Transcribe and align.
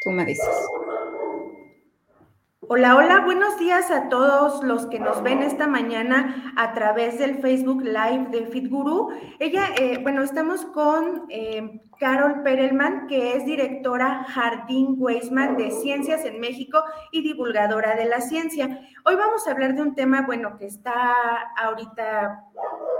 Tú 0.00 0.10
me 0.10 0.24
dices. 0.24 0.48
Hola, 2.72 2.96
hola, 2.96 3.20
buenos 3.20 3.58
días 3.58 3.90
a 3.90 4.08
todos 4.08 4.62
los 4.62 4.86
que 4.86 4.98
nos 4.98 5.22
ven 5.22 5.42
esta 5.42 5.66
mañana 5.66 6.54
a 6.56 6.72
través 6.72 7.18
del 7.18 7.40
Facebook 7.40 7.82
Live 7.82 8.28
de 8.30 8.46
FitGuru. 8.46 9.10
Ella, 9.40 9.64
eh, 9.76 9.98
bueno, 10.02 10.22
estamos 10.22 10.64
con 10.66 11.26
eh, 11.28 11.82
Carol 11.98 12.42
Perelman, 12.42 13.08
que 13.08 13.34
es 13.36 13.44
directora 13.44 14.24
Jardín 14.28 14.94
Weisman 14.96 15.58
de 15.58 15.70
Ciencias 15.70 16.24
en 16.24 16.40
México 16.40 16.82
y 17.12 17.20
divulgadora 17.20 17.94
de 17.94 18.06
la 18.06 18.22
ciencia. 18.22 18.80
Hoy 19.04 19.16
vamos 19.16 19.46
a 19.46 19.50
hablar 19.50 19.74
de 19.74 19.82
un 19.82 19.94
tema, 19.94 20.22
bueno, 20.22 20.56
que 20.56 20.66
está 20.66 21.14
ahorita 21.58 22.44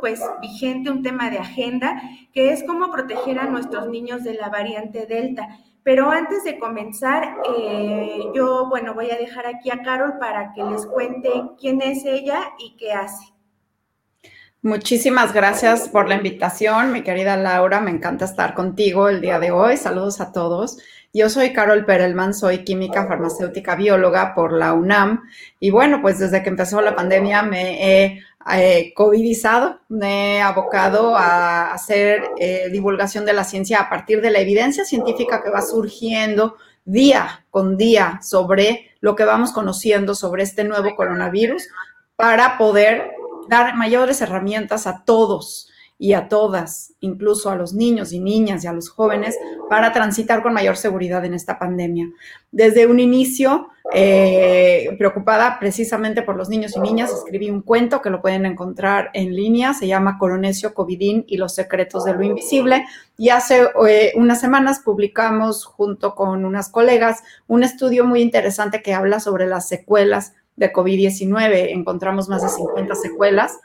pues 0.00 0.20
vigente, 0.42 0.90
un 0.90 1.02
tema 1.02 1.30
de 1.30 1.38
agenda, 1.38 2.02
que 2.34 2.52
es 2.52 2.62
cómo 2.64 2.90
proteger 2.90 3.38
a 3.38 3.46
nuestros 3.46 3.88
niños 3.88 4.22
de 4.24 4.34
la 4.34 4.50
variante 4.50 5.06
Delta. 5.06 5.48
Pero 5.82 6.10
antes 6.10 6.44
de 6.44 6.58
comenzar, 6.58 7.36
eh, 7.56 8.24
yo, 8.34 8.68
bueno, 8.68 8.94
voy 8.94 9.10
a 9.10 9.16
dejar 9.16 9.46
aquí 9.46 9.70
a 9.70 9.82
Carol 9.82 10.18
para 10.18 10.52
que 10.52 10.62
les 10.62 10.86
cuente 10.86 11.30
quién 11.58 11.80
es 11.80 12.04
ella 12.04 12.52
y 12.58 12.76
qué 12.76 12.92
hace. 12.92 13.32
Muchísimas 14.62 15.32
gracias 15.32 15.88
por 15.88 16.06
la 16.06 16.16
invitación, 16.16 16.92
mi 16.92 17.02
querida 17.02 17.34
Laura. 17.38 17.80
Me 17.80 17.90
encanta 17.90 18.26
estar 18.26 18.52
contigo 18.52 19.08
el 19.08 19.22
día 19.22 19.38
de 19.38 19.50
hoy. 19.52 19.78
Saludos 19.78 20.20
a 20.20 20.32
todos. 20.32 20.78
Yo 21.12 21.28
soy 21.28 21.52
Carol 21.52 21.84
Perelman, 21.84 22.34
soy 22.34 22.58
química 22.58 23.04
farmacéutica 23.04 23.74
bióloga 23.74 24.32
por 24.32 24.52
la 24.52 24.74
UNAM. 24.74 25.28
Y 25.58 25.70
bueno, 25.70 26.00
pues 26.02 26.20
desde 26.20 26.40
que 26.44 26.50
empezó 26.50 26.80
la 26.80 26.94
pandemia 26.94 27.42
me 27.42 28.04
he 28.04 28.22
eh, 28.54 28.92
covidizado, 28.94 29.80
me 29.88 30.36
he 30.36 30.40
abocado 30.40 31.16
a 31.16 31.72
hacer 31.72 32.22
eh, 32.38 32.68
divulgación 32.70 33.24
de 33.24 33.32
la 33.32 33.42
ciencia 33.42 33.80
a 33.80 33.90
partir 33.90 34.20
de 34.20 34.30
la 34.30 34.38
evidencia 34.38 34.84
científica 34.84 35.42
que 35.42 35.50
va 35.50 35.62
surgiendo 35.62 36.56
día 36.84 37.44
con 37.50 37.76
día 37.76 38.20
sobre 38.22 38.92
lo 39.00 39.16
que 39.16 39.24
vamos 39.24 39.50
conociendo 39.50 40.14
sobre 40.14 40.44
este 40.44 40.62
nuevo 40.62 40.94
coronavirus 40.94 41.68
para 42.14 42.56
poder 42.56 43.10
dar 43.48 43.74
mayores 43.74 44.20
herramientas 44.20 44.86
a 44.86 45.02
todos 45.04 45.69
y 46.02 46.14
a 46.14 46.28
todas, 46.28 46.94
incluso 47.00 47.50
a 47.50 47.56
los 47.56 47.74
niños 47.74 48.14
y 48.14 48.20
niñas 48.20 48.64
y 48.64 48.66
a 48.66 48.72
los 48.72 48.88
jóvenes, 48.88 49.36
para 49.68 49.92
transitar 49.92 50.42
con 50.42 50.54
mayor 50.54 50.78
seguridad 50.78 51.26
en 51.26 51.34
esta 51.34 51.58
pandemia. 51.58 52.08
Desde 52.50 52.86
un 52.86 52.98
inicio, 53.00 53.68
eh, 53.92 54.96
preocupada 54.96 55.58
precisamente 55.60 56.22
por 56.22 56.36
los 56.36 56.48
niños 56.48 56.74
y 56.74 56.80
niñas, 56.80 57.12
escribí 57.12 57.50
un 57.50 57.60
cuento 57.60 58.00
que 58.00 58.08
lo 58.08 58.22
pueden 58.22 58.46
encontrar 58.46 59.10
en 59.12 59.36
línea, 59.36 59.74
se 59.74 59.88
llama 59.88 60.16
Coronesio 60.16 60.72
Covidín 60.72 61.26
y 61.28 61.36
los 61.36 61.54
secretos 61.54 62.04
de 62.04 62.14
lo 62.14 62.22
invisible, 62.22 62.86
y 63.18 63.28
hace 63.28 63.68
eh, 63.86 64.14
unas 64.16 64.40
semanas 64.40 64.80
publicamos 64.82 65.66
junto 65.66 66.14
con 66.14 66.46
unas 66.46 66.70
colegas 66.70 67.22
un 67.46 67.62
estudio 67.62 68.06
muy 68.06 68.22
interesante 68.22 68.80
que 68.80 68.94
habla 68.94 69.20
sobre 69.20 69.46
las 69.46 69.68
secuelas 69.68 70.32
de 70.56 70.72
COVID-19. 70.72 71.72
Encontramos 71.72 72.30
más 72.30 72.42
de 72.42 72.48
50 72.48 72.94
secuelas 72.94 73.58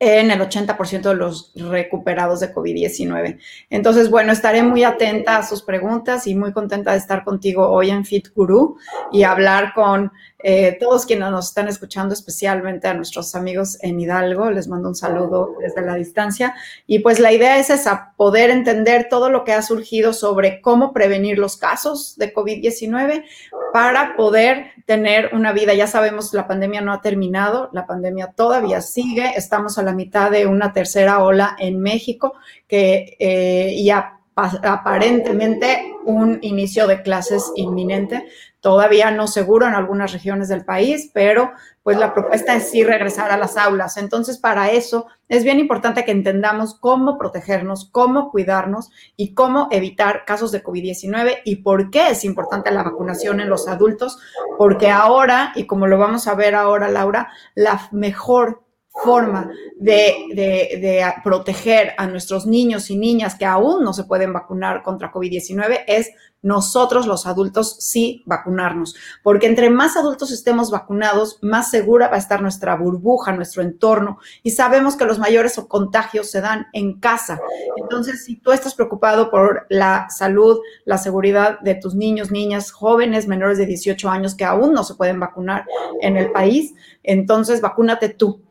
en 0.00 0.30
el 0.30 0.40
80% 0.40 1.02
de 1.02 1.14
los 1.14 1.52
recuperados 1.56 2.38
de 2.40 2.54
COVID-19. 2.54 3.38
Entonces, 3.68 4.10
bueno, 4.10 4.32
estaré 4.32 4.62
muy 4.62 4.84
atenta 4.84 5.38
a 5.38 5.46
sus 5.46 5.62
preguntas 5.62 6.26
y 6.26 6.36
muy 6.36 6.52
contenta 6.52 6.92
de 6.92 6.98
estar 6.98 7.24
contigo 7.24 7.68
hoy 7.68 7.90
en 7.90 8.04
Fit 8.04 8.28
Guru 8.34 8.78
y 9.10 9.24
hablar 9.24 9.72
con 9.74 10.12
eh, 10.44 10.76
todos 10.78 11.04
quienes 11.04 11.28
nos 11.32 11.48
están 11.48 11.66
escuchando, 11.66 12.14
especialmente 12.14 12.86
a 12.86 12.94
nuestros 12.94 13.34
amigos 13.34 13.76
en 13.82 13.98
Hidalgo. 13.98 14.50
Les 14.52 14.68
mando 14.68 14.88
un 14.88 14.94
saludo 14.94 15.54
desde 15.60 15.82
la 15.82 15.96
distancia. 15.96 16.54
Y 16.86 17.00
pues 17.00 17.18
la 17.18 17.32
idea 17.32 17.58
es 17.58 17.70
esa, 17.70 18.12
poder 18.16 18.50
entender 18.50 19.08
todo 19.10 19.30
lo 19.30 19.42
que 19.42 19.52
ha 19.52 19.62
surgido 19.62 20.12
sobre 20.12 20.60
cómo 20.60 20.92
prevenir 20.92 21.38
los 21.38 21.56
casos 21.56 22.14
de 22.16 22.32
COVID-19 22.32 23.24
para 23.72 24.14
poder 24.14 24.66
tener 24.86 25.30
una 25.34 25.52
vida. 25.52 25.74
Ya 25.74 25.88
sabemos, 25.88 26.32
la 26.32 26.46
pandemia 26.46 26.82
no 26.82 26.92
ha 26.92 27.00
terminado, 27.00 27.68
la 27.72 27.86
pandemia 27.86 28.32
todavía 28.34 28.80
sigue. 28.80 29.32
Estamos 29.36 29.76
a 29.76 29.82
la 29.88 29.94
mitad 29.94 30.30
de 30.30 30.46
una 30.46 30.70
tercera 30.74 31.22
ola 31.22 31.56
en 31.58 31.80
México 31.80 32.34
que 32.66 33.16
eh, 33.18 33.82
ya 33.82 34.20
aparentemente 34.34 35.94
un 36.04 36.38
inicio 36.42 36.86
de 36.86 37.02
clases 37.02 37.50
inminente 37.56 38.28
todavía 38.60 39.10
no 39.10 39.26
seguro 39.26 39.66
en 39.66 39.74
algunas 39.74 40.12
regiones 40.12 40.48
del 40.48 40.64
país, 40.64 41.10
pero 41.14 41.52
pues 41.82 41.96
la 41.96 42.12
propuesta 42.12 42.54
es 42.54 42.70
sí 42.70 42.84
regresar 42.84 43.30
a 43.30 43.38
las 43.38 43.56
aulas. 43.56 43.96
Entonces, 43.96 44.36
para 44.36 44.70
eso 44.70 45.06
es 45.28 45.42
bien 45.42 45.58
importante 45.58 46.04
que 46.04 46.10
entendamos 46.10 46.78
cómo 46.78 47.16
protegernos, 47.16 47.88
cómo 47.90 48.30
cuidarnos 48.30 48.90
y 49.16 49.32
cómo 49.32 49.68
evitar 49.70 50.24
casos 50.26 50.52
de 50.52 50.62
COVID-19 50.62 51.38
y 51.44 51.56
por 51.56 51.90
qué 51.90 52.10
es 52.10 52.24
importante 52.24 52.70
la 52.70 52.82
vacunación 52.82 53.40
en 53.40 53.48
los 53.48 53.68
adultos, 53.68 54.18
porque 54.58 54.90
ahora, 54.90 55.52
y 55.54 55.66
como 55.66 55.86
lo 55.86 55.98
vamos 55.98 56.26
a 56.26 56.34
ver 56.34 56.54
ahora, 56.54 56.88
Laura, 56.88 57.32
la 57.54 57.88
mejor 57.90 58.67
forma 59.04 59.50
de, 59.76 61.04
proteger 61.22 61.92
a 61.98 62.06
nuestros 62.06 62.46
niños 62.46 62.90
y 62.90 62.96
niñas 62.96 63.36
que 63.36 63.44
aún 63.44 63.84
no 63.84 63.92
se 63.92 64.04
pueden 64.04 64.32
vacunar 64.32 64.82
contra 64.82 65.12
COVID-19 65.12 65.84
es 65.86 66.10
nosotros 66.40 67.06
los 67.06 67.26
adultos 67.26 67.76
sí 67.80 68.22
vacunarnos, 68.24 68.94
porque 69.24 69.46
entre 69.46 69.70
más 69.70 69.96
adultos 69.96 70.30
estemos 70.30 70.70
vacunados, 70.70 71.38
más 71.42 71.68
segura 71.70 72.08
va 72.08 72.14
a 72.14 72.20
estar 72.20 72.40
nuestra 72.40 72.76
burbuja, 72.76 73.32
nuestro 73.32 73.62
entorno, 73.62 74.18
y 74.44 74.52
sabemos 74.52 74.94
que 74.96 75.04
los 75.04 75.18
mayores 75.18 75.60
contagios 75.66 76.30
se 76.30 76.40
dan 76.40 76.66
en 76.72 77.00
casa. 77.00 77.40
Entonces, 77.76 78.24
si 78.24 78.36
tú 78.36 78.52
estás 78.52 78.76
preocupado 78.76 79.30
por 79.30 79.66
la 79.68 80.06
salud, 80.10 80.58
la 80.84 80.98
seguridad 80.98 81.58
de 81.60 81.74
tus 81.74 81.96
niños, 81.96 82.30
niñas, 82.30 82.70
jóvenes 82.70 83.26
menores 83.26 83.58
de 83.58 83.66
18 83.66 84.08
años 84.08 84.36
que 84.36 84.44
aún 84.44 84.72
no 84.72 84.84
se 84.84 84.94
pueden 84.94 85.18
vacunar 85.18 85.66
en 86.00 86.16
el 86.16 86.30
país, 86.30 86.72
entonces 87.02 87.60
vacúnate 87.60 88.10
tú 88.10 88.47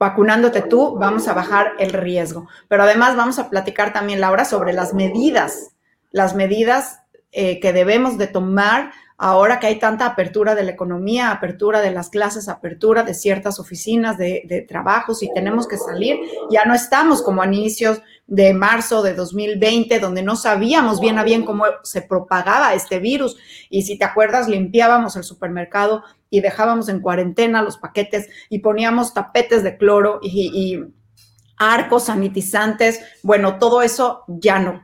vacunándote 0.00 0.62
tú, 0.62 0.96
vamos 0.98 1.28
a 1.28 1.34
bajar 1.34 1.74
el 1.78 1.92
riesgo. 1.92 2.48
Pero 2.68 2.84
además 2.84 3.16
vamos 3.16 3.38
a 3.38 3.50
platicar 3.50 3.92
también, 3.92 4.20
Laura, 4.20 4.46
sobre 4.46 4.72
las 4.72 4.94
medidas, 4.94 5.72
las 6.10 6.34
medidas 6.34 7.00
eh, 7.32 7.60
que 7.60 7.74
debemos 7.74 8.16
de 8.16 8.26
tomar 8.26 8.92
ahora 9.18 9.60
que 9.60 9.66
hay 9.66 9.78
tanta 9.78 10.06
apertura 10.06 10.54
de 10.54 10.64
la 10.64 10.70
economía, 10.70 11.30
apertura 11.30 11.82
de 11.82 11.90
las 11.90 12.08
clases, 12.08 12.48
apertura 12.48 13.02
de 13.02 13.12
ciertas 13.12 13.60
oficinas 13.60 14.16
de, 14.16 14.42
de, 14.46 14.62
trabajos 14.62 15.22
y 15.22 15.30
tenemos 15.34 15.68
que 15.68 15.76
salir, 15.76 16.18
ya 16.50 16.64
no 16.64 16.72
estamos 16.72 17.20
como 17.20 17.42
a 17.42 17.46
inicios 17.46 18.00
de 18.26 18.54
marzo 18.54 19.02
de 19.02 19.12
2020, 19.12 20.00
donde 20.00 20.22
no 20.22 20.36
sabíamos 20.36 21.00
bien 21.00 21.18
a 21.18 21.24
bien 21.24 21.44
cómo 21.44 21.64
se 21.82 22.00
propagaba 22.00 22.72
este 22.72 22.98
virus. 22.98 23.36
Y 23.68 23.82
si 23.82 23.98
te 23.98 24.06
acuerdas, 24.06 24.48
limpiábamos 24.48 25.16
el 25.16 25.24
supermercado 25.24 26.02
y 26.30 26.40
dejábamos 26.40 26.88
en 26.88 27.00
cuarentena 27.00 27.62
los 27.62 27.76
paquetes 27.76 28.28
y 28.48 28.60
poníamos 28.60 29.12
tapetes 29.12 29.62
de 29.62 29.76
cloro 29.76 30.20
y, 30.22 30.80
arcos 31.62 32.04
sanitizantes. 32.04 33.02
Bueno, 33.22 33.58
todo 33.58 33.82
eso 33.82 34.24
ya 34.28 34.58
no. 34.58 34.82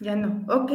Ya 0.00 0.16
no, 0.16 0.44
ok. 0.52 0.72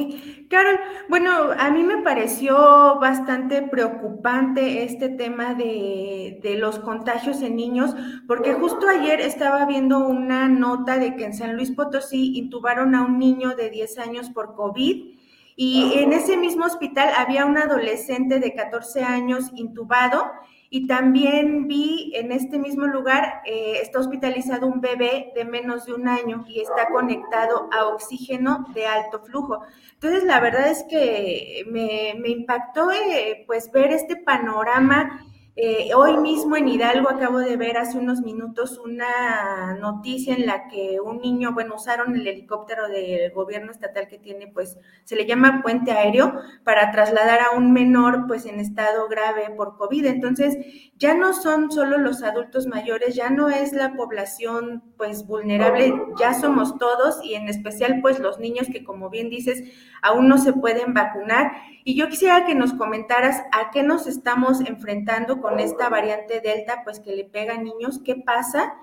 Carol, 0.50 0.80
bueno, 1.10 1.52
a 1.58 1.70
mí 1.72 1.84
me 1.84 2.02
pareció 2.04 2.56
bastante 3.02 3.62
preocupante 3.64 4.84
este 4.84 5.10
tema 5.10 5.56
de, 5.56 6.40
de, 6.42 6.56
los 6.56 6.80
contagios 6.80 7.42
en 7.42 7.58
niños, 7.58 7.94
porque 8.28 8.54
justo 8.54 8.88
ayer 8.88 9.20
estaba 9.20 9.66
viendo 9.66 10.00
una 10.00 10.48
nota 10.48 10.98
de 10.98 11.18
que 11.18 11.26
en 11.26 11.34
San 11.34 11.58
Luis 11.58 11.72
Potosí 11.72 12.38
intubaron 12.38 12.96
a 12.96 13.04
un 13.04 13.20
niño 13.20 13.56
de 13.58 13.70
10 13.70 14.00
años 14.00 14.30
por 14.30 14.56
COVID 14.56 15.19
y 15.62 16.00
en 16.00 16.14
ese 16.14 16.38
mismo 16.38 16.64
hospital 16.64 17.12
había 17.18 17.46
un 17.46 17.58
adolescente 17.58 18.40
de 18.40 18.53
14 18.53 19.03
años 19.03 19.52
intubado 19.56 20.31
y 20.70 20.88
también 20.88 21.68
vi 21.68 22.14
en 22.16 22.31
este 22.31 22.58
mismo 22.58 22.86
lugar, 22.86 23.42
eh, 23.46 23.80
está 23.81 24.00
hospitalizado 24.00 24.68
un 24.68 24.80
bebé 24.80 25.34
de 25.36 25.44
menos 25.44 25.86
de 25.86 25.96
un 25.96 26.08
año 26.08 26.46
y 26.48 26.62
está 26.62 26.88
conectado 26.88 27.68
a 27.74 27.88
oxígeno 27.88 28.68
de 28.74 28.88
alto 28.88 29.19
flujo. 29.19 29.60
Entonces, 29.95 30.24
la 30.24 30.39
verdad 30.39 30.69
es 30.69 30.86
que 30.89 31.66
me, 31.69 32.18
me 32.18 32.30
impactó 32.30 32.89
eh, 32.94 33.44
pues 33.45 33.69
ver 33.69 33.92
este 33.92 34.16
panorama 34.16 35.25
eh, 35.62 35.94
hoy 35.94 36.16
mismo 36.18 36.56
en 36.56 36.70
Hidalgo 36.70 37.10
acabo 37.10 37.40
de 37.40 37.58
ver 37.58 37.78
hace 37.78 37.98
unos 37.98 38.22
minutos 38.22 38.78
una 38.78 39.76
noticia 39.76 40.34
en 40.34 40.46
la 40.46 40.70
que 40.70 41.02
un 41.02 41.20
niño, 41.20 41.52
bueno, 41.54 41.76
usaron 41.76 42.16
el 42.16 42.26
helicóptero 42.26 42.88
del 42.88 43.32
gobierno 43.32 43.70
estatal 43.70 44.08
que 44.08 44.18
tiene, 44.18 44.48
pues, 44.48 44.78
se 45.04 45.18
le 45.18 45.26
llama 45.26 45.62
puente 45.62 45.92
aéreo 45.92 46.34
para 46.64 46.92
trasladar 46.92 47.42
a 47.42 47.58
un 47.58 47.74
menor, 47.74 48.26
pues, 48.28 48.46
en 48.46 48.62
estado 48.62 49.10
grave 49.10 49.50
por 49.58 49.76
COVID. 49.76 50.06
Entonces, 50.06 50.56
ya 51.00 51.13
no 51.13 51.31
son 51.34 51.72
solo 51.72 51.98
los 51.98 52.24
adultos 52.24 52.68
mayores, 52.68 53.16
ya 53.16 53.30
no 53.30 53.48
es 53.48 53.72
la 53.72 53.94
población, 53.94 54.84
pues, 54.98 55.25
vulnerable, 55.25 55.94
ya 56.19 56.34
somos 56.34 56.78
todos 56.78 57.24
y 57.24 57.36
en 57.36 57.48
especial, 57.48 58.00
pues, 58.01 58.19
los 58.19 58.38
niños 58.40 58.68
que, 58.69 58.84
como 58.84 59.10
bien 59.10 59.30
dices, 59.30 59.63
aún 60.01 60.28
no 60.28 60.38
se 60.38 60.51
pueden 60.51 60.94
vacunar. 60.94 61.54
Y 61.86 61.96
yo 61.96 62.10
quisiera 62.10 62.46
que 62.46 62.54
nos 62.54 62.74
comentaras 62.74 63.42
a 63.54 63.72
qué 63.72 63.81
nos 63.81 64.07
estamos 64.07 64.60
enfrentando 64.60 65.42
con 65.42 65.62
esta 65.62 65.88
variante 65.88 66.42
Delta, 66.42 66.81
pues 66.84 67.00
que 67.00 67.16
le 67.16 67.24
pega 67.24 67.54
a 67.54 67.62
niños, 67.62 68.01
qué 68.04 68.16
pasa 68.16 68.74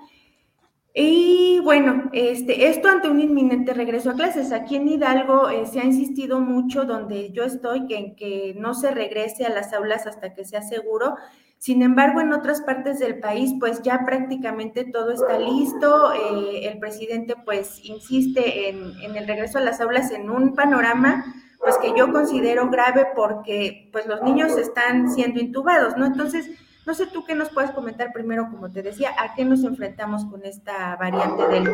Y 0.99 1.59
bueno, 1.63 2.09
este, 2.13 2.67
esto 2.69 2.89
ante 2.89 3.07
un 3.07 3.19
inminente 3.19 3.75
regreso 3.75 4.09
a 4.09 4.15
clases. 4.15 4.51
Aquí 4.51 4.77
en 4.77 4.87
Hidalgo 4.87 5.49
eh, 5.49 5.67
se 5.67 5.79
ha 5.79 5.85
insistido 5.85 6.39
mucho, 6.39 6.85
donde 6.85 7.31
yo 7.31 7.43
estoy, 7.43 7.85
que, 7.85 7.97
en 7.97 8.15
que 8.15 8.55
no 8.57 8.73
se 8.73 8.89
regrese 8.89 9.45
a 9.45 9.49
las 9.49 9.73
aulas 9.73 10.07
hasta 10.07 10.33
que 10.33 10.43
sea 10.45 10.63
seguro. 10.63 11.15
Sin 11.59 11.81
embargo, 11.81 12.21
en 12.21 12.33
otras 12.33 12.61
partes 12.61 12.99
del 12.99 13.19
país, 13.19 13.53
pues 13.59 13.81
ya 13.81 14.05
prácticamente 14.05 14.85
todo 14.85 15.11
está 15.11 15.39
listo. 15.39 16.13
Eh, 16.13 16.67
el 16.67 16.79
presidente, 16.79 17.35
pues, 17.45 17.83
insiste 17.83 18.69
en, 18.69 18.93
en 19.01 19.15
el 19.15 19.27
regreso 19.27 19.57
a 19.57 19.61
las 19.61 19.81
aulas 19.81 20.11
en 20.11 20.29
un 20.29 20.53
panorama 20.53 21.25
pues 21.59 21.77
que 21.79 21.93
yo 21.97 22.11
considero 22.11 22.69
grave 22.69 23.07
porque 23.15 23.89
pues 23.91 24.05
los 24.05 24.21
niños 24.21 24.55
están 24.57 25.11
siendo 25.11 25.39
intubados, 25.39 25.97
¿no? 25.97 26.05
Entonces, 26.05 26.49
no 26.85 26.93
sé 26.93 27.07
tú 27.07 27.25
qué 27.25 27.35
nos 27.35 27.49
puedes 27.49 27.71
comentar 27.71 28.13
primero, 28.13 28.47
como 28.49 28.71
te 28.71 28.81
decía, 28.81 29.11
a 29.19 29.35
qué 29.35 29.43
nos 29.43 29.63
enfrentamos 29.63 30.23
con 30.25 30.45
esta 30.45 30.95
variante 30.95 31.45
Delta. 31.47 31.71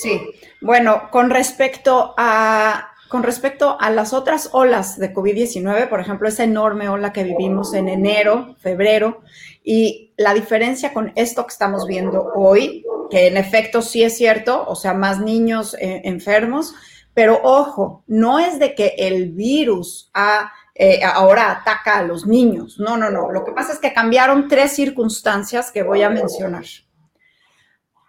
Sí, 0.00 0.18
bueno, 0.62 1.10
con 1.10 1.28
respecto 1.28 2.14
a 2.16 2.93
con 3.08 3.22
respecto 3.22 3.76
a 3.80 3.90
las 3.90 4.12
otras 4.12 4.50
olas 4.52 4.98
de 4.98 5.12
COVID-19, 5.12 5.88
por 5.88 6.00
ejemplo, 6.00 6.28
esa 6.28 6.44
enorme 6.44 6.88
ola 6.88 7.12
que 7.12 7.24
vivimos 7.24 7.74
en 7.74 7.88
enero, 7.88 8.56
febrero, 8.58 9.20
y 9.62 10.12
la 10.16 10.34
diferencia 10.34 10.92
con 10.92 11.12
esto 11.14 11.44
que 11.46 11.52
estamos 11.52 11.86
viendo 11.86 12.32
hoy, 12.34 12.84
que 13.10 13.26
en 13.26 13.36
efecto 13.36 13.82
sí 13.82 14.02
es 14.02 14.16
cierto, 14.16 14.64
o 14.66 14.74
sea, 14.74 14.94
más 14.94 15.20
niños 15.20 15.76
eh, 15.80 16.02
enfermos, 16.04 16.74
pero 17.12 17.40
ojo, 17.42 18.02
no 18.06 18.40
es 18.40 18.58
de 18.58 18.74
que 18.74 18.94
el 18.98 19.30
virus 19.30 20.10
ha 20.14 20.52
eh, 20.76 21.00
ahora 21.04 21.52
ataca 21.52 21.98
a 21.98 22.02
los 22.02 22.26
niños. 22.26 22.80
No, 22.80 22.96
no, 22.96 23.08
no. 23.08 23.30
Lo 23.30 23.44
que 23.44 23.52
pasa 23.52 23.72
es 23.72 23.78
que 23.78 23.92
cambiaron 23.92 24.48
tres 24.48 24.72
circunstancias 24.72 25.70
que 25.70 25.84
voy 25.84 26.02
a 26.02 26.10
mencionar. 26.10 26.64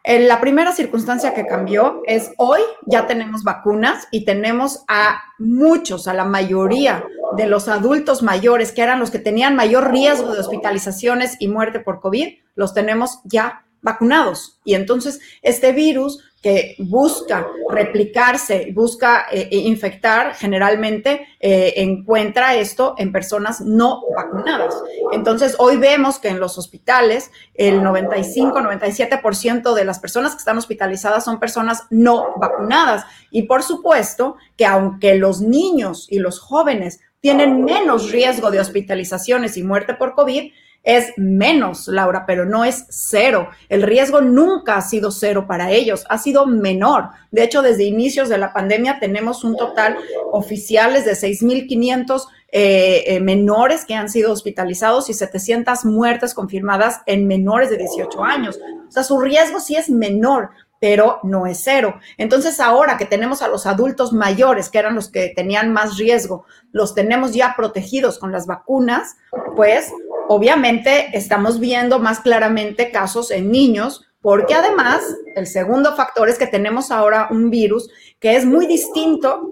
En 0.08 0.28
la 0.28 0.40
primera 0.40 0.72
circunstancia 0.72 1.34
que 1.34 1.48
cambió 1.48 2.04
es 2.06 2.32
hoy 2.38 2.62
ya 2.86 3.08
tenemos 3.08 3.44
vacunas 3.44 4.08
y 4.12 4.24
tenemos 4.24 4.86
a 4.88 5.20
muchos, 5.40 6.08
a 6.08 6.14
la 6.14 6.26
mayoría 6.26 7.04
de 7.36 7.48
los 7.48 7.68
adultos 7.68 8.22
mayores, 8.22 8.72
que 8.72 8.84
eran 8.84 9.00
los 9.00 9.10
que 9.10 9.18
tenían 9.18 9.56
mayor 9.56 9.90
riesgo 9.90 10.32
de 10.32 10.42
hospitalizaciones 10.42 11.38
y 11.40 11.48
muerte 11.48 11.80
por 11.80 12.02
COVID, 12.02 12.36
los 12.54 12.76
tenemos 12.76 13.20
ya 13.24 13.65
vacunados. 13.86 14.60
Y 14.66 14.74
entonces 14.74 15.22
este 15.42 15.72
virus 15.72 16.22
que 16.42 16.76
busca 16.78 17.48
replicarse, 17.72 18.72
busca 18.72 19.26
eh, 19.32 19.48
eh, 19.52 19.58
infectar, 19.58 20.36
generalmente 20.36 21.28
eh, 21.40 21.74
encuentra 21.78 22.54
esto 22.56 22.94
en 23.00 23.12
personas 23.12 23.62
no 23.62 24.04
vacunadas. 24.16 24.76
Entonces, 25.12 25.56
hoy 25.58 25.78
vemos 25.78 26.20
que 26.20 26.28
en 26.28 26.40
los 26.40 26.60
hospitales 26.60 27.32
el 27.56 27.82
95-97% 27.82 29.74
de 29.74 29.86
las 29.86 29.98
personas 29.98 30.34
que 30.34 30.40
están 30.40 30.60
hospitalizadas 30.60 31.26
son 31.26 31.40
personas 31.40 31.86
no 31.90 32.36
vacunadas. 32.38 33.06
Y 33.32 33.44
por 33.44 33.64
supuesto 33.64 34.36
que 34.56 34.68
aunque 34.68 35.16
los 35.16 35.42
niños 35.42 36.06
y 36.12 36.20
los 36.20 36.40
jóvenes 36.40 37.00
tienen 37.22 37.64
menos 37.64 38.12
riesgo 38.12 38.52
de 38.52 38.60
hospitalizaciones 38.60 39.58
y 39.58 39.64
muerte 39.64 39.96
por 39.96 40.14
COVID, 40.14 40.52
es 40.86 41.12
menos, 41.18 41.88
Laura, 41.88 42.26
pero 42.26 42.46
no 42.46 42.64
es 42.64 42.86
cero. 42.90 43.50
El 43.70 43.82
riesgo 43.82 44.22
nunca 44.22 44.78
ha 44.78 44.82
sido 44.82 45.12
cero 45.12 45.46
para 45.48 45.72
ellos, 45.72 46.06
ha 46.10 46.20
sido 46.20 46.46
menor. 46.46 47.10
De 47.32 47.44
hecho, 47.44 47.64
desde 47.64 47.84
inicios 47.84 48.30
de 48.30 48.38
la 48.38 48.54
pandemia 48.54 49.00
tenemos 49.00 49.44
un 49.44 49.58
total 49.58 49.98
oficiales 50.32 51.04
de 51.04 51.14
6.500 51.14 52.28
eh, 52.52 53.04
eh, 53.08 53.20
menores 53.20 53.84
que 53.84 53.96
han 53.96 54.10
sido 54.10 54.32
hospitalizados 54.32 55.10
y 55.10 55.14
700 55.14 55.84
muertes 55.86 56.34
confirmadas 56.34 57.02
en 57.08 57.28
menores 57.28 57.70
de 57.72 57.78
18 57.78 58.24
años. 58.24 58.60
O 58.88 58.92
sea, 58.92 59.04
su 59.04 59.20
riesgo 59.20 59.60
sí 59.60 59.76
es 59.76 59.90
menor, 59.90 60.52
pero 60.80 61.20
no 61.24 61.48
es 61.48 61.62
cero. 61.64 61.96
Entonces, 62.18 62.60
ahora 62.60 62.96
que 62.98 63.06
tenemos 63.06 63.42
a 63.42 63.48
los 63.48 63.66
adultos 63.66 64.14
mayores, 64.14 64.70
que 64.70 64.78
eran 64.78 64.96
los 64.96 65.10
que 65.10 65.34
tenían 65.36 65.74
más 65.74 65.98
riesgo, 65.98 66.46
los 66.72 66.94
tenemos 66.94 67.34
ya 67.34 67.56
protegidos 67.58 68.20
con 68.20 68.32
las 68.32 68.46
vacunas, 68.46 69.16
pues 69.56 69.92
obviamente 70.28 71.10
estamos 71.14 71.60
viendo 71.60 72.00
más 72.00 72.20
claramente 72.20 72.92
casos 72.92 73.32
en 73.32 73.52
niños, 73.52 74.06
porque 74.22 74.56
además 74.56 75.04
el 75.36 75.48
segundo 75.48 75.96
factor 75.96 76.30
es 76.30 76.38
que 76.38 76.48
tenemos 76.48 76.92
ahora 76.92 77.28
un 77.30 77.50
virus 77.50 77.90
que 78.20 78.36
es 78.36 78.46
muy 78.46 78.66
distinto 78.66 79.50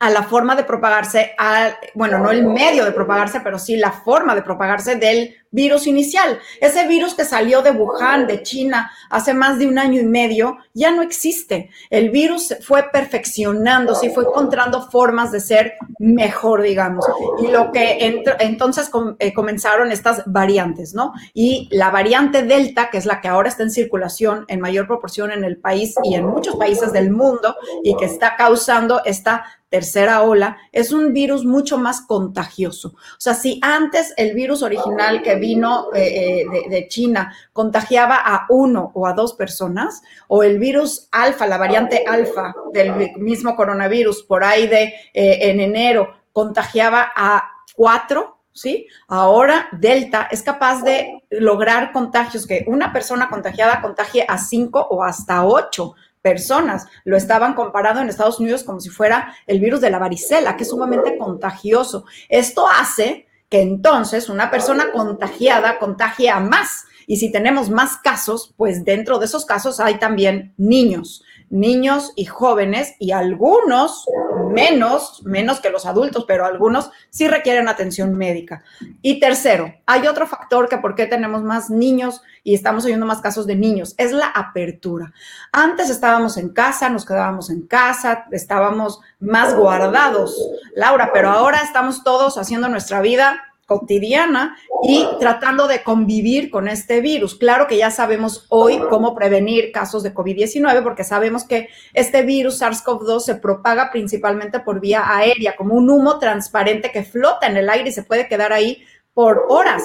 a 0.00 0.10
la 0.10 0.22
forma 0.22 0.54
de 0.54 0.64
propagarse, 0.64 1.32
a, 1.38 1.70
bueno, 1.94 2.18
no 2.18 2.30
el 2.30 2.46
medio 2.46 2.84
de 2.84 2.92
propagarse, 2.92 3.40
pero 3.40 3.58
sí 3.58 3.76
la 3.76 3.92
forma 3.92 4.34
de 4.34 4.42
propagarse 4.42 4.96
del 4.96 5.34
virus 5.50 5.86
inicial. 5.86 6.38
Ese 6.60 6.86
virus 6.86 7.14
que 7.14 7.24
salió 7.24 7.62
de 7.62 7.70
Wuhan, 7.70 8.26
de 8.26 8.42
China, 8.42 8.90
hace 9.10 9.32
más 9.32 9.58
de 9.58 9.66
un 9.66 9.78
año 9.78 10.00
y 10.00 10.04
medio, 10.04 10.58
ya 10.74 10.90
no 10.90 11.02
existe. 11.02 11.70
El 11.90 12.10
virus 12.10 12.54
fue 12.62 12.84
perfeccionándose 12.92 14.06
y 14.06 14.10
fue 14.10 14.24
encontrando 14.24 14.88
formas 14.90 15.32
de 15.32 15.40
ser 15.40 15.74
mejor, 15.98 16.62
digamos. 16.62 17.06
Y 17.42 17.48
lo 17.48 17.72
que 17.72 17.98
entonces 18.40 18.90
eh, 19.18 19.32
comenzaron 19.32 19.90
estas 19.90 20.22
variantes, 20.26 20.94
¿no? 20.94 21.12
Y 21.32 21.68
la 21.72 21.90
variante 21.90 22.42
Delta, 22.42 22.90
que 22.90 22.98
es 22.98 23.06
la 23.06 23.20
que 23.20 23.28
ahora 23.28 23.48
está 23.48 23.62
en 23.62 23.70
circulación 23.70 24.44
en 24.48 24.60
mayor 24.60 24.86
proporción 24.86 25.32
en 25.32 25.44
el 25.44 25.56
país 25.56 25.94
y 26.04 26.14
en 26.14 26.26
muchos 26.26 26.56
países 26.56 26.92
del 26.92 27.10
mundo 27.10 27.56
y 27.82 27.96
que 27.96 28.04
está 28.04 28.36
causando 28.36 29.02
esta 29.04 29.44
tercera 29.68 30.22
ola, 30.22 30.56
es 30.72 30.92
un 30.92 31.12
virus 31.12 31.44
mucho 31.44 31.78
más 31.78 32.00
contagioso. 32.02 32.88
O 32.88 33.20
sea, 33.20 33.34
si 33.34 33.58
antes 33.62 34.14
el 34.16 34.34
virus 34.34 34.62
original 34.62 35.22
que 35.22 35.36
vino 35.36 35.88
eh, 35.94 36.42
eh, 36.42 36.68
de, 36.68 36.88
China 36.88 37.34
contagiaba 37.52 38.16
a 38.16 38.46
uno 38.48 38.90
o 38.94 39.06
a 39.06 39.12
dos 39.12 39.34
personas, 39.34 40.02
o 40.28 40.42
el 40.42 40.58
virus 40.58 41.08
alfa, 41.12 41.46
la 41.46 41.58
variante 41.58 42.04
alfa 42.06 42.54
del 42.72 43.12
mismo 43.16 43.56
coronavirus, 43.56 44.22
por 44.22 44.44
ahí 44.44 44.66
de 44.66 44.94
eh, 45.12 45.38
en 45.50 45.60
enero, 45.60 46.14
contagiaba 46.32 47.12
a 47.14 47.50
cuatro, 47.74 48.38
¿sí? 48.52 48.86
Ahora 49.06 49.68
Delta 49.72 50.28
es 50.30 50.42
capaz 50.42 50.82
de 50.82 51.22
lograr 51.30 51.92
contagios 51.92 52.46
que 52.46 52.64
una 52.66 52.92
persona 52.92 53.28
contagiada 53.28 53.80
contagie 53.80 54.24
a 54.26 54.38
cinco 54.38 54.80
o 54.90 55.04
hasta 55.04 55.44
ocho 55.44 55.94
personas. 56.28 56.86
Lo 57.04 57.16
estaban 57.16 57.54
comparando 57.54 58.02
en 58.02 58.10
Estados 58.10 58.38
Unidos 58.38 58.64
como 58.64 58.80
si 58.80 58.90
fuera 58.90 59.34
el 59.46 59.60
virus 59.60 59.80
de 59.80 59.88
la 59.88 59.98
varicela, 59.98 60.56
que 60.56 60.64
es 60.64 60.68
sumamente 60.68 61.16
contagioso. 61.16 62.04
Esto 62.28 62.66
hace 62.68 63.26
que 63.48 63.62
entonces 63.62 64.28
una 64.28 64.50
persona 64.50 64.92
contagiada 64.92 65.78
contagie 65.78 66.28
a 66.28 66.38
más. 66.38 66.84
Y 67.06 67.16
si 67.16 67.32
tenemos 67.32 67.70
más 67.70 67.96
casos, 67.96 68.52
pues 68.58 68.84
dentro 68.84 69.18
de 69.18 69.24
esos 69.24 69.46
casos 69.46 69.80
hay 69.80 69.98
también 69.98 70.52
niños, 70.58 71.24
niños 71.50 72.12
y 72.16 72.26
jóvenes 72.26 72.94
y 72.98 73.12
algunos 73.12 74.06
menos, 74.50 75.22
menos 75.24 75.60
que 75.60 75.70
los 75.70 75.86
adultos, 75.86 76.24
pero 76.26 76.44
algunos 76.44 76.90
sí 77.10 77.28
requieren 77.28 77.68
atención 77.68 78.14
médica. 78.14 78.62
Y 79.02 79.20
tercero, 79.20 79.74
hay 79.86 80.06
otro 80.06 80.26
factor 80.26 80.68
que 80.68 80.78
por 80.78 80.94
qué 80.94 81.06
tenemos 81.06 81.42
más 81.42 81.70
niños 81.70 82.22
y 82.44 82.54
estamos 82.54 82.84
oyendo 82.84 83.06
más 83.06 83.20
casos 83.20 83.46
de 83.46 83.56
niños, 83.56 83.94
es 83.98 84.12
la 84.12 84.26
apertura. 84.26 85.12
Antes 85.52 85.90
estábamos 85.90 86.36
en 86.36 86.50
casa, 86.50 86.88
nos 86.88 87.04
quedábamos 87.04 87.50
en 87.50 87.66
casa, 87.66 88.26
estábamos 88.30 89.00
más 89.20 89.54
guardados, 89.54 90.36
Laura, 90.74 91.10
pero 91.12 91.30
ahora 91.30 91.60
estamos 91.62 92.04
todos 92.04 92.38
haciendo 92.38 92.68
nuestra 92.68 93.00
vida 93.00 93.47
cotidiana 93.68 94.56
y 94.82 95.06
tratando 95.20 95.68
de 95.68 95.82
convivir 95.82 96.50
con 96.50 96.68
este 96.68 97.02
virus. 97.02 97.34
Claro 97.34 97.66
que 97.66 97.76
ya 97.76 97.90
sabemos 97.90 98.46
hoy 98.48 98.80
cómo 98.88 99.14
prevenir 99.14 99.72
casos 99.72 100.02
de 100.02 100.14
COVID-19 100.14 100.82
porque 100.82 101.04
sabemos 101.04 101.44
que 101.44 101.68
este 101.92 102.22
virus 102.22 102.62
SARS-CoV-2 102.62 103.20
se 103.20 103.34
propaga 103.34 103.90
principalmente 103.92 104.60
por 104.60 104.80
vía 104.80 105.14
aérea, 105.14 105.54
como 105.54 105.74
un 105.74 105.90
humo 105.90 106.18
transparente 106.18 106.90
que 106.90 107.04
flota 107.04 107.46
en 107.46 107.58
el 107.58 107.68
aire 107.68 107.90
y 107.90 107.92
se 107.92 108.04
puede 108.04 108.26
quedar 108.26 108.54
ahí 108.54 108.82
por 109.12 109.44
horas. 109.50 109.82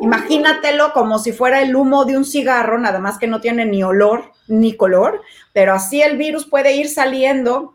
Imagínatelo 0.00 0.94
como 0.94 1.18
si 1.18 1.32
fuera 1.32 1.60
el 1.60 1.76
humo 1.76 2.06
de 2.06 2.16
un 2.16 2.24
cigarro, 2.24 2.78
nada 2.78 3.00
más 3.00 3.18
que 3.18 3.26
no 3.26 3.42
tiene 3.42 3.66
ni 3.66 3.82
olor 3.82 4.32
ni 4.48 4.78
color, 4.78 5.20
pero 5.52 5.74
así 5.74 6.00
el 6.00 6.16
virus 6.16 6.46
puede 6.46 6.72
ir 6.72 6.88
saliendo 6.88 7.74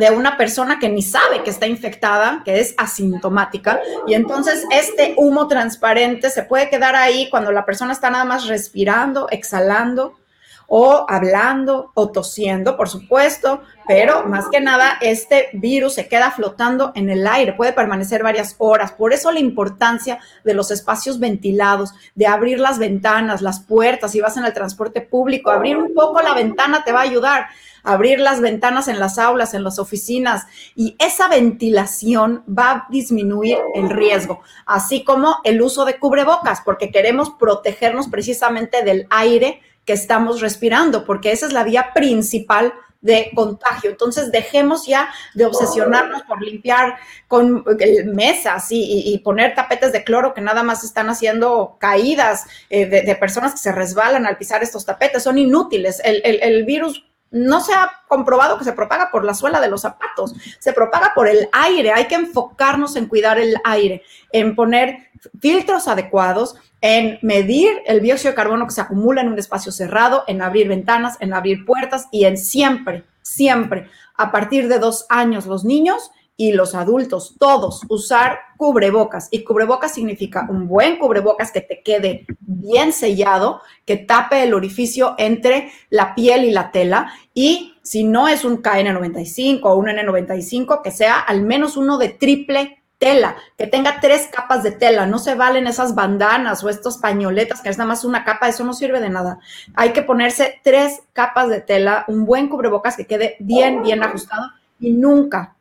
de 0.00 0.10
una 0.10 0.38
persona 0.38 0.78
que 0.78 0.88
ni 0.88 1.02
sabe 1.02 1.42
que 1.44 1.50
está 1.50 1.66
infectada, 1.66 2.40
que 2.42 2.58
es 2.58 2.74
asintomática, 2.78 3.80
y 4.06 4.14
entonces 4.14 4.64
este 4.72 5.14
humo 5.18 5.46
transparente 5.46 6.30
se 6.30 6.42
puede 6.42 6.70
quedar 6.70 6.96
ahí 6.96 7.28
cuando 7.28 7.52
la 7.52 7.66
persona 7.66 7.92
está 7.92 8.08
nada 8.08 8.24
más 8.24 8.46
respirando, 8.46 9.28
exhalando 9.30 10.16
o 10.72 11.04
hablando 11.08 11.90
o 11.94 12.12
tosiendo, 12.12 12.76
por 12.76 12.88
supuesto, 12.88 13.60
pero 13.88 14.24
más 14.24 14.48
que 14.50 14.60
nada 14.60 14.98
este 15.00 15.48
virus 15.52 15.94
se 15.94 16.06
queda 16.06 16.30
flotando 16.30 16.92
en 16.94 17.10
el 17.10 17.26
aire, 17.26 17.52
puede 17.52 17.72
permanecer 17.72 18.22
varias 18.22 18.54
horas. 18.58 18.92
Por 18.92 19.12
eso 19.12 19.32
la 19.32 19.40
importancia 19.40 20.20
de 20.44 20.54
los 20.54 20.70
espacios 20.70 21.18
ventilados, 21.18 21.92
de 22.14 22.28
abrir 22.28 22.60
las 22.60 22.78
ventanas, 22.78 23.42
las 23.42 23.60
puertas, 23.60 24.12
si 24.12 24.20
vas 24.20 24.36
en 24.36 24.44
el 24.44 24.52
transporte 24.52 25.00
público, 25.00 25.50
abrir 25.50 25.76
un 25.76 25.92
poco 25.92 26.22
la 26.22 26.34
ventana 26.34 26.84
te 26.84 26.92
va 26.92 27.00
a 27.00 27.02
ayudar 27.02 27.48
abrir 27.82 28.20
las 28.20 28.40
ventanas 28.40 28.88
en 28.88 28.98
las 28.98 29.18
aulas, 29.18 29.54
en 29.54 29.64
las 29.64 29.78
oficinas, 29.78 30.46
y 30.74 30.96
esa 30.98 31.28
ventilación 31.28 32.44
va 32.46 32.70
a 32.70 32.86
disminuir 32.90 33.58
el 33.74 33.90
riesgo, 33.90 34.40
así 34.66 35.04
como 35.04 35.38
el 35.44 35.60
uso 35.62 35.84
de 35.84 35.98
cubrebocas, 35.98 36.60
porque 36.64 36.90
queremos 36.90 37.30
protegernos 37.30 38.08
precisamente 38.08 38.82
del 38.82 39.06
aire 39.10 39.60
que 39.84 39.92
estamos 39.92 40.40
respirando, 40.40 41.04
porque 41.04 41.32
esa 41.32 41.46
es 41.46 41.52
la 41.52 41.64
vía 41.64 41.92
principal 41.94 42.72
de 43.00 43.30
contagio. 43.34 43.90
Entonces, 43.90 44.30
dejemos 44.30 44.86
ya 44.86 45.12
de 45.34 45.46
obsesionarnos 45.46 46.22
por 46.22 46.42
limpiar 46.42 46.96
con 47.28 47.64
mesas 48.06 48.66
y, 48.70 49.18
poner 49.24 49.54
tapetes 49.54 49.92
de 49.92 50.04
cloro 50.04 50.34
que 50.34 50.40
nada 50.40 50.62
más 50.62 50.84
están 50.84 51.08
haciendo 51.08 51.76
caídas 51.78 52.46
eh, 52.68 52.86
de, 52.86 53.14
personas 53.16 53.52
que 53.52 53.58
se 53.58 53.72
resbalan 53.72 54.26
al 54.26 54.36
pisar 54.36 54.62
estos 54.62 54.84
tapetes. 54.84 55.22
Son 55.22 55.38
inútiles. 55.38 56.00
El 56.04 56.64
virus 56.64 57.09
no 57.30 57.60
se 57.60 57.72
ha 57.72 57.90
comprobado 58.08 58.58
que 58.58 58.64
se 58.64 58.72
propaga 58.72 59.10
por 59.10 59.24
la 59.24 59.34
suela 59.34 59.60
de 59.60 59.68
los 59.68 59.82
zapatos, 59.82 60.34
se 60.58 60.72
propaga 60.72 61.12
por 61.14 61.28
el 61.28 61.48
aire. 61.52 61.92
Hay 61.92 62.06
que 62.06 62.16
enfocarnos 62.16 62.96
en 62.96 63.06
cuidar 63.06 63.38
el 63.38 63.56
aire, 63.64 64.02
en 64.32 64.56
poner 64.56 65.10
filtros 65.40 65.86
adecuados, 65.86 66.56
en 66.80 67.18
medir 67.22 67.70
el 67.86 68.00
dióxido 68.00 68.32
de 68.32 68.36
carbono 68.36 68.66
que 68.66 68.72
se 68.72 68.80
acumula 68.80 69.20
en 69.20 69.28
un 69.28 69.38
espacio 69.38 69.70
cerrado, 69.70 70.24
en 70.26 70.42
abrir 70.42 70.68
ventanas, 70.68 71.16
en 71.20 71.34
abrir 71.34 71.64
puertas 71.64 72.08
y 72.10 72.24
en 72.24 72.36
siempre, 72.36 73.04
siempre, 73.22 73.88
a 74.16 74.32
partir 74.32 74.68
de 74.68 74.78
dos 74.78 75.06
años, 75.08 75.46
los 75.46 75.64
niños 75.64 76.10
y 76.40 76.52
los 76.52 76.74
adultos, 76.74 77.36
todos, 77.38 77.82
usar 77.90 78.38
cubrebocas. 78.56 79.28
Y 79.30 79.44
cubrebocas 79.44 79.92
significa 79.92 80.46
un 80.48 80.68
buen 80.68 80.96
cubrebocas 80.96 81.52
que 81.52 81.60
te 81.60 81.82
quede 81.82 82.24
bien 82.40 82.94
sellado, 82.94 83.60
que 83.84 83.98
tape 83.98 84.42
el 84.42 84.54
orificio 84.54 85.14
entre 85.18 85.70
la 85.90 86.14
piel 86.14 86.44
y 86.44 86.50
la 86.50 86.70
tela. 86.70 87.12
Y 87.34 87.74
si 87.82 88.04
no 88.04 88.26
es 88.26 88.46
un 88.46 88.62
KN95 88.62 89.60
o 89.64 89.74
un 89.74 89.88
N95, 89.88 90.80
que 90.80 90.90
sea 90.90 91.20
al 91.20 91.42
menos 91.42 91.76
uno 91.76 91.98
de 91.98 92.08
triple 92.08 92.82
tela, 92.96 93.36
que 93.58 93.66
tenga 93.66 94.00
tres 94.00 94.30
capas 94.32 94.62
de 94.62 94.72
tela, 94.72 95.04
no 95.04 95.18
se 95.18 95.34
valen 95.34 95.66
esas 95.66 95.94
bandanas 95.94 96.64
o 96.64 96.70
estos 96.70 96.96
pañoletas 96.96 97.60
que 97.60 97.68
es 97.68 97.76
nada 97.76 97.88
más 97.88 98.02
una 98.02 98.24
capa, 98.24 98.48
eso 98.48 98.64
no 98.64 98.72
sirve 98.72 99.00
de 99.00 99.10
nada. 99.10 99.40
Hay 99.74 99.92
que 99.92 100.00
ponerse 100.00 100.58
tres 100.64 101.02
capas 101.12 101.50
de 101.50 101.60
tela, 101.60 102.06
un 102.08 102.24
buen 102.24 102.48
cubrebocas 102.48 102.96
que 102.96 103.06
quede 103.06 103.36
bien, 103.40 103.82
bien 103.82 104.02
ajustado 104.02 104.46
y 104.78 104.92
nunca, 104.92 105.54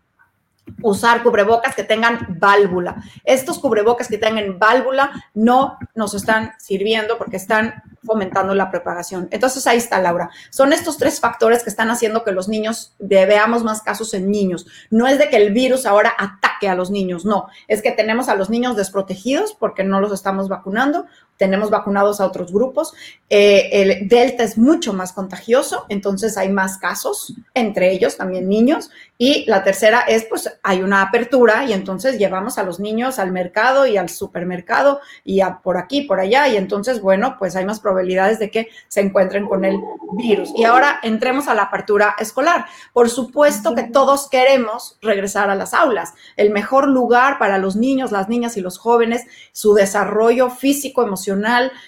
usar 0.82 1.24
cubrebocas 1.24 1.76
que 1.76 1.84
tengan 1.84 2.38
válvula. 2.40 3.04
Estos 3.24 3.60
cubrebocas 3.60 4.08
que 4.08 4.18
tengan 4.18 4.60
válvula 4.60 5.12
no 5.34 5.78
nos 5.96 6.14
están 6.14 6.54
sirviendo 6.60 7.18
porque 7.18 7.38
están 7.38 7.84
fomentando 8.04 8.56
la 8.56 8.72
propagación. 8.72 9.28
Entonces 9.32 9.68
ahí 9.68 9.78
está, 9.78 10.02
Laura. 10.02 10.30
Son 10.50 10.74
estos 10.74 10.98
tres 10.98 11.20
factores 11.20 11.64
que 11.64 11.70
están 11.70 11.92
haciendo 11.92 12.24
que 12.24 12.32
los 12.32 12.48
niños 12.48 12.94
veamos 13.00 13.64
más 13.64 13.82
casos 13.82 14.14
en 14.14 14.32
niños. 14.32 14.68
No 14.90 15.08
es 15.08 15.18
de 15.18 15.30
que 15.30 15.38
el 15.38 15.54
virus 15.54 15.86
ahora 15.86 16.14
ataque 16.18 16.70
a 16.70 16.76
los 16.76 16.92
niños, 16.92 17.26
no. 17.26 17.48
Es 17.68 17.82
que 17.82 17.92
tenemos 17.92 18.30
a 18.30 18.36
los 18.36 18.50
niños 18.50 18.76
desprotegidos 18.76 19.54
porque 19.54 19.84
no 19.84 20.00
los 20.00 20.12
estamos 20.12 20.50
vacunando 20.50 21.06
tenemos 21.40 21.70
vacunados 21.70 22.20
a 22.20 22.26
otros 22.26 22.52
grupos. 22.52 22.94
Eh, 23.30 23.70
el 23.72 24.10
Delta 24.10 24.44
es 24.44 24.58
mucho 24.58 24.92
más 24.94 25.14
contagioso, 25.14 25.86
entonces 25.88 26.38
hay 26.38 26.50
más 26.50 26.78
casos, 26.78 27.34
entre 27.54 27.92
ellos 27.94 28.18
también 28.18 28.50
niños. 28.50 28.92
Y 29.18 29.46
la 29.48 29.64
tercera 29.64 30.02
es, 30.02 30.26
pues, 30.26 30.50
hay 30.64 30.82
una 30.82 31.02
apertura 31.02 31.66
y 31.66 31.74
entonces 31.74 32.18
llevamos 32.18 32.58
a 32.58 32.64
los 32.64 32.80
niños 32.80 33.20
al 33.20 33.32
mercado 33.32 33.88
y 33.88 33.98
al 33.98 34.10
supermercado 34.10 35.00
y 35.24 35.42
por 35.64 35.78
aquí, 35.78 36.02
por 36.02 36.20
allá. 36.20 36.48
Y 36.50 36.58
entonces, 36.58 37.02
bueno, 37.02 37.36
pues 37.40 37.56
hay 37.56 37.66
más 37.66 37.80
probabilidades 37.80 38.40
de 38.40 38.52
que 38.52 38.68
se 38.90 39.00
encuentren 39.00 39.48
con 39.48 39.64
el 39.64 39.78
virus. 40.18 40.52
Y 40.56 40.66
ahora 40.66 41.00
entremos 41.04 41.48
a 41.48 41.56
la 41.56 41.64
apertura 41.64 42.16
escolar. 42.20 42.66
Por 42.92 43.10
supuesto 43.10 43.76
que 43.76 43.84
todos 43.84 44.30
queremos 44.30 44.98
regresar 45.02 45.50
a 45.50 45.56
las 45.56 45.74
aulas. 45.74 46.14
El 46.36 46.52
mejor 46.52 46.88
lugar 46.88 47.40
para 47.40 47.58
los 47.58 47.78
niños, 47.78 48.12
las 48.12 48.28
niñas 48.28 48.58
y 48.58 48.62
los 48.62 48.78
jóvenes, 48.78 49.26
su 49.54 49.74
desarrollo 49.74 50.50
físico, 50.50 51.04
emocional, 51.04 51.29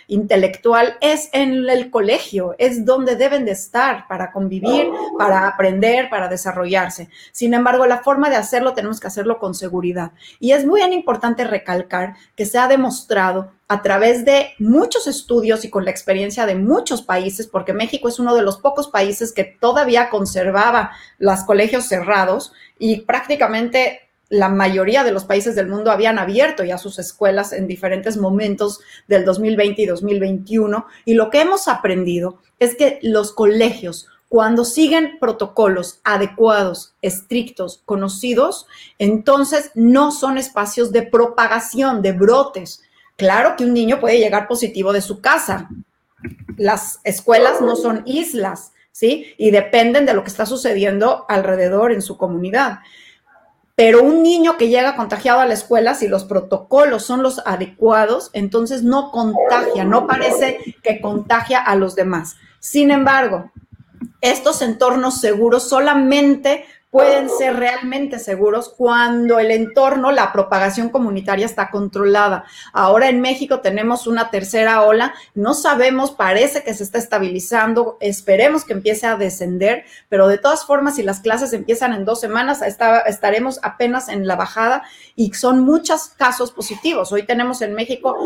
intelectual, 0.07 0.97
es 1.01 1.29
en 1.33 1.69
el 1.69 1.89
colegio, 1.89 2.55
es 2.57 2.85
donde 2.85 3.15
deben 3.15 3.45
de 3.45 3.51
estar 3.51 4.07
para 4.07 4.31
convivir, 4.31 4.87
para 5.17 5.47
aprender, 5.47 6.09
para 6.09 6.27
desarrollarse. 6.27 7.09
Sin 7.31 7.53
embargo, 7.53 7.85
la 7.85 8.03
forma 8.03 8.29
de 8.29 8.35
hacerlo 8.35 8.73
tenemos 8.73 8.99
que 8.99 9.07
hacerlo 9.07 9.39
con 9.39 9.53
seguridad. 9.53 10.11
Y 10.39 10.51
es 10.51 10.65
muy 10.65 10.81
importante 10.81 11.43
recalcar 11.43 12.15
que 12.35 12.45
se 12.45 12.57
ha 12.57 12.67
demostrado 12.67 13.51
a 13.67 13.81
través 13.81 14.25
de 14.25 14.49
muchos 14.59 15.07
estudios 15.07 15.63
y 15.63 15.69
con 15.69 15.85
la 15.85 15.91
experiencia 15.91 16.45
de 16.45 16.55
muchos 16.55 17.01
países, 17.01 17.47
porque 17.47 17.71
México 17.71 18.09
es 18.09 18.19
uno 18.19 18.35
de 18.35 18.41
los 18.41 18.57
pocos 18.57 18.89
países 18.89 19.31
que 19.31 19.45
todavía 19.45 20.09
conservaba 20.09 20.91
los 21.19 21.41
colegios 21.43 21.85
cerrados 21.85 22.51
y 22.77 23.01
prácticamente 23.01 24.10
la 24.31 24.47
mayoría 24.47 25.03
de 25.03 25.11
los 25.11 25.25
países 25.25 25.55
del 25.55 25.67
mundo 25.67 25.91
habían 25.91 26.17
abierto 26.17 26.63
ya 26.63 26.77
sus 26.77 26.99
escuelas 26.99 27.51
en 27.51 27.67
diferentes 27.67 28.15
momentos 28.15 28.79
del 29.09 29.25
2020 29.25 29.81
y 29.81 29.85
2021. 29.85 30.85
Y 31.03 31.15
lo 31.15 31.29
que 31.29 31.41
hemos 31.41 31.67
aprendido 31.67 32.39
es 32.57 32.75
que 32.75 32.97
los 33.01 33.33
colegios, 33.33 34.07
cuando 34.29 34.63
siguen 34.63 35.17
protocolos 35.19 35.99
adecuados, 36.05 36.95
estrictos, 37.01 37.81
conocidos, 37.83 38.67
entonces 38.99 39.71
no 39.75 40.13
son 40.13 40.37
espacios 40.37 40.93
de 40.93 41.01
propagación, 41.01 42.01
de 42.01 42.13
brotes. 42.13 42.83
Claro 43.17 43.57
que 43.57 43.65
un 43.65 43.73
niño 43.73 43.99
puede 43.99 44.17
llegar 44.17 44.47
positivo 44.47 44.93
de 44.93 45.01
su 45.01 45.19
casa. 45.19 45.67
Las 46.55 47.01
escuelas 47.03 47.59
no 47.59 47.75
son 47.75 48.03
islas, 48.05 48.71
¿sí? 48.93 49.35
Y 49.37 49.51
dependen 49.51 50.05
de 50.05 50.13
lo 50.13 50.23
que 50.23 50.29
está 50.29 50.45
sucediendo 50.45 51.25
alrededor 51.27 51.91
en 51.91 52.01
su 52.01 52.15
comunidad. 52.17 52.79
Pero 53.81 54.03
un 54.03 54.21
niño 54.21 54.57
que 54.57 54.69
llega 54.69 54.95
contagiado 54.95 55.39
a 55.39 55.47
la 55.47 55.55
escuela, 55.55 55.95
si 55.95 56.07
los 56.07 56.23
protocolos 56.23 57.03
son 57.03 57.23
los 57.23 57.41
adecuados, 57.47 58.29
entonces 58.33 58.83
no 58.83 59.09
contagia, 59.09 59.83
no 59.83 60.05
parece 60.05 60.59
que 60.83 61.01
contagia 61.01 61.59
a 61.59 61.75
los 61.75 61.95
demás. 61.95 62.35
Sin 62.59 62.91
embargo, 62.91 63.49
estos 64.21 64.61
entornos 64.61 65.19
seguros 65.19 65.67
solamente 65.67 66.63
pueden 66.91 67.29
ser 67.29 67.55
realmente 67.55 68.19
seguros 68.19 68.69
cuando 68.69 69.39
el 69.39 69.49
entorno, 69.49 70.11
la 70.11 70.33
propagación 70.33 70.89
comunitaria 70.89 71.45
está 71.45 71.71
controlada. 71.71 72.43
Ahora 72.73 73.07
en 73.07 73.21
México 73.21 73.61
tenemos 73.61 74.07
una 74.07 74.29
tercera 74.29 74.83
ola, 74.83 75.13
no 75.33 75.53
sabemos, 75.53 76.11
parece 76.11 76.63
que 76.63 76.73
se 76.73 76.83
está 76.83 76.99
estabilizando, 76.99 77.97
esperemos 78.01 78.65
que 78.65 78.73
empiece 78.73 79.07
a 79.07 79.15
descender, 79.15 79.85
pero 80.09 80.27
de 80.27 80.37
todas 80.37 80.65
formas, 80.65 80.97
si 80.97 81.03
las 81.03 81.21
clases 81.21 81.53
empiezan 81.53 81.93
en 81.93 82.03
dos 82.03 82.19
semanas, 82.19 82.61
estaremos 82.61 83.59
apenas 83.63 84.09
en 84.09 84.27
la 84.27 84.35
bajada 84.35 84.83
y 85.15 85.33
son 85.33 85.61
muchos 85.61 86.09
casos 86.17 86.51
positivos. 86.51 87.13
Hoy 87.13 87.23
tenemos 87.23 87.61
en 87.61 87.73
México 87.73 88.17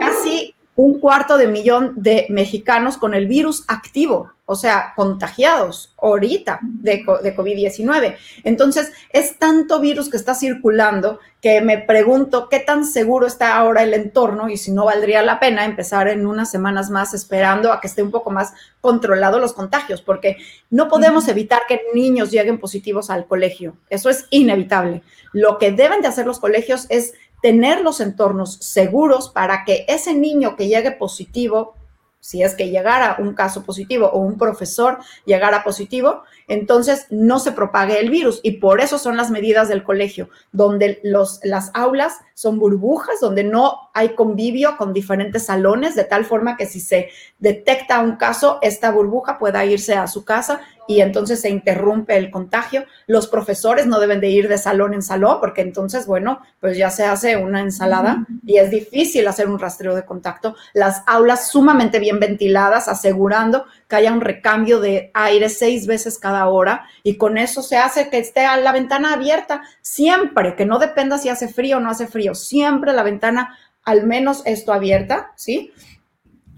casi 0.00 0.54
un 0.76 0.98
cuarto 0.98 1.38
de 1.38 1.46
millón 1.46 1.92
de 1.96 2.26
mexicanos 2.30 2.98
con 2.98 3.14
el 3.14 3.26
virus 3.28 3.64
activo, 3.68 4.32
o 4.46 4.56
sea, 4.56 4.92
contagiados 4.96 5.94
ahorita 5.96 6.58
de, 6.62 7.04
de 7.22 7.36
COVID-19. 7.36 8.16
Entonces, 8.42 8.92
es 9.10 9.38
tanto 9.38 9.80
virus 9.80 10.10
que 10.10 10.16
está 10.16 10.34
circulando 10.34 11.20
que 11.40 11.60
me 11.60 11.78
pregunto 11.78 12.48
qué 12.48 12.58
tan 12.58 12.84
seguro 12.84 13.26
está 13.26 13.56
ahora 13.56 13.82
el 13.82 13.94
entorno 13.94 14.48
y 14.48 14.56
si 14.56 14.72
no 14.72 14.86
valdría 14.86 15.22
la 15.22 15.38
pena 15.38 15.64
empezar 15.64 16.08
en 16.08 16.26
unas 16.26 16.50
semanas 16.50 16.90
más 16.90 17.14
esperando 17.14 17.72
a 17.72 17.80
que 17.80 17.86
esté 17.86 18.02
un 18.02 18.10
poco 18.10 18.30
más 18.30 18.54
controlado 18.80 19.38
los 19.38 19.52
contagios, 19.52 20.02
porque 20.02 20.38
no 20.70 20.88
podemos 20.88 21.28
evitar 21.28 21.62
que 21.68 21.82
niños 21.94 22.30
lleguen 22.30 22.58
positivos 22.58 23.10
al 23.10 23.26
colegio. 23.26 23.76
Eso 23.88 24.10
es 24.10 24.26
inevitable. 24.30 25.02
Lo 25.32 25.58
que 25.58 25.70
deben 25.72 26.00
de 26.00 26.08
hacer 26.08 26.26
los 26.26 26.38
colegios 26.38 26.86
es 26.88 27.14
tener 27.44 27.82
los 27.82 28.00
entornos 28.00 28.54
seguros 28.54 29.28
para 29.28 29.64
que 29.66 29.84
ese 29.86 30.14
niño 30.14 30.56
que 30.56 30.66
llegue 30.66 30.92
positivo, 30.92 31.74
si 32.18 32.42
es 32.42 32.54
que 32.54 32.70
llegara 32.70 33.16
un 33.18 33.34
caso 33.34 33.64
positivo 33.64 34.06
o 34.06 34.20
un 34.20 34.38
profesor 34.38 34.96
llegara 35.26 35.62
positivo, 35.62 36.22
entonces 36.48 37.06
no 37.10 37.38
se 37.38 37.52
propague 37.52 38.00
el 38.00 38.10
virus. 38.10 38.40
Y 38.42 38.58
por 38.58 38.80
eso 38.80 38.98
son 38.98 39.16
las 39.16 39.30
medidas 39.30 39.68
del 39.68 39.82
colegio, 39.82 40.28
donde 40.52 41.00
los, 41.02 41.40
las 41.42 41.70
aulas 41.74 42.14
son 42.34 42.58
burbujas, 42.58 43.20
donde 43.20 43.44
no 43.44 43.90
hay 43.94 44.10
convivio 44.10 44.76
con 44.76 44.92
diferentes 44.92 45.46
salones, 45.46 45.94
de 45.94 46.04
tal 46.04 46.24
forma 46.24 46.56
que 46.56 46.66
si 46.66 46.80
se 46.80 47.08
detecta 47.38 48.00
un 48.00 48.16
caso, 48.16 48.58
esta 48.62 48.90
burbuja 48.90 49.38
pueda 49.38 49.64
irse 49.64 49.94
a 49.94 50.06
su 50.06 50.24
casa 50.24 50.60
y 50.86 51.00
entonces 51.00 51.40
se 51.40 51.48
interrumpe 51.48 52.16
el 52.16 52.30
contagio. 52.30 52.84
Los 53.06 53.26
profesores 53.26 53.86
no 53.86 54.00
deben 54.00 54.20
de 54.20 54.28
ir 54.28 54.48
de 54.48 54.58
salón 54.58 54.94
en 54.94 55.02
salón 55.02 55.38
porque 55.40 55.62
entonces, 55.62 56.06
bueno, 56.06 56.40
pues 56.60 56.76
ya 56.76 56.90
se 56.90 57.04
hace 57.04 57.36
una 57.36 57.60
ensalada 57.60 58.26
y 58.44 58.58
es 58.58 58.70
difícil 58.70 59.26
hacer 59.26 59.48
un 59.48 59.58
rastreo 59.58 59.94
de 59.94 60.04
contacto. 60.04 60.56
Las 60.72 61.02
aulas 61.06 61.48
sumamente 61.48 61.98
bien 61.98 62.20
ventiladas, 62.20 62.88
asegurando 62.88 63.64
que 63.88 63.96
haya 63.96 64.12
un 64.12 64.20
recambio 64.20 64.80
de 64.80 65.10
aire 65.14 65.48
seis 65.48 65.86
veces 65.86 66.18
cada 66.18 66.33
hora 66.42 66.86
y 67.02 67.16
con 67.16 67.38
eso 67.38 67.62
se 67.62 67.76
hace 67.76 68.10
que 68.10 68.18
esté 68.18 68.44
la 68.62 68.72
ventana 68.72 69.14
abierta 69.14 69.62
siempre, 69.80 70.56
que 70.56 70.66
no 70.66 70.78
dependa 70.78 71.18
si 71.18 71.28
hace 71.28 71.48
frío 71.48 71.78
o 71.78 71.80
no 71.80 71.90
hace 71.90 72.06
frío, 72.06 72.34
siempre 72.34 72.92
la 72.92 73.02
ventana 73.02 73.56
al 73.84 74.06
menos 74.06 74.42
esto 74.46 74.72
abierta, 74.72 75.32
¿sí? 75.36 75.72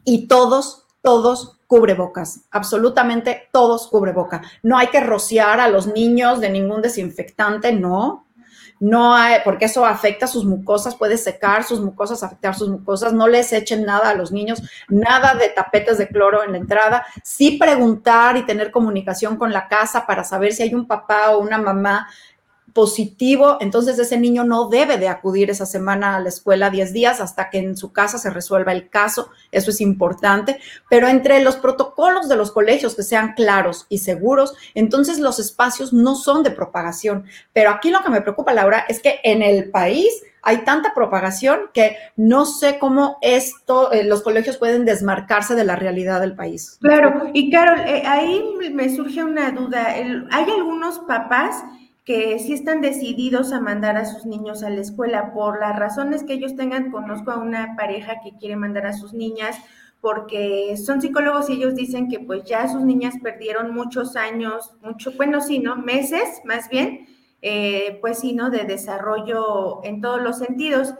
Y 0.04 0.28
todos, 0.28 0.86
todos 1.02 1.58
cubrebocas, 1.66 2.42
absolutamente 2.50 3.48
todos 3.52 3.88
cubreboca. 3.88 4.42
No 4.62 4.78
hay 4.78 4.88
que 4.88 5.00
rociar 5.00 5.60
a 5.60 5.68
los 5.68 5.86
niños 5.86 6.40
de 6.40 6.50
ningún 6.50 6.82
desinfectante, 6.82 7.72
no. 7.72 8.25
No 8.78 9.14
hay, 9.14 9.38
porque 9.44 9.64
eso 9.64 9.86
afecta 9.86 10.26
sus 10.26 10.44
mucosas, 10.44 10.96
puede 10.96 11.16
secar 11.16 11.64
sus 11.64 11.80
mucosas, 11.80 12.22
afectar 12.22 12.54
sus 12.54 12.68
mucosas. 12.68 13.12
No 13.12 13.26
les 13.26 13.52
echen 13.52 13.84
nada 13.84 14.10
a 14.10 14.14
los 14.14 14.32
niños, 14.32 14.62
nada 14.88 15.34
de 15.34 15.48
tapetes 15.48 15.96
de 15.96 16.08
cloro 16.08 16.42
en 16.44 16.52
la 16.52 16.58
entrada. 16.58 17.06
Sí 17.24 17.56
preguntar 17.58 18.36
y 18.36 18.44
tener 18.44 18.70
comunicación 18.70 19.36
con 19.36 19.52
la 19.52 19.68
casa 19.68 20.06
para 20.06 20.24
saber 20.24 20.52
si 20.52 20.62
hay 20.62 20.74
un 20.74 20.86
papá 20.86 21.30
o 21.30 21.40
una 21.40 21.58
mamá 21.58 22.08
positivo, 22.76 23.56
entonces 23.60 23.98
ese 23.98 24.18
niño 24.18 24.44
no 24.44 24.68
debe 24.68 24.98
de 24.98 25.08
acudir 25.08 25.48
esa 25.48 25.64
semana 25.64 26.14
a 26.14 26.20
la 26.20 26.28
escuela 26.28 26.68
10 26.68 26.92
días 26.92 27.22
hasta 27.22 27.48
que 27.48 27.56
en 27.56 27.74
su 27.74 27.90
casa 27.90 28.18
se 28.18 28.28
resuelva 28.28 28.72
el 28.72 28.90
caso, 28.90 29.30
eso 29.50 29.70
es 29.70 29.80
importante, 29.80 30.60
pero 30.90 31.08
entre 31.08 31.40
los 31.40 31.56
protocolos 31.56 32.28
de 32.28 32.36
los 32.36 32.52
colegios 32.52 32.94
que 32.94 33.02
sean 33.02 33.32
claros 33.32 33.86
y 33.88 33.96
seguros, 33.96 34.52
entonces 34.74 35.20
los 35.20 35.38
espacios 35.38 35.94
no 35.94 36.16
son 36.16 36.42
de 36.42 36.50
propagación. 36.50 37.24
Pero 37.54 37.70
aquí 37.70 37.88
lo 37.88 38.02
que 38.02 38.10
me 38.10 38.20
preocupa, 38.20 38.52
Laura, 38.52 38.84
es 38.86 39.00
que 39.00 39.20
en 39.24 39.40
el 39.40 39.70
país 39.70 40.12
hay 40.42 40.58
tanta 40.58 40.92
propagación 40.92 41.70
que 41.72 41.96
no 42.14 42.44
sé 42.44 42.78
cómo 42.78 43.16
esto, 43.22 43.90
eh, 43.90 44.04
los 44.04 44.20
colegios 44.20 44.58
pueden 44.58 44.84
desmarcarse 44.84 45.54
de 45.54 45.64
la 45.64 45.76
realidad 45.76 46.20
del 46.20 46.36
país. 46.36 46.76
Claro, 46.82 47.30
y 47.32 47.50
Carol, 47.50 47.80
eh, 47.80 48.02
ahí 48.04 48.44
me 48.70 48.94
surge 48.94 49.24
una 49.24 49.50
duda. 49.50 49.86
hay 49.86 50.50
algunos 50.50 50.98
papás 50.98 51.64
que 52.06 52.38
sí 52.38 52.52
están 52.52 52.80
decididos 52.80 53.52
a 53.52 53.60
mandar 53.60 53.96
a 53.96 54.04
sus 54.04 54.26
niños 54.26 54.62
a 54.62 54.70
la 54.70 54.80
escuela 54.80 55.32
por 55.34 55.58
las 55.58 55.76
razones 55.76 56.22
que 56.22 56.34
ellos 56.34 56.54
tengan. 56.54 56.92
Conozco 56.92 57.32
a 57.32 57.38
una 57.38 57.74
pareja 57.76 58.20
que 58.22 58.36
quiere 58.38 58.54
mandar 58.54 58.86
a 58.86 58.92
sus 58.92 59.12
niñas 59.12 59.58
porque 60.00 60.76
son 60.76 61.02
psicólogos 61.02 61.50
y 61.50 61.54
ellos 61.54 61.74
dicen 61.74 62.08
que 62.08 62.20
pues 62.20 62.44
ya 62.44 62.68
sus 62.68 62.84
niñas 62.84 63.14
perdieron 63.20 63.74
muchos 63.74 64.14
años, 64.14 64.72
mucho, 64.82 65.10
bueno, 65.16 65.40
sí, 65.40 65.58
¿no? 65.58 65.76
Meses 65.76 66.42
más 66.44 66.68
bien, 66.68 67.08
eh, 67.42 67.98
pues 68.00 68.20
sí, 68.20 68.34
¿no? 68.34 68.50
De 68.50 68.62
desarrollo 68.62 69.80
en 69.82 70.00
todos 70.00 70.22
los 70.22 70.38
sentidos. 70.38 70.94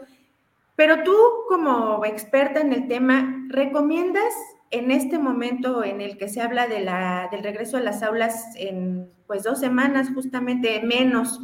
Pero 0.75 1.03
tú 1.03 1.15
como 1.47 2.03
experta 2.03 2.59
en 2.59 2.73
el 2.73 2.89
tema, 2.89 3.45
¿recomiendas 3.47 4.33
en 4.71 4.91
este 4.91 5.17
momento 5.17 5.83
en 5.83 6.01
el 6.01 6.17
que 6.17 6.27
se 6.27 6.41
habla 6.41 6.67
de 6.67 6.81
la, 6.81 7.29
del 7.31 7.43
regreso 7.43 7.77
a 7.77 7.81
las 7.81 8.03
aulas 8.03 8.47
en 8.55 9.09
pues 9.25 9.43
dos 9.43 9.59
semanas, 9.59 10.09
justamente 10.13 10.81
menos, 10.83 11.39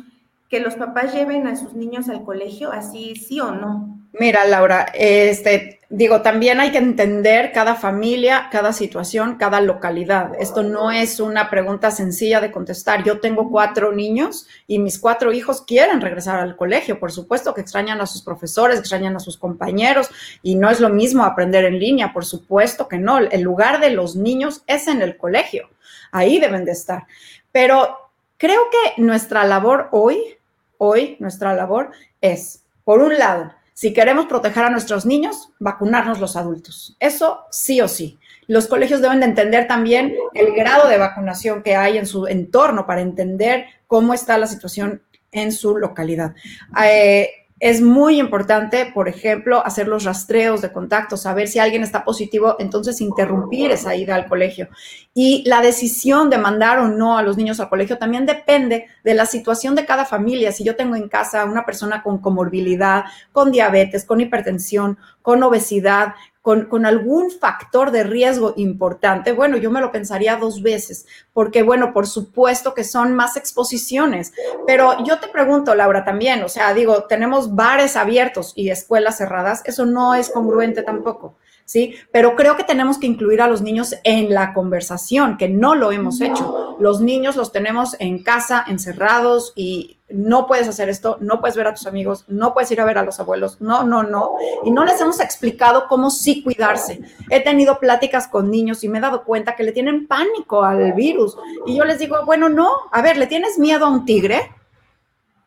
que 0.50 0.60
los 0.60 0.76
papás 0.76 1.14
lleven 1.14 1.48
a 1.48 1.56
sus 1.56 1.74
niños 1.74 2.10
al 2.10 2.24
colegio, 2.24 2.72
así 2.72 3.16
sí 3.16 3.40
o 3.40 3.52
no? 3.52 4.08
Mira, 4.14 4.46
Laura, 4.46 4.86
este, 4.94 5.80
digo, 5.96 6.24
también 6.24 6.60
hay 6.60 6.72
que 6.72 6.80
entender 6.80 7.52
cada 7.52 7.76
familia, 7.76 8.48
cada 8.52 8.74
situación, 8.74 9.36
cada 9.36 9.62
localidad. 9.62 10.32
Esto 10.40 10.64
no 10.64 10.90
es 10.90 11.20
una 11.20 11.52
pregunta 11.52 11.92
sencilla 11.92 12.42
de 12.42 12.52
contestar. 12.52 13.04
Yo 13.04 13.20
tengo 13.20 13.52
cuatro 13.52 13.92
niños 13.92 14.48
y 14.66 14.80
mis 14.80 14.98
cuatro 14.98 15.32
hijos 15.32 15.62
quieren 15.62 16.02
regresar 16.02 16.40
al 16.40 16.56
colegio. 16.56 17.00
Por 17.00 17.12
supuesto 17.12 17.54
que 17.54 17.62
extrañan 17.62 18.02
a 18.02 18.08
sus 18.08 18.24
profesores, 18.24 18.80
extrañan 18.80 19.16
a 19.16 19.20
sus 19.20 19.38
compañeros 19.38 20.10
y 20.42 20.56
no 20.56 20.72
es 20.72 20.80
lo 20.80 20.90
mismo 20.90 21.26
aprender 21.26 21.64
en 21.66 21.78
línea. 21.78 22.12
Por 22.12 22.26
supuesto 22.26 22.88
que 22.88 22.98
no. 22.98 23.20
El 23.20 23.42
lugar 23.42 23.80
de 23.80 23.92
los 23.92 24.16
niños 24.16 24.64
es 24.66 24.88
en 24.88 25.04
el 25.04 25.16
colegio. 25.16 25.70
Ahí 26.12 26.40
deben 26.40 26.66
de 26.66 26.72
estar. 26.72 27.06
Pero 27.52 28.10
creo 28.38 28.62
que 28.72 29.00
nuestra 29.00 29.44
labor 29.44 29.90
hoy, 29.92 30.40
hoy, 30.80 31.18
nuestra 31.20 31.54
labor 31.54 31.92
es, 32.20 32.64
por 32.84 33.00
un 33.00 33.16
lado, 33.20 33.54
si 33.84 33.92
queremos 33.92 34.28
proteger 34.28 34.64
a 34.64 34.70
nuestros 34.70 35.06
niños, 35.06 35.50
vacunarnos 35.60 36.22
los 36.22 36.38
adultos. 36.38 36.96
Eso 37.02 37.42
sí 37.52 37.82
o 37.82 37.90
sí. 37.90 38.18
Los 38.48 38.68
colegios 38.68 39.02
deben 39.02 39.20
de 39.20 39.26
entender 39.26 39.68
también 39.68 40.16
el 40.34 40.54
grado 40.54 40.88
de 40.88 40.98
vacunación 40.98 41.64
que 41.64 41.76
hay 41.76 41.98
en 41.98 42.06
su 42.06 42.26
entorno 42.28 42.86
para 42.88 43.02
entender 43.02 43.66
cómo 43.86 44.14
está 44.14 44.38
la 44.38 44.48
situación 44.48 45.02
en 45.34 45.52
su 45.52 45.76
localidad. 45.76 46.34
Eh, 46.82 47.30
es 47.64 47.82
muy 47.82 48.20
importante, 48.20 48.92
por 48.94 49.08
ejemplo, 49.08 49.66
hacer 49.66 49.88
los 49.88 50.04
rastreos 50.04 50.62
de 50.62 50.74
contacto, 50.74 51.16
saber 51.16 51.48
si 51.48 51.60
alguien 51.60 51.82
está 51.82 52.04
positivo, 52.04 52.58
entonces 52.60 53.00
interrumpir 53.00 53.72
esa 53.72 53.96
ida 53.96 54.16
al 54.16 54.28
colegio. 54.28 54.68
Y 55.14 55.46
la 55.48 55.62
decisión 55.62 56.30
de 56.30 56.38
mandar 56.38 56.80
o 56.80 56.90
no 56.90 57.18
a 57.18 57.24
los 57.24 57.38
niños 57.38 57.62
al 57.62 57.70
colegio 57.70 57.98
también 57.98 58.26
depende 58.26 58.88
de 59.06 59.14
la 59.14 59.26
situación 59.26 59.76
de 59.76 59.86
cada 59.86 60.04
familia. 60.04 60.52
Si 60.52 60.66
yo 60.66 60.76
tengo 60.76 60.98
en 60.98 61.08
casa 61.08 61.46
una 61.46 61.66
persona 61.66 62.04
con 62.04 62.18
comorbilidad, 62.18 63.06
con 63.32 63.50
diabetes, 63.50 64.04
con 64.04 64.20
hipertensión, 64.20 64.98
con 65.22 65.42
obesidad, 65.42 66.16
con, 66.44 66.86
algún 66.86 67.32
factor 67.32 67.92
de 67.92 68.04
riesgo 68.04 68.54
importante, 68.58 69.32
bueno, 69.32 69.56
yo 69.56 69.72
me 69.72 69.80
lo 69.80 69.94
pensaría 69.94 70.36
dos 70.36 70.62
veces, 70.62 71.06
porque 71.32 71.64
bueno, 71.64 71.94
por 71.94 72.06
supuesto 72.06 72.74
que 72.74 72.84
son 72.84 73.14
más 73.14 73.38
exposiciones, 73.38 74.34
pero 74.68 75.02
yo 75.06 75.20
te 75.20 75.30
pregunto, 75.30 75.74
Laura, 75.74 76.04
también, 76.04 76.44
o 76.44 76.50
sea, 76.50 76.74
digo, 76.74 77.06
tenemos 77.06 77.56
bares 77.56 77.96
abiertos 77.96 78.52
y 78.58 78.72
escuelas 78.72 79.20
cerradas, 79.20 79.62
eso 79.64 79.86
no 79.86 80.16
es 80.16 80.30
congruente 80.30 80.84
tampoco. 80.84 81.38
¿Sí? 81.66 81.96
Pero 82.12 82.36
creo 82.36 82.56
que 82.56 82.64
tenemos 82.64 82.98
que 82.98 83.08
incluir 83.08 83.42
a 83.42 83.48
los 83.48 83.62
niños 83.62 83.96
en 84.04 84.34
la 84.34 84.54
conversación, 84.54 85.38
que 85.38 85.50
no 85.50 85.76
lo 85.76 85.92
hemos 85.92 86.22
hecho. 86.22 86.78
Los 86.80 87.02
niños 87.02 87.36
los 87.36 87.52
tenemos 87.52 87.96
en 88.00 88.24
casa, 88.24 88.66
encerrados 88.68 89.54
y 89.56 89.98
no 90.10 90.46
puedes 90.46 90.68
hacer 90.68 90.90
esto, 90.90 91.18
no 91.22 91.40
puedes 91.40 91.56
ver 91.56 91.68
a 91.68 91.74
tus 91.74 91.88
amigos, 91.88 92.26
no 92.28 92.54
puedes 92.54 92.70
ir 92.72 92.80
a 92.80 92.86
ver 92.86 92.98
a 92.98 93.04
los 93.04 93.20
abuelos, 93.20 93.60
no, 93.62 93.84
no, 93.84 94.04
no. 94.04 94.36
Y 94.64 94.72
no 94.72 94.86
les 94.86 95.02
hemos 95.02 95.20
explicado 95.20 95.88
cómo 95.88 96.12
sí 96.12 96.44
cuidarse. 96.44 97.02
He 97.30 97.42
tenido 97.42 97.80
pláticas 97.80 98.28
con 98.28 98.52
niños 98.52 98.84
y 98.84 98.90
me 98.90 99.00
he 99.00 99.02
dado 99.02 99.24
cuenta 99.24 99.56
que 99.56 99.64
le 99.64 99.72
tienen 99.72 100.08
pánico 100.08 100.64
al 100.64 100.94
virus. 100.94 101.36
Y 101.66 101.76
yo 101.76 101.86
les 101.86 102.00
digo, 102.00 102.18
bueno, 102.26 102.50
no, 102.50 102.70
a 102.92 103.02
ver, 103.02 103.18
¿le 103.18 103.28
tienes 103.28 103.58
miedo 103.58 103.86
a 103.86 103.90
un 103.90 104.06
tigre? 104.06 104.52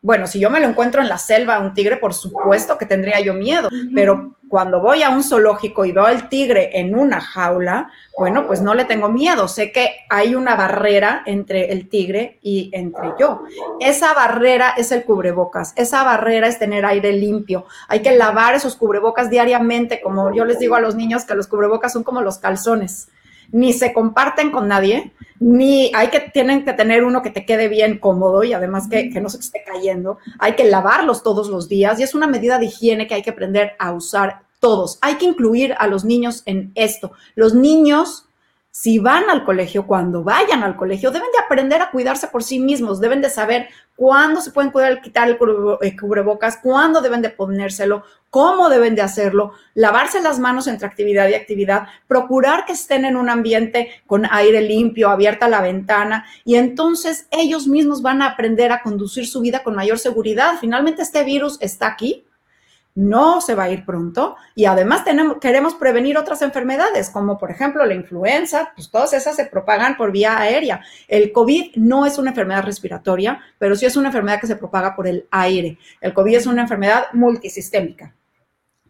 Bueno, 0.01 0.27
si 0.27 0.39
yo 0.39 0.49
me 0.49 0.59
lo 0.59 0.67
encuentro 0.67 1.01
en 1.01 1.09
la 1.09 1.17
selva, 1.17 1.59
un 1.59 1.73
tigre, 1.73 1.97
por 1.97 2.13
supuesto 2.13 2.77
que 2.77 2.85
tendría 2.85 3.19
yo 3.19 3.33
miedo, 3.33 3.69
pero 3.95 4.37
cuando 4.47 4.79
voy 4.79 5.03
a 5.03 5.09
un 5.09 5.23
zoológico 5.23 5.85
y 5.85 5.91
veo 5.91 6.05
al 6.05 6.29
tigre 6.29 6.79
en 6.79 6.95
una 6.95 7.19
jaula, 7.19 7.91
bueno, 8.17 8.45
pues 8.47 8.61
no 8.61 8.73
le 8.73 8.85
tengo 8.85 9.09
miedo, 9.09 9.47
sé 9.47 9.71
que 9.71 9.89
hay 10.09 10.35
una 10.35 10.55
barrera 10.55 11.23
entre 11.25 11.71
el 11.73 11.89
tigre 11.89 12.39
y 12.41 12.69
entre 12.73 13.13
yo. 13.19 13.43
Esa 13.79 14.13
barrera 14.13 14.75
es 14.77 14.91
el 14.91 15.03
cubrebocas, 15.03 15.73
esa 15.75 16.03
barrera 16.03 16.47
es 16.47 16.59
tener 16.59 16.85
aire 16.85 17.11
limpio. 17.13 17.65
Hay 17.87 18.01
que 18.01 18.15
lavar 18.15 18.55
esos 18.55 18.75
cubrebocas 18.75 19.29
diariamente, 19.29 19.99
como 20.01 20.33
yo 20.33 20.45
les 20.45 20.59
digo 20.59 20.75
a 20.75 20.79
los 20.79 20.95
niños 20.95 21.25
que 21.25 21.35
los 21.35 21.47
cubrebocas 21.47 21.91
son 21.91 22.03
como 22.03 22.21
los 22.21 22.37
calzones 22.37 23.09
ni 23.51 23.73
se 23.73 23.93
comparten 23.93 24.51
con 24.51 24.67
nadie, 24.67 25.13
ni 25.39 25.91
hay 25.93 26.07
que, 26.07 26.19
tienen 26.19 26.65
que 26.65 26.73
tener 26.73 27.03
uno 27.03 27.21
que 27.21 27.29
te 27.29 27.45
quede 27.45 27.67
bien 27.67 27.99
cómodo 27.99 28.43
y 28.43 28.53
además 28.53 28.87
que, 28.89 29.09
que 29.09 29.21
no 29.21 29.29
se 29.29 29.39
esté 29.39 29.63
cayendo. 29.65 30.17
Hay 30.39 30.53
que 30.53 30.63
lavarlos 30.63 31.23
todos 31.23 31.47
los 31.49 31.67
días 31.67 31.99
y 31.99 32.03
es 32.03 32.15
una 32.15 32.27
medida 32.27 32.57
de 32.57 32.65
higiene 32.65 33.07
que 33.07 33.15
hay 33.15 33.21
que 33.21 33.29
aprender 33.29 33.73
a 33.79 33.91
usar 33.91 34.41
todos. 34.59 34.97
Hay 35.01 35.15
que 35.15 35.25
incluir 35.25 35.75
a 35.77 35.87
los 35.87 36.05
niños 36.05 36.43
en 36.45 36.71
esto. 36.75 37.11
Los 37.35 37.53
niños 37.53 38.26
si 38.79 38.99
van 38.99 39.27
al 39.31 39.43
colegio, 39.43 39.87
cuando 39.87 40.23
vayan 40.23 40.61
al 40.61 40.75
colegio, 40.75 41.09
deben 41.09 41.31
de 41.31 41.39
aprender 41.39 41.81
a 41.81 41.89
cuidarse 41.89 42.27
por 42.27 42.43
sí 42.43 42.59
mismos, 42.59 43.01
deben 43.01 43.23
de 43.23 43.31
saber 43.31 43.69
cuándo 43.95 44.39
se 44.39 44.51
pueden 44.51 44.69
cuidar, 44.69 45.01
quitar 45.01 45.27
el 45.27 45.99
cubrebocas, 45.99 46.59
cuándo 46.61 47.01
deben 47.01 47.23
de 47.23 47.31
ponérselo, 47.31 48.03
cómo 48.29 48.69
deben 48.69 48.93
de 48.93 49.01
hacerlo, 49.01 49.53
lavarse 49.73 50.21
las 50.21 50.37
manos 50.37 50.67
entre 50.67 50.85
actividad 50.85 51.27
y 51.27 51.33
actividad, 51.33 51.87
procurar 52.07 52.65
que 52.65 52.73
estén 52.73 53.05
en 53.05 53.17
un 53.17 53.31
ambiente 53.31 53.89
con 54.05 54.27
aire 54.29 54.61
limpio, 54.61 55.09
abierta 55.09 55.47
la 55.47 55.61
ventana, 55.61 56.27
y 56.45 56.53
entonces 56.53 57.25
ellos 57.31 57.65
mismos 57.65 58.03
van 58.03 58.21
a 58.21 58.27
aprender 58.27 58.71
a 58.71 58.83
conducir 58.83 59.25
su 59.25 59.41
vida 59.41 59.63
con 59.63 59.73
mayor 59.73 59.97
seguridad. 59.97 60.59
Finalmente 60.61 61.01
este 61.01 61.23
virus 61.23 61.57
está 61.61 61.87
aquí, 61.87 62.26
no 62.97 63.41
se 63.41 63.53
va 63.53 63.65
a 63.65 63.69
ir 63.69 63.85
pronto 63.85 64.37
y 64.55 64.65
además 64.65 65.03
queremos 65.39 65.75
prevenir 65.75 66.17
otras 66.17 66.41
enfermedades, 66.41 67.11
como 67.11 67.37
por 67.37 67.51
ejemplo 67.51 67.85
la 67.85 67.93
influenza, 67.93 68.71
pues 68.75 68.89
todas 68.89 69.13
esas 69.13 69.35
se 69.35 69.45
propagan 69.45 69.95
por 69.95 70.11
vía 70.11 70.39
aérea. 70.39 70.81
El 71.07 71.31
COVID 71.31 71.75
no 71.75 72.07
es 72.07 72.17
una 72.17 72.31
enfermedad 72.31 72.63
respiratoria, 72.63 73.39
pero 73.59 73.75
sí 73.75 73.85
es 73.85 73.95
una 73.97 74.07
enfermedad 74.07 74.41
que 74.41 74.47
se 74.47 74.55
propaga 74.55 74.95
por 74.95 75.05
el 75.07 75.27
aire. 75.29 75.77
El 76.01 76.15
COVID 76.15 76.37
es 76.37 76.47
una 76.47 76.63
enfermedad 76.63 77.05
multisistémica. 77.13 78.15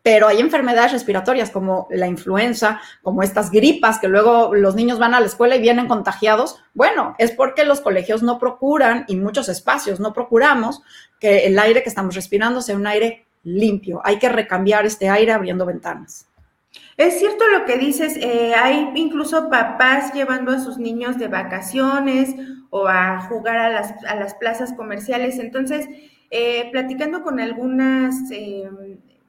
Pero 0.03 0.29
hay 0.29 0.39
enfermedades 0.39 0.93
respiratorias 0.93 1.49
como 1.49 1.89
la 1.91 2.07
influenza, 2.07 2.79
como 3.03 3.23
estas 3.23 3.51
gripas 3.51 3.99
que 3.99 4.07
luego 4.07 4.55
los 4.55 4.73
niños 4.73 4.99
van 4.99 5.15
a 5.15 5.19
la 5.19 5.25
escuela 5.25 5.57
y 5.57 5.61
vienen 5.61 5.89
contagiados. 5.89 6.63
Bueno, 6.73 7.13
es 7.17 7.31
porque 7.31 7.65
los 7.65 7.81
colegios 7.81 8.23
no 8.23 8.39
procuran 8.39 9.03
y 9.09 9.17
muchos 9.17 9.49
espacios 9.49 9.99
no 9.99 10.13
procuramos 10.13 10.81
que 11.19 11.45
el 11.45 11.59
aire 11.59 11.83
que 11.83 11.89
estamos 11.89 12.15
respirando 12.15 12.61
sea 12.61 12.77
un 12.77 12.87
aire 12.87 13.26
limpio. 13.47 14.01
Hay 14.03 14.19
que 14.19 14.29
recambiar 14.29 14.85
este 14.85 15.09
aire 15.09 15.31
abriendo 15.31 15.65
ventanas. 15.65 16.27
Es 16.97 17.19
cierto 17.19 17.47
lo 17.47 17.65
que 17.65 17.77
dices, 17.77 18.17
eh, 18.17 18.53
hay 18.55 18.91
incluso 18.95 19.49
papás 19.49 20.13
llevando 20.13 20.51
a 20.51 20.59
sus 20.59 20.77
niños 20.77 21.17
de 21.17 21.27
vacaciones 21.27 22.35
o 22.69 22.87
a 22.87 23.21
jugar 23.21 23.57
a 23.57 23.69
las, 23.69 24.03
a 24.05 24.15
las 24.15 24.33
plazas 24.35 24.73
comerciales. 24.73 25.39
Entonces, 25.39 25.87
eh, 26.29 26.69
platicando 26.71 27.23
con 27.23 27.39
algunas 27.39 28.15
eh, 28.31 28.69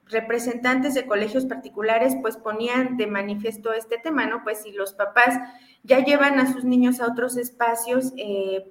representantes 0.07 0.95
de 0.95 1.05
colegios 1.05 1.45
particulares, 1.45 2.15
pues 2.21 2.37
ponían 2.37 2.97
de 2.97 3.07
manifiesto 3.07 3.71
este 3.71 3.97
tema, 3.99 4.25
¿no? 4.25 4.43
Pues 4.43 4.63
si 4.63 4.71
los 4.71 4.93
papás 4.93 5.39
ya 5.83 6.03
llevan 6.03 6.39
a 6.39 6.51
sus 6.51 6.65
niños 6.65 6.99
a 6.99 7.07
otros 7.07 7.37
espacios, 7.37 8.11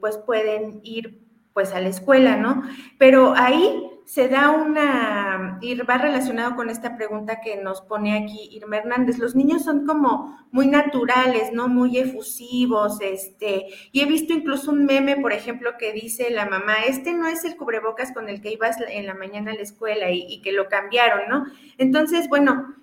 pues 0.00 0.18
pueden 0.18 0.80
ir 0.82 1.20
pues 1.54 1.72
a 1.72 1.80
la 1.80 1.88
escuela, 1.88 2.36
¿no? 2.36 2.62
Pero 2.98 3.34
ahí 3.34 3.97
se 4.08 4.26
da 4.26 4.52
una, 4.52 5.58
y 5.60 5.74
va 5.74 5.98
relacionado 5.98 6.56
con 6.56 6.70
esta 6.70 6.96
pregunta 6.96 7.42
que 7.42 7.58
nos 7.58 7.82
pone 7.82 8.16
aquí 8.16 8.48
Irma 8.52 8.78
Hernández, 8.78 9.18
los 9.18 9.36
niños 9.36 9.64
son 9.64 9.84
como 9.84 10.46
muy 10.50 10.66
naturales, 10.66 11.52
¿no? 11.52 11.68
Muy 11.68 11.98
efusivos, 11.98 13.02
este, 13.02 13.66
y 13.92 14.00
he 14.00 14.06
visto 14.06 14.32
incluso 14.32 14.70
un 14.70 14.86
meme, 14.86 15.16
por 15.16 15.34
ejemplo, 15.34 15.72
que 15.78 15.92
dice 15.92 16.30
la 16.30 16.46
mamá, 16.46 16.76
este 16.88 17.12
no 17.12 17.26
es 17.26 17.44
el 17.44 17.56
cubrebocas 17.56 18.12
con 18.12 18.30
el 18.30 18.40
que 18.40 18.50
ibas 18.50 18.78
en 18.88 19.04
la 19.04 19.12
mañana 19.12 19.50
a 19.50 19.54
la 19.54 19.60
escuela 19.60 20.10
y, 20.10 20.24
y 20.26 20.40
que 20.40 20.52
lo 20.52 20.70
cambiaron, 20.70 21.28
¿no? 21.28 21.44
Entonces, 21.76 22.30
bueno, 22.30 22.76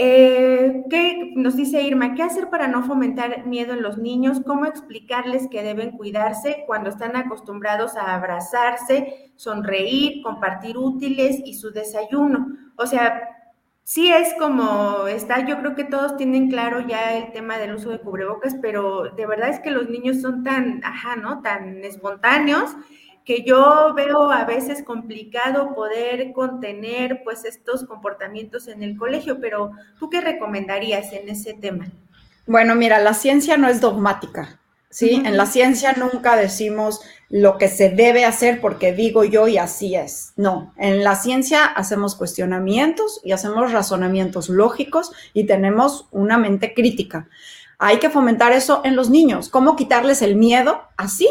eh, 0.00 0.84
¿Qué 0.88 1.32
nos 1.34 1.56
dice 1.56 1.82
Irma? 1.82 2.14
¿Qué 2.14 2.22
hacer 2.22 2.50
para 2.50 2.68
no 2.68 2.84
fomentar 2.84 3.46
miedo 3.46 3.72
en 3.72 3.82
los 3.82 3.98
niños? 3.98 4.40
¿Cómo 4.46 4.64
explicarles 4.64 5.48
que 5.50 5.64
deben 5.64 5.90
cuidarse 5.90 6.62
cuando 6.68 6.88
están 6.88 7.16
acostumbrados 7.16 7.96
a 7.96 8.14
abrazarse, 8.14 9.32
sonreír, 9.34 10.22
compartir 10.22 10.78
útiles 10.78 11.42
y 11.44 11.54
su 11.54 11.72
desayuno? 11.72 12.46
O 12.76 12.86
sea, 12.86 13.28
sí 13.82 14.12
es 14.12 14.34
como 14.38 15.08
está, 15.08 15.44
yo 15.44 15.58
creo 15.58 15.74
que 15.74 15.82
todos 15.82 16.16
tienen 16.16 16.48
claro 16.48 16.86
ya 16.86 17.18
el 17.18 17.32
tema 17.32 17.58
del 17.58 17.74
uso 17.74 17.90
de 17.90 17.98
cubrebocas, 17.98 18.54
pero 18.62 19.10
de 19.16 19.26
verdad 19.26 19.48
es 19.48 19.58
que 19.58 19.72
los 19.72 19.90
niños 19.90 20.20
son 20.20 20.44
tan, 20.44 20.80
ajá, 20.84 21.16
¿no? 21.16 21.42
Tan 21.42 21.82
espontáneos 21.82 22.76
que 23.28 23.44
yo 23.44 23.92
veo 23.94 24.32
a 24.32 24.46
veces 24.46 24.82
complicado 24.82 25.74
poder 25.74 26.32
contener 26.32 27.20
pues 27.24 27.44
estos 27.44 27.84
comportamientos 27.84 28.68
en 28.68 28.82
el 28.82 28.96
colegio, 28.96 29.38
pero 29.38 29.72
¿tú 29.98 30.08
qué 30.08 30.22
recomendarías 30.22 31.12
en 31.12 31.28
ese 31.28 31.52
tema? 31.52 31.88
Bueno, 32.46 32.74
mira, 32.74 32.98
la 33.00 33.12
ciencia 33.12 33.58
no 33.58 33.68
es 33.68 33.82
dogmática, 33.82 34.58
¿sí? 34.88 35.20
En 35.26 35.36
la 35.36 35.44
ciencia 35.44 35.92
nunca 35.92 36.36
decimos 36.38 37.02
lo 37.28 37.58
que 37.58 37.68
se 37.68 37.90
debe 37.90 38.24
hacer 38.24 38.62
porque 38.62 38.94
digo 38.94 39.24
yo 39.24 39.46
y 39.46 39.58
así 39.58 39.94
es. 39.94 40.32
No, 40.36 40.72
en 40.78 41.04
la 41.04 41.14
ciencia 41.14 41.66
hacemos 41.66 42.14
cuestionamientos 42.14 43.20
y 43.22 43.32
hacemos 43.32 43.72
razonamientos 43.72 44.48
lógicos 44.48 45.12
y 45.34 45.44
tenemos 45.44 46.08
una 46.12 46.38
mente 46.38 46.72
crítica. 46.72 47.28
Hay 47.76 47.98
que 47.98 48.08
fomentar 48.08 48.52
eso 48.52 48.80
en 48.84 48.96
los 48.96 49.10
niños. 49.10 49.50
¿Cómo 49.50 49.76
quitarles 49.76 50.22
el 50.22 50.34
miedo? 50.34 50.80
Así, 50.96 51.28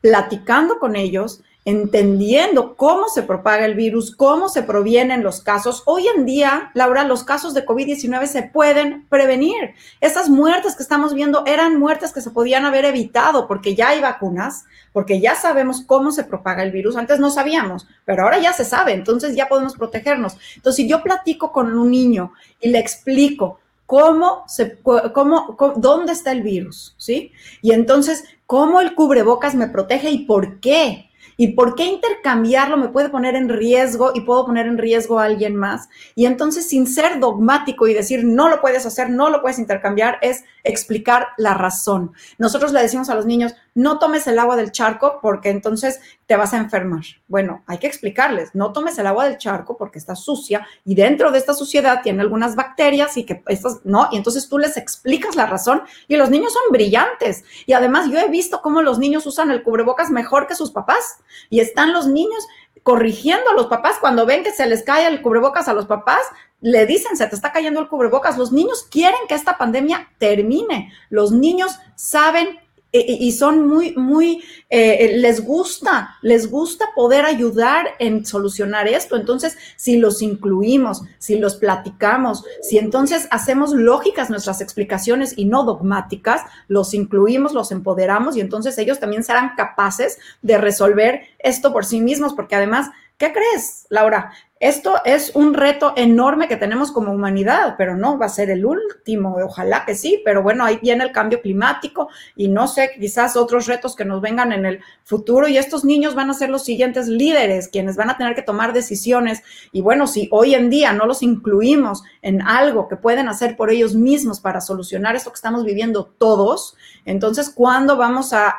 platicando 0.00 0.78
con 0.78 0.96
ellos, 0.96 1.42
entendiendo 1.66 2.76
cómo 2.76 3.08
se 3.08 3.24
propaga 3.24 3.66
el 3.66 3.74
virus, 3.74 4.14
cómo 4.14 4.48
se 4.48 4.62
provienen 4.62 5.24
los 5.24 5.40
casos. 5.40 5.82
Hoy 5.84 6.06
en 6.06 6.24
día, 6.24 6.70
Laura, 6.74 7.02
los 7.02 7.24
casos 7.24 7.54
de 7.54 7.66
COVID-19 7.66 8.26
se 8.26 8.44
pueden 8.44 9.04
prevenir. 9.08 9.74
Esas 10.00 10.28
muertes 10.28 10.76
que 10.76 10.84
estamos 10.84 11.12
viendo 11.12 11.44
eran 11.44 11.76
muertes 11.80 12.12
que 12.12 12.20
se 12.20 12.30
podían 12.30 12.64
haber 12.64 12.84
evitado 12.84 13.48
porque 13.48 13.74
ya 13.74 13.88
hay 13.88 14.00
vacunas, 14.00 14.64
porque 14.92 15.20
ya 15.20 15.34
sabemos 15.34 15.82
cómo 15.84 16.12
se 16.12 16.22
propaga 16.22 16.62
el 16.62 16.70
virus. 16.70 16.96
Antes 16.96 17.18
no 17.18 17.30
sabíamos, 17.30 17.88
pero 18.04 18.22
ahora 18.22 18.38
ya 18.38 18.52
se 18.52 18.64
sabe, 18.64 18.92
entonces 18.92 19.34
ya 19.34 19.48
podemos 19.48 19.74
protegernos. 19.74 20.38
Entonces, 20.54 20.76
si 20.76 20.88
yo 20.88 21.02
platico 21.02 21.50
con 21.50 21.76
un 21.76 21.90
niño 21.90 22.32
y 22.60 22.68
le 22.68 22.78
explico, 22.78 23.58
cómo 23.86 24.44
se, 24.48 24.78
cómo, 24.82 25.56
dónde 25.76 26.12
está 26.12 26.32
el 26.32 26.42
virus, 26.42 26.94
¿sí? 26.98 27.32
Y 27.62 27.72
entonces, 27.72 28.24
cómo 28.46 28.80
el 28.80 28.94
cubrebocas 28.94 29.54
me 29.54 29.68
protege 29.68 30.10
y 30.10 30.26
por 30.26 30.60
qué. 30.60 31.10
¿Y 31.38 31.48
por 31.48 31.74
qué 31.74 31.84
intercambiarlo 31.84 32.78
me 32.78 32.88
puede 32.88 33.10
poner 33.10 33.34
en 33.34 33.50
riesgo 33.50 34.12
y 34.14 34.22
puedo 34.22 34.46
poner 34.46 34.66
en 34.66 34.78
riesgo 34.78 35.18
a 35.18 35.24
alguien 35.24 35.54
más? 35.54 35.90
Y 36.14 36.24
entonces, 36.24 36.66
sin 36.66 36.86
ser 36.86 37.20
dogmático 37.20 37.86
y 37.86 37.92
decir 37.92 38.24
no 38.24 38.48
lo 38.48 38.62
puedes 38.62 38.86
hacer, 38.86 39.10
no 39.10 39.28
lo 39.28 39.42
puedes 39.42 39.58
intercambiar, 39.58 40.18
es 40.22 40.44
explicar 40.66 41.28
la 41.36 41.54
razón. 41.54 42.12
Nosotros 42.38 42.72
le 42.72 42.82
decimos 42.82 43.08
a 43.08 43.14
los 43.14 43.26
niños, 43.26 43.54
no 43.74 43.98
tomes 43.98 44.26
el 44.26 44.38
agua 44.38 44.56
del 44.56 44.72
charco 44.72 45.18
porque 45.20 45.50
entonces 45.50 46.00
te 46.26 46.36
vas 46.36 46.52
a 46.54 46.58
enfermar. 46.58 47.02
Bueno, 47.28 47.62
hay 47.66 47.78
que 47.78 47.86
explicarles, 47.86 48.54
no 48.54 48.72
tomes 48.72 48.98
el 48.98 49.06
agua 49.06 49.28
del 49.28 49.38
charco 49.38 49.76
porque 49.76 49.98
está 49.98 50.16
sucia 50.16 50.66
y 50.84 50.94
dentro 50.94 51.30
de 51.30 51.38
esta 51.38 51.54
suciedad 51.54 52.00
tiene 52.02 52.22
algunas 52.22 52.56
bacterias 52.56 53.16
y 53.16 53.24
que 53.24 53.42
estas, 53.46 53.80
no, 53.84 54.08
y 54.10 54.16
entonces 54.16 54.48
tú 54.48 54.58
les 54.58 54.76
explicas 54.76 55.36
la 55.36 55.46
razón 55.46 55.82
y 56.08 56.16
los 56.16 56.30
niños 56.30 56.52
son 56.52 56.62
brillantes. 56.70 57.44
Y 57.66 57.72
además 57.72 58.10
yo 58.10 58.18
he 58.18 58.28
visto 58.28 58.60
cómo 58.62 58.82
los 58.82 58.98
niños 58.98 59.26
usan 59.26 59.50
el 59.50 59.62
cubrebocas 59.62 60.10
mejor 60.10 60.46
que 60.46 60.54
sus 60.54 60.70
papás 60.70 61.18
y 61.50 61.60
están 61.60 61.92
los 61.92 62.06
niños 62.06 62.46
corrigiendo 62.86 63.50
a 63.50 63.54
los 63.54 63.66
papás 63.66 63.96
cuando 64.00 64.26
ven 64.26 64.44
que 64.44 64.52
se 64.52 64.64
les 64.64 64.84
cae 64.84 65.08
el 65.08 65.20
cubrebocas 65.20 65.66
a 65.66 65.74
los 65.74 65.86
papás, 65.86 66.20
le 66.60 66.86
dicen, 66.86 67.16
se 67.16 67.26
te 67.26 67.34
está 67.34 67.50
cayendo 67.50 67.80
el 67.80 67.88
cubrebocas. 67.88 68.38
Los 68.38 68.52
niños 68.52 68.86
quieren 68.88 69.18
que 69.26 69.34
esta 69.34 69.58
pandemia 69.58 70.08
termine. 70.18 70.92
Los 71.10 71.32
niños 71.32 71.80
saben 71.96 72.60
y 73.06 73.32
son 73.32 73.66
muy, 73.66 73.94
muy, 73.96 74.42
eh, 74.68 75.12
les 75.16 75.44
gusta, 75.44 76.16
les 76.22 76.50
gusta 76.50 76.86
poder 76.94 77.24
ayudar 77.24 77.86
en 77.98 78.24
solucionar 78.24 78.88
esto. 78.88 79.16
Entonces, 79.16 79.56
si 79.76 79.96
los 79.96 80.22
incluimos, 80.22 81.02
si 81.18 81.38
los 81.38 81.56
platicamos, 81.56 82.44
si 82.62 82.78
entonces 82.78 83.28
hacemos 83.30 83.72
lógicas 83.72 84.30
nuestras 84.30 84.60
explicaciones 84.60 85.34
y 85.36 85.44
no 85.44 85.64
dogmáticas, 85.64 86.42
los 86.68 86.94
incluimos, 86.94 87.52
los 87.52 87.72
empoderamos 87.72 88.36
y 88.36 88.40
entonces 88.40 88.76
ellos 88.78 88.98
también 88.98 89.24
serán 89.24 89.52
capaces 89.56 90.18
de 90.42 90.58
resolver 90.58 91.22
esto 91.38 91.72
por 91.72 91.84
sí 91.84 92.00
mismos, 92.00 92.34
porque 92.34 92.56
además, 92.56 92.88
¿qué 93.18 93.32
crees, 93.32 93.86
Laura? 93.88 94.32
Esto 94.58 94.94
es 95.04 95.32
un 95.34 95.52
reto 95.52 95.92
enorme 95.96 96.48
que 96.48 96.56
tenemos 96.56 96.90
como 96.90 97.12
humanidad, 97.12 97.74
pero 97.76 97.94
no 97.94 98.18
va 98.18 98.24
a 98.24 98.30
ser 98.30 98.48
el 98.48 98.64
último, 98.64 99.36
ojalá 99.44 99.84
que 99.84 99.94
sí, 99.94 100.22
pero 100.24 100.42
bueno, 100.42 100.64
ahí 100.64 100.78
viene 100.80 101.04
el 101.04 101.12
cambio 101.12 101.42
climático 101.42 102.08
y 102.36 102.48
no 102.48 102.66
sé, 102.66 102.92
quizás 102.98 103.36
otros 103.36 103.66
retos 103.66 103.94
que 103.94 104.06
nos 104.06 104.22
vengan 104.22 104.52
en 104.52 104.64
el 104.64 104.80
futuro 105.04 105.46
y 105.46 105.58
estos 105.58 105.84
niños 105.84 106.14
van 106.14 106.30
a 106.30 106.34
ser 106.34 106.48
los 106.48 106.64
siguientes 106.64 107.06
líderes, 107.06 107.68
quienes 107.68 107.96
van 107.96 108.08
a 108.08 108.16
tener 108.16 108.34
que 108.34 108.40
tomar 108.40 108.72
decisiones 108.72 109.42
y 109.72 109.82
bueno, 109.82 110.06
si 110.06 110.26
hoy 110.32 110.54
en 110.54 110.70
día 110.70 110.94
no 110.94 111.04
los 111.04 111.22
incluimos 111.22 112.02
en 112.22 112.40
algo 112.40 112.88
que 112.88 112.96
pueden 112.96 113.28
hacer 113.28 113.56
por 113.56 113.70
ellos 113.70 113.94
mismos 113.94 114.40
para 114.40 114.62
solucionar 114.62 115.16
esto 115.16 115.30
que 115.30 115.36
estamos 115.36 115.66
viviendo 115.66 116.06
todos, 116.16 116.78
entonces, 117.04 117.50
¿cuándo 117.50 117.98
vamos 117.98 118.32
a, 118.32 118.54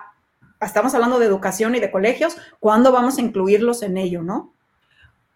estamos 0.62 0.93
hablando 0.93 1.20
de 1.20 1.26
educación 1.26 1.76
y 1.76 1.80
de 1.80 1.91
colegios, 1.91 2.38
¿cuándo 2.60 2.91
vamos 2.91 3.17
a 3.17 3.22
incluirlos 3.22 3.84
en 3.84 3.98
ello, 3.98 4.24
no? 4.24 4.54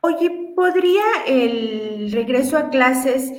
Oye, 0.02 0.54
¿podría 0.56 1.04
el 1.28 2.12
regreso 2.12 2.58
a 2.58 2.70
clases 2.70 3.32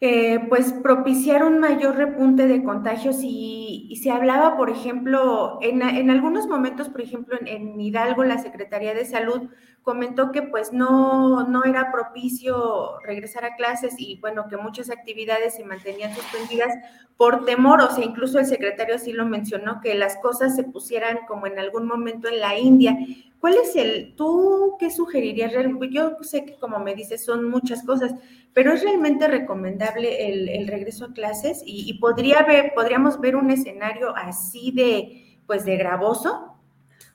eh, 0.00 0.38
pues 0.48 0.72
propiciar 0.72 1.44
un 1.44 1.60
mayor 1.60 1.96
repunte 1.96 2.46
de 2.46 2.62
contagios 2.62 3.20
y, 3.22 3.98
se 4.02 4.10
hablaba, 4.10 4.56
por 4.56 4.68
ejemplo, 4.68 5.58
en, 5.62 6.10
algunos 6.10 6.46
momentos, 6.46 6.90
por 6.90 7.00
ejemplo, 7.00 7.38
en, 7.40 7.48
en, 7.48 7.80
Hidalgo, 7.80 8.22
la 8.24 8.38
Secretaría 8.38 8.92
de 8.92 9.06
Salud 9.06 9.48
comentó 9.84 10.32
que 10.32 10.42
pues 10.42 10.72
no, 10.72 11.46
no 11.46 11.62
era 11.64 11.92
propicio 11.92 12.98
regresar 13.00 13.44
a 13.44 13.54
clases 13.54 13.94
y 13.98 14.18
bueno, 14.20 14.48
que 14.48 14.56
muchas 14.56 14.90
actividades 14.90 15.54
se 15.54 15.64
mantenían 15.64 16.14
suspendidas 16.14 16.74
por 17.16 17.44
temor, 17.44 17.80
o 17.82 17.90
sea, 17.90 18.04
incluso 18.04 18.38
el 18.38 18.46
secretario 18.46 18.98
sí 18.98 19.12
lo 19.12 19.26
mencionó, 19.26 19.80
que 19.80 19.94
las 19.94 20.16
cosas 20.16 20.56
se 20.56 20.64
pusieran 20.64 21.20
como 21.28 21.46
en 21.46 21.58
algún 21.58 21.86
momento 21.86 22.28
en 22.28 22.40
la 22.40 22.58
India. 22.58 22.96
¿Cuál 23.38 23.56
es 23.62 23.76
el, 23.76 24.14
tú 24.16 24.76
qué 24.80 24.90
sugerirías? 24.90 25.52
Yo 25.90 26.16
sé 26.22 26.46
que 26.46 26.54
como 26.54 26.78
me 26.78 26.94
dices 26.94 27.22
son 27.22 27.44
muchas 27.44 27.84
cosas, 27.84 28.14
pero 28.54 28.72
es 28.72 28.82
realmente 28.82 29.28
recomendable 29.28 30.28
el, 30.56 30.66
regreso 30.66 31.04
a 31.04 31.12
clases 31.12 31.62
y, 31.66 31.92
podría 31.98 32.42
ver, 32.42 32.72
podríamos 32.74 33.20
ver 33.20 33.36
un 33.36 33.50
escenario 33.50 34.16
así 34.16 34.72
de, 34.72 35.38
pues 35.46 35.66
de 35.66 35.76
gravoso. 35.76 36.53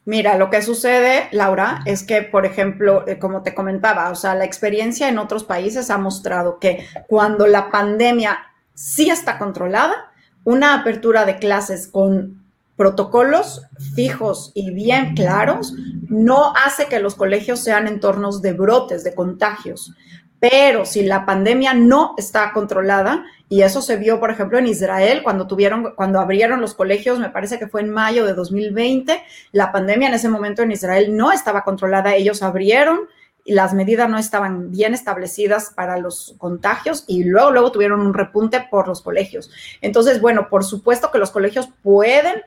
Mira, 0.09 0.39
lo 0.39 0.49
que 0.49 0.63
sucede, 0.63 1.27
Laura, 1.31 1.81
es 1.85 2.01
que, 2.01 2.23
por 2.23 2.43
ejemplo, 2.43 3.07
eh, 3.07 3.19
como 3.19 3.43
te 3.43 3.53
comentaba, 3.53 4.09
o 4.09 4.15
sea, 4.15 4.33
la 4.33 4.43
experiencia 4.43 5.07
en 5.07 5.19
otros 5.19 5.43
países 5.43 5.91
ha 5.91 5.99
mostrado 5.99 6.57
que 6.57 6.87
cuando 7.07 7.45
la 7.45 7.69
pandemia 7.69 8.39
sí 8.73 9.11
está 9.11 9.37
controlada, 9.37 10.11
una 10.45 10.73
apertura 10.73 11.25
de 11.25 11.37
clases 11.37 11.87
con 11.87 12.43
protocolos 12.75 13.61
fijos 13.93 14.51
y 14.55 14.71
bien 14.71 15.13
claros 15.13 15.75
no 16.07 16.55
hace 16.55 16.87
que 16.87 16.99
los 16.99 17.13
colegios 17.13 17.59
sean 17.59 17.85
entornos 17.85 18.41
de 18.41 18.53
brotes, 18.53 19.03
de 19.03 19.13
contagios. 19.13 19.93
Pero 20.39 20.85
si 20.85 21.03
la 21.03 21.25
pandemia 21.25 21.73
no 21.73 22.15
está 22.17 22.51
controlada, 22.53 23.25
y 23.49 23.63
eso 23.63 23.81
se 23.81 23.97
vio, 23.97 24.19
por 24.19 24.29
ejemplo, 24.29 24.59
en 24.59 24.67
Israel, 24.67 25.21
cuando 25.23 25.47
tuvieron, 25.47 25.93
cuando 25.95 26.19
abrieron 26.19 26.61
los 26.61 26.75
colegios, 26.75 27.19
me 27.19 27.29
parece 27.29 27.57
que 27.57 27.67
fue 27.67 27.81
en 27.81 27.89
mayo 27.89 28.25
de 28.25 28.33
2020, 28.33 29.21
la 29.51 29.71
pandemia 29.71 30.07
en 30.07 30.13
ese 30.13 30.29
momento 30.29 30.61
en 30.61 30.71
Israel 30.71 31.17
no 31.17 31.31
estaba 31.31 31.63
controlada, 31.63 32.15
ellos 32.15 32.43
abrieron 32.43 33.09
y 33.43 33.53
las 33.53 33.73
medidas 33.73 34.07
no 34.07 34.19
estaban 34.19 34.69
bien 34.69 34.93
establecidas 34.93 35.73
para 35.75 35.97
los 35.97 36.35
contagios 36.37 37.03
y 37.07 37.23
luego, 37.23 37.49
luego 37.49 37.71
tuvieron 37.71 38.01
un 38.01 38.13
repunte 38.13 38.67
por 38.69 38.87
los 38.87 39.01
colegios. 39.01 39.49
Entonces, 39.81 40.21
bueno, 40.21 40.49
por 40.49 40.63
supuesto 40.63 41.09
que 41.09 41.17
los 41.17 41.31
colegios 41.31 41.67
pueden 41.81 42.43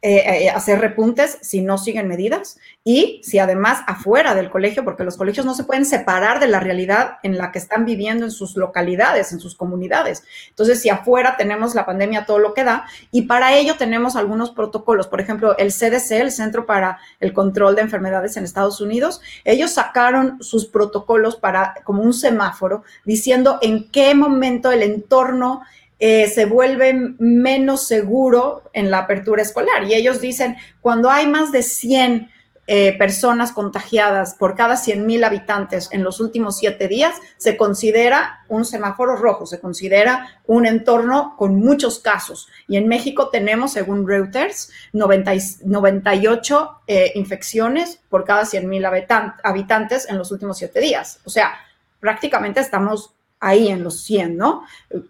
eh, 0.00 0.44
eh, 0.44 0.50
hacer 0.50 0.80
repuntes 0.80 1.38
si 1.42 1.60
no 1.60 1.76
siguen 1.76 2.06
medidas 2.06 2.60
y 2.84 3.20
si 3.24 3.40
además 3.40 3.80
afuera 3.88 4.36
del 4.36 4.48
colegio, 4.48 4.84
porque 4.84 5.02
los 5.02 5.16
colegios 5.16 5.44
no 5.44 5.54
se 5.54 5.64
pueden 5.64 5.84
separar 5.84 6.38
de 6.38 6.46
la 6.46 6.60
realidad 6.60 7.18
en 7.24 7.36
la 7.36 7.50
que 7.50 7.58
están 7.58 7.84
viviendo 7.84 8.24
en 8.24 8.30
sus 8.30 8.56
localidades, 8.56 9.32
en 9.32 9.40
sus 9.40 9.56
comunidades. 9.56 10.22
Entonces, 10.50 10.80
si 10.80 10.88
afuera 10.88 11.36
tenemos 11.36 11.74
la 11.74 11.84
pandemia, 11.84 12.26
todo 12.26 12.38
lo 12.38 12.54
que 12.54 12.62
da, 12.62 12.84
y 13.10 13.22
para 13.22 13.56
ello 13.56 13.74
tenemos 13.76 14.14
algunos 14.14 14.52
protocolos. 14.52 15.08
Por 15.08 15.20
ejemplo, 15.20 15.58
el 15.58 15.72
CDC, 15.72 16.12
el 16.12 16.30
Centro 16.30 16.64
para 16.64 17.00
el 17.18 17.32
Control 17.32 17.74
de 17.74 17.82
Enfermedades 17.82 18.36
en 18.36 18.44
Estados 18.44 18.80
Unidos, 18.80 19.20
ellos 19.44 19.72
sacaron 19.72 20.40
sus 20.40 20.66
protocolos 20.66 21.34
para 21.34 21.74
como 21.82 22.04
un 22.04 22.14
semáforo 22.14 22.84
diciendo 23.04 23.58
en 23.62 23.90
qué 23.90 24.14
momento 24.14 24.70
el 24.70 24.84
entorno 24.84 25.62
eh, 25.98 26.28
se 26.28 26.44
vuelve 26.46 26.94
menos 27.18 27.86
seguro 27.86 28.62
en 28.72 28.90
la 28.90 28.98
apertura 28.98 29.42
escolar. 29.42 29.84
Y 29.84 29.94
ellos 29.94 30.20
dicen, 30.20 30.56
cuando 30.80 31.10
hay 31.10 31.26
más 31.26 31.50
de 31.52 31.62
100 31.62 32.30
eh, 32.70 32.92
personas 32.98 33.52
contagiadas 33.52 34.34
por 34.34 34.54
cada 34.54 34.76
100 34.76 35.06
mil 35.06 35.24
habitantes 35.24 35.88
en 35.90 36.04
los 36.04 36.20
últimos 36.20 36.58
siete 36.58 36.86
días, 36.86 37.14
se 37.38 37.56
considera 37.56 38.44
un 38.46 38.66
semáforo 38.66 39.16
rojo, 39.16 39.46
se 39.46 39.58
considera 39.58 40.38
un 40.46 40.66
entorno 40.66 41.34
con 41.38 41.56
muchos 41.56 41.98
casos. 41.98 42.46
Y 42.68 42.76
en 42.76 42.86
México 42.86 43.30
tenemos, 43.30 43.72
según 43.72 44.06
Reuters, 44.06 44.70
98 44.92 46.70
eh, 46.86 47.12
infecciones 47.14 48.00
por 48.10 48.26
cada 48.26 48.44
100 48.44 48.68
mil 48.68 48.84
habitantes 48.84 50.06
en 50.06 50.18
los 50.18 50.30
últimos 50.30 50.58
siete 50.58 50.78
días. 50.80 51.20
O 51.24 51.30
sea, 51.30 51.54
prácticamente 52.00 52.60
estamos 52.60 53.14
ahí 53.40 53.68
en 53.68 53.84
los 53.84 54.02
100, 54.02 54.36
¿no? 54.36 54.64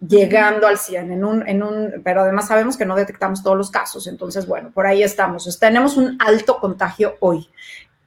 Llegando 0.07 0.67
al 0.67 0.77
100, 0.77 1.11
en 1.11 1.23
un, 1.23 1.47
en 1.47 1.63
un, 1.63 2.01
pero 2.03 2.21
además 2.21 2.47
sabemos 2.47 2.77
que 2.77 2.85
no 2.85 2.95
detectamos 2.95 3.43
todos 3.43 3.57
los 3.57 3.71
casos, 3.71 4.07
entonces, 4.07 4.47
bueno, 4.47 4.71
por 4.71 4.85
ahí 4.85 5.03
estamos. 5.03 5.57
Tenemos 5.59 5.97
un 5.97 6.17
alto 6.19 6.59
contagio 6.59 7.15
hoy. 7.19 7.49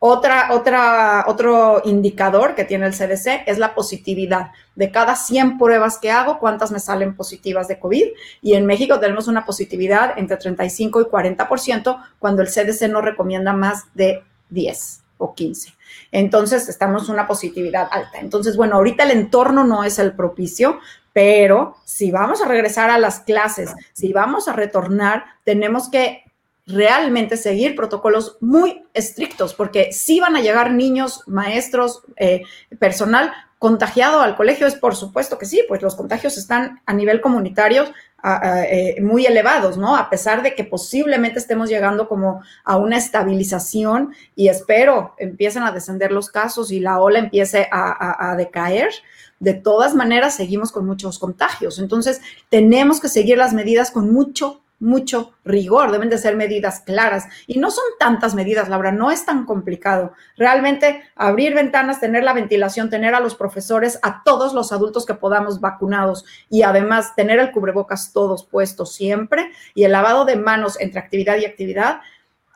Otra, 0.04 0.48
otra, 0.50 1.26
otro 1.28 1.80
indicador 1.84 2.56
que 2.56 2.64
tiene 2.64 2.86
el 2.86 2.92
CDC 2.92 3.44
es 3.46 3.58
la 3.58 3.72
positividad. 3.72 4.50
De 4.74 4.90
cada 4.90 5.14
100 5.14 5.58
pruebas 5.58 5.98
que 5.98 6.10
hago, 6.10 6.40
¿cuántas 6.40 6.72
me 6.72 6.80
salen 6.80 7.14
positivas 7.14 7.68
de 7.68 7.78
COVID? 7.78 8.06
Y 8.40 8.54
en 8.54 8.66
México 8.66 8.98
tenemos 8.98 9.28
una 9.28 9.46
positividad 9.46 10.18
entre 10.18 10.38
35 10.38 11.02
y 11.02 11.04
40% 11.04 12.04
cuando 12.18 12.42
el 12.42 12.48
CDC 12.48 12.88
no 12.88 13.00
recomienda 13.00 13.52
más 13.52 13.84
de 13.94 14.24
10 14.50 15.02
o 15.18 15.34
15. 15.34 15.72
Entonces, 16.10 16.68
estamos 16.68 17.08
en 17.08 17.14
una 17.14 17.26
positividad 17.26 17.88
alta. 17.90 18.18
Entonces, 18.18 18.56
bueno, 18.56 18.76
ahorita 18.76 19.04
el 19.04 19.12
entorno 19.12 19.64
no 19.64 19.84
es 19.84 19.98
el 19.98 20.14
propicio, 20.14 20.80
pero 21.12 21.76
si 21.84 22.10
vamos 22.10 22.42
a 22.42 22.48
regresar 22.48 22.90
a 22.90 22.98
las 22.98 23.20
clases, 23.20 23.74
si 23.92 24.12
vamos 24.12 24.48
a 24.48 24.52
retornar, 24.52 25.24
tenemos 25.44 25.90
que 25.90 26.24
realmente 26.66 27.36
seguir 27.36 27.74
protocolos 27.74 28.36
muy 28.40 28.84
estrictos, 28.94 29.54
porque 29.54 29.92
si 29.92 30.20
van 30.20 30.36
a 30.36 30.40
llegar 30.40 30.72
niños, 30.72 31.22
maestros, 31.26 32.02
eh, 32.16 32.42
personal 32.78 33.32
contagiado 33.62 34.22
al 34.22 34.34
colegio, 34.34 34.66
es 34.66 34.74
por 34.74 34.96
supuesto 34.96 35.38
que 35.38 35.46
sí, 35.46 35.64
pues 35.68 35.82
los 35.82 35.94
contagios 35.94 36.36
están 36.36 36.80
a 36.84 36.92
nivel 36.92 37.20
comunitario 37.20 37.84
eh, 38.24 38.96
muy 39.00 39.24
elevados, 39.24 39.78
¿no? 39.78 39.94
A 39.96 40.10
pesar 40.10 40.42
de 40.42 40.56
que 40.56 40.64
posiblemente 40.64 41.38
estemos 41.38 41.68
llegando 41.68 42.08
como 42.08 42.42
a 42.64 42.76
una 42.76 42.96
estabilización 42.96 44.16
y 44.34 44.48
espero 44.48 45.14
empiecen 45.16 45.62
a 45.62 45.70
descender 45.70 46.10
los 46.10 46.28
casos 46.28 46.72
y 46.72 46.80
la 46.80 46.98
ola 46.98 47.20
empiece 47.20 47.68
a, 47.70 48.32
a 48.32 48.34
decaer, 48.34 48.90
de 49.38 49.54
todas 49.54 49.94
maneras 49.94 50.34
seguimos 50.34 50.72
con 50.72 50.84
muchos 50.84 51.20
contagios. 51.20 51.78
Entonces, 51.78 52.20
tenemos 52.48 52.98
que 52.98 53.08
seguir 53.08 53.38
las 53.38 53.52
medidas 53.52 53.92
con 53.92 54.12
mucho 54.12 54.61
mucho 54.82 55.32
rigor, 55.44 55.92
deben 55.92 56.10
de 56.10 56.18
ser 56.18 56.36
medidas 56.36 56.80
claras. 56.80 57.26
Y 57.46 57.58
no 57.58 57.70
son 57.70 57.84
tantas 57.98 58.34
medidas, 58.34 58.68
Laura, 58.68 58.90
no 58.90 59.10
es 59.10 59.24
tan 59.24 59.46
complicado. 59.46 60.12
Realmente 60.36 61.02
abrir 61.14 61.54
ventanas, 61.54 62.00
tener 62.00 62.24
la 62.24 62.32
ventilación, 62.32 62.90
tener 62.90 63.14
a 63.14 63.20
los 63.20 63.36
profesores, 63.36 63.98
a 64.02 64.22
todos 64.24 64.52
los 64.52 64.72
adultos 64.72 65.06
que 65.06 65.14
podamos 65.14 65.60
vacunados 65.60 66.24
y 66.50 66.62
además 66.62 67.14
tener 67.14 67.38
el 67.38 67.52
cubrebocas 67.52 68.12
todos 68.12 68.44
puestos 68.44 68.92
siempre 68.92 69.52
y 69.74 69.84
el 69.84 69.92
lavado 69.92 70.24
de 70.24 70.36
manos 70.36 70.78
entre 70.80 70.98
actividad 70.98 71.36
y 71.36 71.46
actividad. 71.46 72.00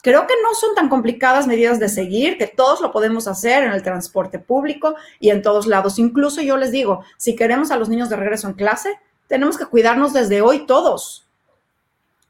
Creo 0.03 0.27
que 0.27 0.35
no 0.43 0.55
son 0.55 0.75
tan 0.75 0.89
complicadas 0.89 1.47
medidas 1.47 1.79
de 1.79 1.89
seguir, 1.89 2.39
que 2.39 2.49
todos 2.49 2.81
lo 2.81 2.93
podemos 2.93 3.29
hacer 3.29 3.65
en 3.65 3.73
el 3.73 3.83
transporte 3.83 4.39
público 4.41 4.97
y 5.21 5.31
en 5.31 5.43
todos 5.43 5.67
lados. 5.67 5.99
Incluso 5.99 6.43
yo 6.43 6.57
les 6.57 6.73
digo, 6.73 7.05
si 7.17 7.37
queremos 7.37 7.71
a 7.71 7.77
los 7.77 7.89
niños 7.89 8.09
de 8.09 8.17
regreso 8.17 8.49
en 8.49 8.55
clase, 8.55 8.99
tenemos 9.29 9.57
que 9.57 9.67
cuidarnos 9.67 10.13
desde 10.13 10.43
hoy 10.43 10.67
todos 10.67 11.26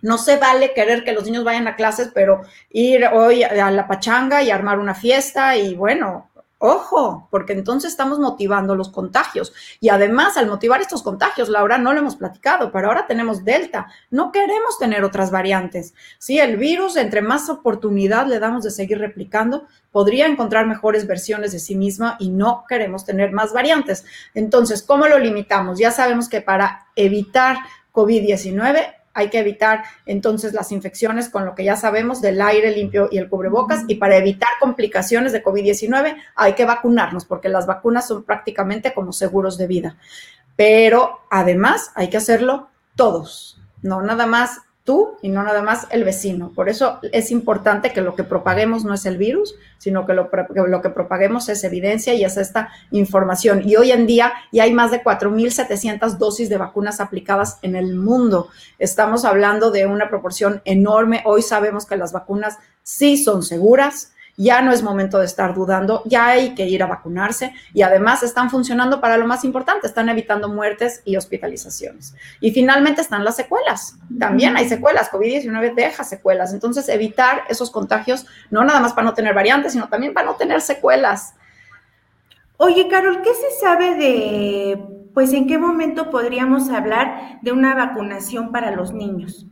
no 0.07 0.19
se 0.19 0.37
vale 0.37 0.73
querer 0.73 1.03
que 1.03 1.12
los 1.12 1.25
niños 1.25 1.42
vayan 1.42 1.66
a 1.66 1.75
clases, 1.75 2.12
pero 2.14 2.42
ir 2.71 3.05
hoy 3.12 3.42
a 3.42 3.71
la 3.73 3.88
pachanga 3.88 4.40
y 4.40 4.53
armar 4.53 4.79
una 4.79 4.95
fiesta 4.95 5.57
y 5.57 5.75
bueno, 5.75 6.31
ojo, 6.59 7.27
porque 7.29 7.55
entonces 7.55 7.90
estamos 7.90 8.21
motivando 8.21 8.77
los 8.77 8.90
contagios. 8.90 9.53
Y 9.81 9.88
además, 9.88 10.37
al 10.37 10.47
motivar 10.47 10.81
estos 10.81 11.03
contagios, 11.03 11.49
Laura, 11.49 11.77
no 11.79 11.92
lo 11.92 11.99
hemos 11.99 12.14
platicado, 12.14 12.71
pero 12.71 12.87
ahora 12.87 13.09
tenemos 13.09 13.45
Delta. 13.45 13.88
No 14.12 14.31
queremos 14.31 14.79
tener 14.79 15.03
otras 15.03 15.33
variantes. 15.33 15.92
Sí, 16.19 16.38
el 16.38 16.57
virus, 16.57 16.97
entre 16.97 17.21
más 17.21 17.51
oportunidad 17.51 18.29
le 18.29 18.38
damos 18.38 18.62
de 18.62 18.71
seguir 18.71 19.01
replicando, 19.01 19.66
podría 19.90 20.29
encontrar 20.29 20.69
mejores 20.69 21.09
versiones 21.09 21.51
de 21.51 21.59
sí 21.59 21.75
misma 21.75 22.16
y 22.21 22.31
no 22.31 22.64
queremos 22.69 23.05
tener 23.05 23.33
más 23.33 23.53
variantes. 23.53 24.05
Entonces, 24.35 24.85
¿cómo 24.85 25.09
lo 25.09 25.19
limitamos? 25.19 25.81
Ya 25.81 25.90
sabemos 25.90 26.29
que 26.29 26.42
para 26.42 26.87
evitar 26.95 27.57
COVID-19 27.92 28.96
hay 29.17 29.31
que 29.31 29.39
evitar 29.39 29.83
entonces 30.05 30.53
las 30.53 30.71
infecciones 30.71 31.31
con 31.31 31.47
lo 31.47 31.55
que 31.55 31.65
ya 31.65 31.75
sabemos 31.75 32.21
del 32.21 32.41
aire 32.43 32.71
limpio 32.71 33.09
y 33.11 33.17
el 33.17 33.31
cubrebocas 33.31 33.85
y 33.89 33.95
para 33.95 34.17
evitar 34.17 34.51
complicaciones 34.61 35.33
de 35.33 35.43
COVID-19 35.43 36.17
hay 36.35 36.53
que 36.53 36.67
vacunarnos 36.67 37.25
porque 37.25 37.49
las 37.49 37.67
vacunas 37.67 38.07
son 38.07 38.25
prácticamente 38.25 38.93
como 38.93 39.13
seguros 39.13 39.57
de 39.57 39.67
vida. 39.67 39.97
Pero 40.55 41.21
además 41.31 41.93
hay 41.95 42.11
que 42.11 42.19
hacerlo 42.19 42.69
todos, 42.95 43.59
no 43.81 44.03
nada 44.03 44.27
más 44.27 44.61
tú 44.87 45.18
y 45.20 45.29
no 45.29 45.42
nada 45.42 45.62
más 45.62 45.87
el 45.90 46.05
vecino. 46.05 46.53
Por 46.55 46.70
eso 46.70 47.01
es 47.12 47.31
importante 47.31 47.92
que 47.92 48.01
lo 48.01 48.14
que 48.14 48.25
propaguemos 48.25 48.85
no 48.85 48.94
es 48.94 49.05
el 49.05 49.18
virus, 49.18 49.55
sino 49.77 50.07
que 50.07 50.14
lo, 50.14 50.31
que 50.31 50.90
propaguemos 50.90 51.51
es 51.51 51.62
evidencia 51.64 52.14
y 52.14 52.25
es 52.25 52.38
esta 52.38 52.70
información. 52.92 53.68
Y 53.68 53.77
hoy 53.77 53.90
en 53.90 54.07
día 54.07 54.33
ya 54.53 54.62
hay 54.62 54.72
más 54.72 54.92
de 54.92 55.03
4.700 55.03 56.16
dosis 56.16 56.49
de 56.49 56.57
vacunas 56.57 57.01
aplicadas 57.01 57.59
en 57.61 57.77
el 57.77 57.96
mundo. 57.96 58.49
Estamos 58.79 59.27
hablando 59.27 59.70
de 59.70 59.87
una 59.87 60.09
proporción 60.09 60.62
enorme. 60.64 61.22
Hoy 61.27 61.42
sabemos 61.42 61.85
que 61.85 61.96
las 61.96 62.12
vacunas 62.12 62.57
sí 62.83 63.18
son 63.18 63.42
seguras, 63.42 64.12
ya 64.37 64.61
no 64.62 64.72
es 64.72 64.83
momento 64.83 65.18
de 65.18 65.25
estar 65.25 65.55
dudando, 65.55 66.03
ya 66.05 66.27
hay 66.27 66.55
que 66.55 66.66
ir 66.66 66.83
a 66.83 66.87
vacunarse 66.87 67.55
y 67.72 67.83
además 67.83 68.22
están 68.22 68.51
funcionando 68.51 69.01
para 69.01 69.16
lo 69.16 69.27
más 69.27 69.44
importante, 69.44 69.87
están 69.87 70.09
evitando 70.09 70.49
muertes 70.49 71.03
y 71.05 71.16
hospitalizaciones. 71.16 72.14
Y 72.40 72.51
finalmente 72.51 73.01
están 73.01 73.25
las 73.25 73.37
secuelas, 73.37 73.99
también 74.18 74.57
hay 74.57 74.68
secuelas, 74.68 75.11
COVID-19 75.11 75.75
deja 75.75 76.05
secuelas, 76.05 76.53
entonces 76.53 76.88
evitar 76.88 77.44
esos 77.49 77.70
contagios, 77.70 78.27
no 78.51 78.64
nada 78.64 78.81
más 78.81 78.92
para 78.92 79.07
no 79.07 79.14
tener 79.14 79.35
variantes, 79.35 79.72
sino 79.72 79.88
también 79.88 80.12
para 80.12 80.27
no 80.27 80.35
tener 80.35 80.61
secuelas. 80.61 81.35
Oye, 82.59 82.88
Carol, 82.88 83.20
¿qué 83.22 83.31
se 83.35 83.61
sabe 83.61 83.94
de, 83.96 84.79
pues, 85.12 85.33
en 85.35 85.46
qué 85.46 85.59
momento 85.59 86.11
podríamos 86.11 86.70
hablar 86.70 87.38
de 87.42 87.53
una 87.53 87.75
vacunación 87.75 88.51
para 88.51 88.70
los 88.70 88.92
niños? 88.94 89.46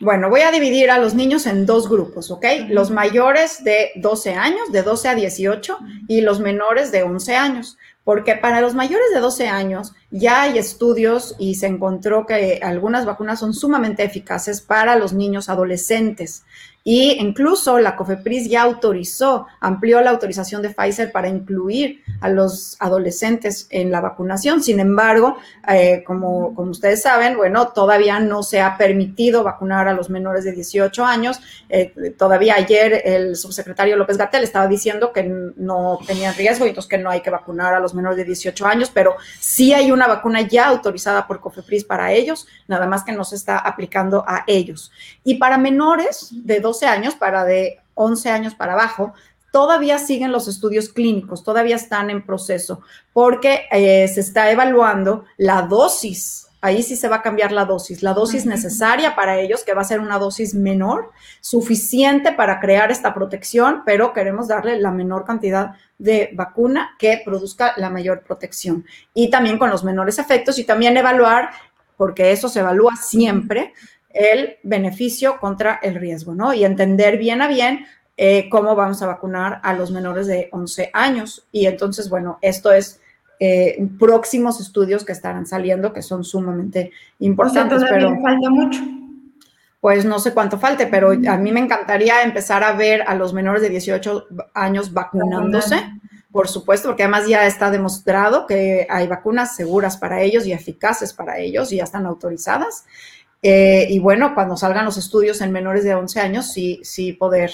Bueno, 0.00 0.28
voy 0.28 0.40
a 0.40 0.50
dividir 0.50 0.90
a 0.90 0.98
los 0.98 1.14
niños 1.14 1.46
en 1.46 1.66
dos 1.66 1.88
grupos, 1.88 2.30
¿ok? 2.30 2.44
Los 2.68 2.90
mayores 2.90 3.62
de 3.62 3.92
12 3.96 4.34
años, 4.34 4.72
de 4.72 4.82
12 4.82 5.08
a 5.08 5.14
18, 5.14 5.78
y 6.08 6.20
los 6.20 6.40
menores 6.40 6.90
de 6.90 7.04
11 7.04 7.36
años, 7.36 7.78
porque 8.02 8.34
para 8.34 8.60
los 8.60 8.74
mayores 8.74 9.06
de 9.14 9.20
12 9.20 9.46
años 9.46 9.92
ya 10.16 10.42
hay 10.42 10.58
estudios 10.58 11.34
y 11.40 11.56
se 11.56 11.66
encontró 11.66 12.24
que 12.24 12.60
algunas 12.62 13.04
vacunas 13.04 13.40
son 13.40 13.52
sumamente 13.52 14.04
eficaces 14.04 14.60
para 14.60 14.94
los 14.94 15.12
niños 15.12 15.48
adolescentes. 15.48 16.44
Y 16.86 17.12
incluso 17.18 17.78
la 17.78 17.96
COFEPRIS 17.96 18.50
ya 18.50 18.62
autorizó, 18.62 19.46
amplió 19.58 20.02
la 20.02 20.10
autorización 20.10 20.60
de 20.60 20.68
Pfizer 20.68 21.10
para 21.10 21.28
incluir 21.28 22.02
a 22.20 22.28
los 22.28 22.76
adolescentes 22.78 23.66
en 23.70 23.90
la 23.90 24.02
vacunación. 24.02 24.62
Sin 24.62 24.80
embargo, 24.80 25.38
eh, 25.66 26.04
como, 26.06 26.54
como 26.54 26.72
ustedes 26.72 27.00
saben, 27.00 27.38
bueno, 27.38 27.68
todavía 27.68 28.20
no 28.20 28.42
se 28.42 28.60
ha 28.60 28.76
permitido 28.76 29.42
vacunar 29.42 29.88
a 29.88 29.94
los 29.94 30.10
menores 30.10 30.44
de 30.44 30.52
18 30.52 31.06
años. 31.06 31.40
Eh, 31.70 32.14
todavía 32.18 32.56
ayer 32.56 33.00
el 33.06 33.34
subsecretario 33.34 33.96
López 33.96 34.18
Gatel 34.18 34.44
estaba 34.44 34.68
diciendo 34.68 35.10
que 35.10 35.22
no 35.56 35.98
tenían 36.06 36.34
riesgo 36.34 36.66
y 36.66 36.68
entonces 36.68 36.90
que 36.90 36.98
no 36.98 37.08
hay 37.08 37.22
que 37.22 37.30
vacunar 37.30 37.72
a 37.72 37.80
los 37.80 37.94
menores 37.94 38.18
de 38.18 38.24
18 38.24 38.66
años, 38.66 38.90
pero 38.92 39.16
sí 39.40 39.72
hay 39.72 39.90
una 39.90 40.03
vacuna 40.06 40.42
ya 40.42 40.68
autorizada 40.68 41.26
por 41.26 41.40
COFEPRIS 41.40 41.84
para 41.84 42.12
ellos, 42.12 42.46
nada 42.68 42.86
más 42.86 43.04
que 43.04 43.12
no 43.12 43.24
se 43.24 43.36
está 43.36 43.58
aplicando 43.58 44.24
a 44.26 44.44
ellos. 44.46 44.90
Y 45.22 45.36
para 45.36 45.58
menores 45.58 46.28
de 46.30 46.60
12 46.60 46.86
años, 46.86 47.14
para 47.14 47.44
de 47.44 47.80
11 47.94 48.30
años 48.30 48.54
para 48.54 48.74
abajo, 48.74 49.12
todavía 49.52 49.98
siguen 49.98 50.32
los 50.32 50.48
estudios 50.48 50.88
clínicos, 50.88 51.44
todavía 51.44 51.76
están 51.76 52.10
en 52.10 52.26
proceso, 52.26 52.80
porque 53.12 53.66
eh, 53.70 54.08
se 54.08 54.20
está 54.20 54.50
evaluando 54.50 55.24
la 55.36 55.62
dosis 55.62 56.48
ahí 56.64 56.82
sí 56.82 56.96
se 56.96 57.08
va 57.08 57.16
a 57.16 57.22
cambiar 57.22 57.52
la 57.52 57.66
dosis, 57.66 58.02
la 58.02 58.14
dosis 58.14 58.46
necesaria 58.46 59.14
para 59.14 59.38
ellos, 59.38 59.64
que 59.64 59.74
va 59.74 59.82
a 59.82 59.84
ser 59.84 60.00
una 60.00 60.18
dosis 60.18 60.54
menor, 60.54 61.10
suficiente 61.42 62.32
para 62.32 62.58
crear 62.58 62.90
esta 62.90 63.12
protección, 63.12 63.82
pero 63.84 64.14
queremos 64.14 64.48
darle 64.48 64.80
la 64.80 64.90
menor 64.90 65.26
cantidad 65.26 65.72
de 65.98 66.30
vacuna 66.32 66.96
que 66.98 67.20
produzca 67.22 67.74
la 67.76 67.90
mayor 67.90 68.22
protección. 68.22 68.86
Y 69.12 69.28
también 69.28 69.58
con 69.58 69.68
los 69.68 69.84
menores 69.84 70.18
efectos 70.18 70.58
y 70.58 70.64
también 70.64 70.96
evaluar, 70.96 71.50
porque 71.98 72.32
eso 72.32 72.48
se 72.48 72.60
evalúa 72.60 72.96
siempre, 72.96 73.74
el 74.08 74.56
beneficio 74.62 75.38
contra 75.38 75.78
el 75.82 75.96
riesgo, 75.96 76.34
¿no? 76.34 76.54
Y 76.54 76.64
entender 76.64 77.18
bien 77.18 77.42
a 77.42 77.48
bien 77.48 77.84
eh, 78.16 78.48
cómo 78.48 78.74
vamos 78.74 79.02
a 79.02 79.06
vacunar 79.06 79.60
a 79.62 79.74
los 79.74 79.90
menores 79.90 80.26
de 80.26 80.48
11 80.50 80.92
años. 80.94 81.46
Y 81.52 81.66
entonces, 81.66 82.08
bueno, 82.08 82.38
esto 82.40 82.72
es 82.72 83.02
eh, 83.40 83.86
próximos 83.98 84.60
estudios 84.60 85.04
que 85.04 85.12
estarán 85.12 85.46
saliendo 85.46 85.92
que 85.92 86.02
son 86.02 86.24
sumamente 86.24 86.92
importantes. 87.18 87.82
O 87.82 87.86
pero 87.88 88.20
falta 88.20 88.50
mucho. 88.50 88.80
Pues 89.80 90.04
no 90.04 90.18
sé 90.18 90.32
cuánto 90.32 90.58
falte, 90.58 90.86
pero 90.86 91.10
a 91.10 91.36
mí 91.36 91.52
me 91.52 91.60
encantaría 91.60 92.22
empezar 92.22 92.64
a 92.64 92.72
ver 92.72 93.02
a 93.06 93.14
los 93.14 93.34
menores 93.34 93.60
de 93.60 93.68
18 93.68 94.28
años 94.54 94.94
vacunándose, 94.94 95.76
por 96.32 96.48
supuesto, 96.48 96.88
porque 96.88 97.02
además 97.02 97.28
ya 97.28 97.46
está 97.46 97.70
demostrado 97.70 98.46
que 98.46 98.86
hay 98.88 99.06
vacunas 99.06 99.54
seguras 99.54 99.98
para 99.98 100.22
ellos 100.22 100.46
y 100.46 100.52
eficaces 100.52 101.12
para 101.12 101.38
ellos 101.38 101.70
y 101.70 101.76
ya 101.76 101.84
están 101.84 102.06
autorizadas. 102.06 102.86
Eh, 103.42 103.86
y 103.90 103.98
bueno, 103.98 104.34
cuando 104.34 104.56
salgan 104.56 104.86
los 104.86 104.96
estudios 104.96 105.42
en 105.42 105.52
menores 105.52 105.84
de 105.84 105.94
11 105.94 106.18
años, 106.18 106.50
sí, 106.50 106.80
sí 106.82 107.12
poder 107.12 107.50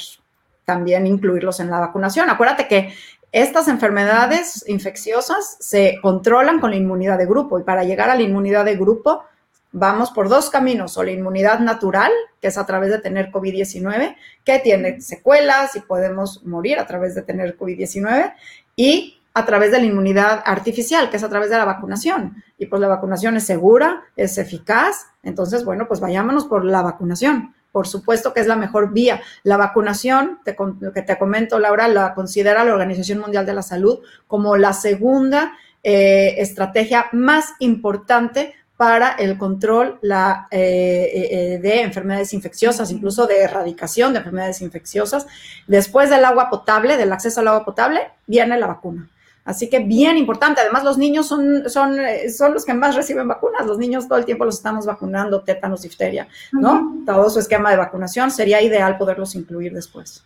también 0.65 1.09
incluirlos 1.09 1.59
en 1.59 1.69
la 1.69 1.81
vacunación. 1.81 2.31
Acuérdate 2.31 2.69
que 2.69 2.95
estas 3.33 3.69
enfermedades 3.69 4.65
infecciosas 4.67 5.57
se 5.61 5.99
controlan 6.03 6.61
con 6.61 6.71
la 6.71 6.77
inmunidad 6.77 7.19
de 7.19 7.27
grupo 7.27 7.59
y 7.59 7.63
para 7.63 7.85
llegar 7.85 8.11
a 8.11 8.17
la 8.17 8.23
inmunidad 8.23 8.65
de 8.65 8.77
grupo 8.77 9.25
vamos 9.73 10.11
por 10.11 10.29
dos 10.29 10.51
caminos, 10.51 10.97
o 10.97 11.05
la 11.05 11.13
inmunidad 11.13 11.61
natural, 11.61 12.11
que 12.41 12.49
es 12.49 12.59
a 12.59 12.67
través 12.67 12.91
de 12.91 12.99
tener 12.99 13.31
COVID-19, 13.31 14.17
que 14.45 14.59
tiene 14.59 15.01
secuelas 15.01 15.77
y 15.77 15.81
podemos 15.81 16.45
morir 16.45 16.79
a 16.79 16.87
través 16.87 17.15
de 17.15 17.23
tener 17.23 17.57
COVID-19, 17.57 18.35
y 18.75 19.21
a 19.33 19.47
través 19.47 19.71
de 19.71 19.79
la 19.79 19.87
inmunidad 19.87 20.43
artificial, 20.45 21.09
que 21.09 21.17
es 21.17 21.23
a 21.23 21.29
través 21.29 21.51
de 21.51 21.57
la 21.57 21.65
vacunación. 21.65 22.43
Y 22.59 22.67
pues 22.67 22.81
la 22.81 22.89
vacunación 22.89 23.37
es 23.37 23.45
segura, 23.45 24.03
es 24.17 24.39
eficaz, 24.39 25.07
entonces, 25.23 25.65
bueno, 25.65 25.87
pues 25.87 26.01
vayámonos 26.01 26.47
por 26.47 26.65
la 26.65 26.83
vacunación. 26.83 27.55
Por 27.73 27.87
supuesto 27.87 28.33
que 28.33 28.41
es 28.41 28.47
la 28.47 28.57
mejor 28.57 28.93
vía. 28.93 29.21
La 29.43 29.57
vacunación, 29.57 30.41
lo 30.81 30.93
que 30.93 31.03
te 31.03 31.19
comento, 31.19 31.59
Laura, 31.59 31.89
la 31.89 32.15
considera 32.15 32.65
la 32.65 32.73
Organización 32.73 33.19
Mundial 33.21 33.47
de 33.47 33.55
la 33.55 33.63
Salud 33.63 34.01
como 34.27 34.57
la 34.57 34.73
segunda 34.73 35.53
eh, 35.83 36.35
estrategia 36.39 37.07
más 37.13 37.55
importante 37.59 38.55
para 38.81 39.11
el 39.11 39.37
control 39.37 39.99
la, 40.01 40.49
eh, 40.51 41.11
eh, 41.13 41.59
de 41.59 41.83
enfermedades 41.83 42.33
infecciosas, 42.33 42.91
incluso 42.91 43.27
de 43.27 43.43
erradicación 43.43 44.15
de 44.15 44.21
enfermedades 44.21 44.63
infecciosas. 44.63 45.27
Después 45.67 46.09
del 46.09 46.25
agua 46.25 46.49
potable, 46.49 46.97
del 46.97 47.13
acceso 47.13 47.41
al 47.41 47.49
agua 47.49 47.65
potable, 47.67 48.01
viene 48.27 48.59
la 48.59 48.67
vacuna. 48.67 49.07
Así 49.45 49.69
que 49.69 49.81
bien 49.81 50.17
importante. 50.17 50.61
Además, 50.61 50.85
los 50.85 50.99
niños 50.99 51.27
son, 51.27 51.69
son, 51.69 51.99
eh, 51.99 52.29
son 52.31 52.53
los 52.55 52.65
que 52.65 52.75
más 52.75 52.95
reciben 52.95 53.29
vacunas. 53.29 53.67
Los 53.67 53.79
niños 53.79 54.07
todo 54.07 54.19
el 54.19 54.25
tiempo 54.25 54.45
los 54.45 54.57
estamos 54.57 54.87
vacunando, 54.87 55.43
tétanos, 55.43 55.83
difteria, 55.83 56.29
¿no? 56.53 57.03
Todo 57.07 57.31
su 57.31 57.41
esquema 57.41 57.71
de 57.71 57.77
vacunación. 57.77 58.31
Sería 58.31 58.63
ideal 58.63 58.99
poderlos 58.99 59.35
incluir 59.35 59.73
después. 59.73 60.25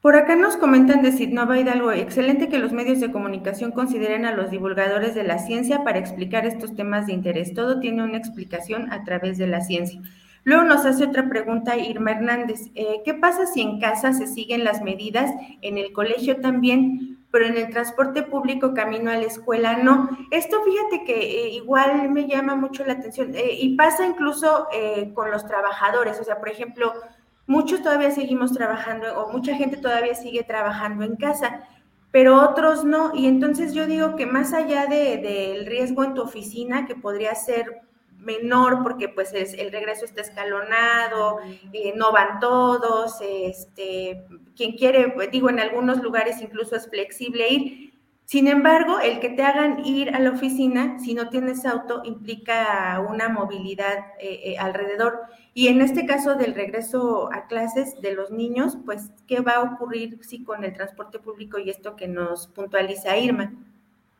Por 0.00 0.14
acá 0.14 0.36
nos 0.36 0.56
comentan 0.56 1.02
de 1.02 1.10
Sidnova 1.10 1.58
Hidalgo, 1.58 1.90
excelente 1.90 2.48
que 2.48 2.58
los 2.58 2.72
medios 2.72 3.00
de 3.00 3.10
comunicación 3.10 3.72
consideren 3.72 4.26
a 4.26 4.32
los 4.32 4.48
divulgadores 4.48 5.16
de 5.16 5.24
la 5.24 5.38
ciencia 5.38 5.82
para 5.82 5.98
explicar 5.98 6.46
estos 6.46 6.76
temas 6.76 7.06
de 7.06 7.14
interés. 7.14 7.52
Todo 7.52 7.80
tiene 7.80 8.04
una 8.04 8.16
explicación 8.16 8.92
a 8.92 9.02
través 9.02 9.38
de 9.38 9.48
la 9.48 9.60
ciencia. 9.60 10.00
Luego 10.44 10.62
nos 10.62 10.86
hace 10.86 11.04
otra 11.04 11.28
pregunta 11.28 11.76
Irma 11.76 12.12
Hernández. 12.12 12.70
Eh, 12.76 13.02
¿Qué 13.04 13.12
pasa 13.14 13.44
si 13.46 13.60
en 13.60 13.80
casa 13.80 14.12
se 14.12 14.28
siguen 14.28 14.62
las 14.62 14.82
medidas, 14.82 15.32
en 15.62 15.78
el 15.78 15.92
colegio 15.92 16.40
también? 16.40 17.17
Pero 17.30 17.46
en 17.46 17.56
el 17.56 17.70
transporte 17.70 18.22
público 18.22 18.74
camino 18.74 19.10
a 19.10 19.16
la 19.16 19.24
escuela 19.24 19.76
no. 19.76 20.08
Esto 20.30 20.62
fíjate 20.62 21.04
que 21.04 21.14
eh, 21.14 21.48
igual 21.50 22.10
me 22.10 22.26
llama 22.26 22.54
mucho 22.54 22.84
la 22.84 22.94
atención 22.94 23.34
eh, 23.34 23.52
y 23.52 23.76
pasa 23.76 24.06
incluso 24.06 24.66
eh, 24.72 25.12
con 25.14 25.30
los 25.30 25.46
trabajadores, 25.46 26.18
o 26.20 26.24
sea, 26.24 26.38
por 26.38 26.48
ejemplo, 26.48 26.92
muchos 27.46 27.82
todavía 27.82 28.10
seguimos 28.10 28.52
trabajando 28.52 29.20
o 29.20 29.32
mucha 29.32 29.54
gente 29.54 29.76
todavía 29.76 30.14
sigue 30.14 30.42
trabajando 30.42 31.04
en 31.04 31.16
casa, 31.16 31.64
pero 32.10 32.42
otros 32.42 32.84
no. 32.84 33.12
Y 33.14 33.26
entonces 33.26 33.74
yo 33.74 33.86
digo 33.86 34.16
que 34.16 34.26
más 34.26 34.54
allá 34.54 34.86
del 34.86 35.22
de, 35.22 35.64
riesgo 35.66 36.04
en 36.04 36.14
tu 36.14 36.22
oficina, 36.22 36.86
que 36.86 36.94
podría 36.94 37.34
ser 37.34 37.82
menor 38.18 38.82
porque 38.82 39.08
pues 39.08 39.32
es, 39.32 39.54
el 39.54 39.72
regreso 39.72 40.04
está 40.04 40.20
escalonado, 40.20 41.38
eh, 41.72 41.92
no 41.96 42.12
van 42.12 42.40
todos, 42.40 43.16
este, 43.20 44.24
quien 44.56 44.76
quiere, 44.76 45.14
digo, 45.30 45.48
en 45.48 45.60
algunos 45.60 46.02
lugares 46.02 46.40
incluso 46.40 46.76
es 46.76 46.88
flexible 46.88 47.48
ir. 47.48 47.88
Sin 48.24 48.46
embargo, 48.46 49.00
el 49.00 49.20
que 49.20 49.30
te 49.30 49.42
hagan 49.42 49.86
ir 49.86 50.14
a 50.14 50.18
la 50.18 50.32
oficina, 50.32 50.98
si 50.98 51.14
no 51.14 51.30
tienes 51.30 51.64
auto, 51.64 52.02
implica 52.04 53.02
una 53.08 53.30
movilidad 53.30 53.96
eh, 54.20 54.40
eh, 54.44 54.58
alrededor. 54.58 55.20
Y 55.54 55.68
en 55.68 55.80
este 55.80 56.04
caso 56.04 56.34
del 56.34 56.54
regreso 56.54 57.30
a 57.32 57.46
clases 57.46 57.98
de 58.02 58.12
los 58.12 58.30
niños, 58.30 58.76
pues, 58.84 59.12
¿qué 59.26 59.40
va 59.40 59.52
a 59.52 59.62
ocurrir 59.62 60.18
si 60.22 60.44
con 60.44 60.62
el 60.64 60.74
transporte 60.74 61.18
público 61.18 61.58
y 61.58 61.70
esto 61.70 61.96
que 61.96 62.06
nos 62.06 62.48
puntualiza 62.48 63.16
Irma? 63.16 63.54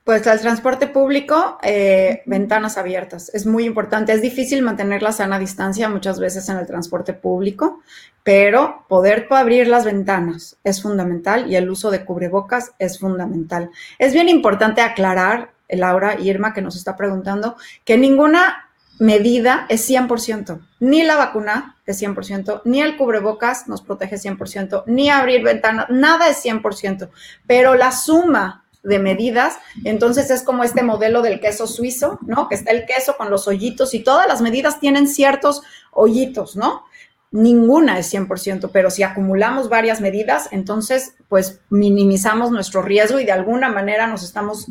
Pues 0.09 0.27
al 0.27 0.40
transporte 0.40 0.87
público, 0.87 1.59
eh, 1.62 2.23
ventanas 2.25 2.79
abiertas. 2.79 3.31
Es 3.35 3.44
muy 3.44 3.66
importante. 3.66 4.11
Es 4.11 4.23
difícil 4.23 4.62
mantener 4.62 5.03
la 5.03 5.12
sana 5.12 5.38
distancia 5.38 5.90
muchas 5.90 6.18
veces 6.18 6.49
en 6.49 6.57
el 6.57 6.66
transporte 6.66 7.12
público, 7.12 7.83
pero 8.23 8.87
poder 8.88 9.27
abrir 9.29 9.68
las 9.68 9.85
ventanas 9.85 10.57
es 10.64 10.81
fundamental 10.81 11.53
y 11.53 11.57
el 11.57 11.68
uso 11.68 11.90
de 11.90 12.07
cubrebocas 12.07 12.73
es 12.79 12.99
fundamental. 12.99 13.68
Es 13.99 14.14
bien 14.14 14.31
importante 14.31 14.81
aclarar, 14.81 15.51
Laura 15.68 16.18
y 16.18 16.31
Irma, 16.31 16.55
que 16.55 16.62
nos 16.62 16.77
está 16.77 16.97
preguntando, 16.97 17.59
que 17.85 17.99
ninguna 17.99 18.71
medida 18.99 19.66
es 19.68 19.87
100%. 19.87 20.59
Ni 20.81 21.03
la 21.03 21.16
vacuna 21.16 21.77
es 21.85 22.01
100%, 22.01 22.62
ni 22.64 22.81
el 22.81 22.97
cubrebocas 22.97 23.68
nos 23.68 23.83
protege 23.83 24.16
100%, 24.16 24.85
ni 24.87 25.11
abrir 25.11 25.42
ventanas, 25.42 25.85
nada 25.90 26.29
es 26.31 26.42
100%, 26.42 27.11
pero 27.47 27.75
la 27.75 27.92
suma 27.92 28.64
de 28.88 28.98
medidas. 28.98 29.57
Entonces 29.85 30.31
es 30.31 30.42
como 30.42 30.64
este 30.64 30.83
modelo 30.83 31.22
del 31.22 31.40
queso 31.40 31.66
suizo, 31.66 32.18
¿no? 32.27 32.48
Que 32.48 32.57
está 32.57 32.72
el 32.72 32.87
queso 32.87 33.16
con 33.16 33.31
los 33.31 33.46
hoyitos 33.46 33.94
y 33.94 34.01
todas 34.01 34.27
las 34.27 34.40
medidas 34.40 34.81
tienen 34.81 35.07
ciertos 35.07 35.62
hoyitos, 35.92 36.57
¿no? 36.57 36.85
Ninguna 37.31 37.98
es 37.98 38.12
100%, 38.12 38.70
pero 38.72 38.90
si 38.90 39.03
acumulamos 39.03 39.68
varias 39.68 40.01
medidas, 40.01 40.48
entonces 40.51 41.14
pues 41.29 41.61
minimizamos 41.68 42.51
nuestro 42.51 42.83
riesgo 42.83 43.20
y 43.20 43.24
de 43.24 43.33
alguna 43.33 43.68
manera 43.68 44.07
nos 44.07 44.22
estamos 44.22 44.70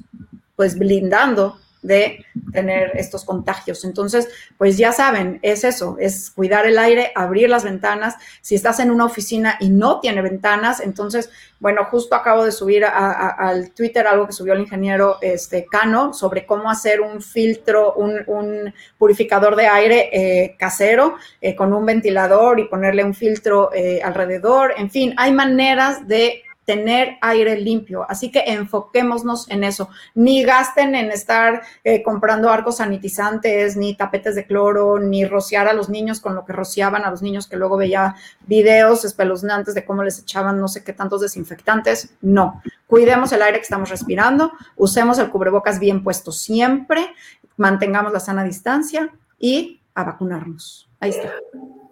pues 0.56 0.78
blindando 0.78 1.60
de 1.88 2.26
tener 2.52 2.92
estos 2.96 3.26
contagios. 3.26 3.84
Entonces, 3.86 4.28
pues 4.58 4.78
ya 4.78 4.92
saben, 4.92 5.40
es 5.42 5.64
eso, 5.64 5.98
es 6.00 6.30
cuidar 6.30 6.68
el 6.68 6.78
aire, 6.78 7.12
abrir 7.16 7.50
las 7.50 7.64
ventanas. 7.64 8.16
Si 8.42 8.56
estás 8.56 8.80
en 8.80 8.92
una 8.92 9.06
oficina 9.06 9.58
y 9.60 9.70
no 9.70 10.00
tiene 10.00 10.22
ventanas, 10.22 10.82
entonces, 10.82 11.30
bueno, 11.60 11.86
justo 11.86 12.16
acabo 12.16 12.46
de 12.46 12.52
subir 12.52 12.86
al 12.86 13.72
Twitter 13.72 14.06
algo 14.06 14.28
que 14.28 14.34
subió 14.34 14.54
el 14.54 14.60
ingeniero 14.60 15.18
este, 15.22 15.66
Cano 15.66 16.14
sobre 16.14 16.46
cómo 16.46 16.70
hacer 16.70 17.02
un 17.02 17.22
filtro, 17.22 17.94
un, 17.94 18.74
purificador 18.98 19.56
de 19.56 19.68
aire 19.68 20.10
eh, 20.12 20.56
casero 20.58 21.16
eh, 21.42 21.56
con 21.56 21.74
un 21.74 21.86
ventilador 21.86 22.60
y 22.60 22.68
ponerle 22.68 23.04
un 23.04 23.14
filtro 23.14 23.72
eh, 23.74 24.02
alrededor. 24.04 24.74
En 24.78 24.90
fin, 24.90 25.14
hay 25.18 25.32
maneras 25.32 26.08
de 26.08 26.44
tener 26.68 27.18
aire 27.22 27.58
limpio. 27.62 28.06
Así 28.10 28.30
que 28.30 28.44
enfoquémonos 28.46 29.50
en 29.50 29.64
eso. 29.64 29.90
Ni 30.16 30.44
gasten 30.44 30.96
en 30.96 31.12
estar 31.12 31.62
eh, 31.86 32.04
comprando 32.04 32.50
arcos 32.50 32.78
sanitizantes, 32.78 33.78
ni 33.78 33.96
tapetes 33.96 34.36
de 34.36 34.46
cloro, 34.46 35.00
ni 35.00 35.24
rociar 35.24 35.70
a 35.70 35.74
los 35.74 35.88
niños 35.88 36.20
con 36.20 36.36
lo 36.36 36.44
que 36.44 36.52
rociaban 36.52 37.06
a 37.06 37.10
los 37.10 37.22
niños 37.22 37.48
que 37.48 37.56
luego 37.56 37.78
veía 37.78 38.16
videos 38.48 39.06
espeluznantes 39.06 39.76
de 39.76 39.86
cómo 39.86 40.04
les 40.04 40.20
echaban 40.20 40.60
no 40.60 40.68
sé 40.68 40.84
qué 40.84 40.92
tantos 40.92 41.22
desinfectantes. 41.22 42.10
No. 42.22 42.62
Cuidemos 42.86 43.32
el 43.32 43.44
aire 43.44 43.60
que 43.60 43.64
estamos 43.64 43.90
respirando, 43.90 44.52
usemos 44.76 45.20
el 45.20 45.30
cubrebocas 45.30 45.80
bien 45.80 46.04
puesto 46.04 46.34
siempre, 46.34 47.08
mantengamos 47.56 48.12
la 48.12 48.20
sana 48.20 48.44
distancia 48.44 49.10
y 49.40 49.80
a 49.96 50.04
vacunarnos. 50.04 50.87
Ahí 51.00 51.12
está. 51.12 51.32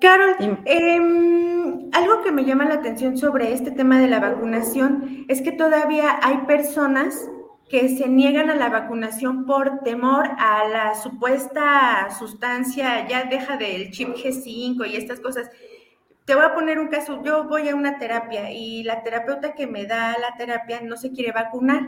Carol, 0.01 0.35
em, 0.65 1.89
algo 1.91 2.21
que 2.23 2.31
me 2.31 2.43
llama 2.43 2.65
la 2.65 2.75
atención 2.75 3.17
sobre 3.17 3.53
este 3.53 3.71
tema 3.71 3.99
de 3.99 4.07
la 4.07 4.19
vacunación 4.19 5.25
es 5.27 5.41
que 5.41 5.51
todavía 5.51 6.19
hay 6.21 6.37
personas 6.45 7.29
que 7.69 7.89
se 7.89 8.07
niegan 8.07 8.49
a 8.49 8.55
la 8.55 8.69
vacunación 8.69 9.45
por 9.45 9.79
temor 9.79 10.29
a 10.37 10.67
la 10.67 10.95
supuesta 10.95 12.09
sustancia, 12.17 13.07
ya 13.07 13.23
deja 13.23 13.57
del 13.57 13.91
chip 13.91 14.09
G5 14.15 14.85
y 14.85 14.95
estas 14.95 15.19
cosas. 15.19 15.49
Te 16.25 16.35
voy 16.35 16.43
a 16.43 16.53
poner 16.53 16.79
un 16.79 16.87
caso, 16.87 17.23
yo 17.23 17.45
voy 17.45 17.69
a 17.69 17.75
una 17.75 17.97
terapia 17.97 18.51
y 18.51 18.83
la 18.83 19.03
terapeuta 19.03 19.53
que 19.53 19.67
me 19.67 19.85
da 19.85 20.15
la 20.19 20.35
terapia 20.37 20.81
no 20.81 20.97
se 20.97 21.11
quiere 21.11 21.31
vacunar 21.31 21.87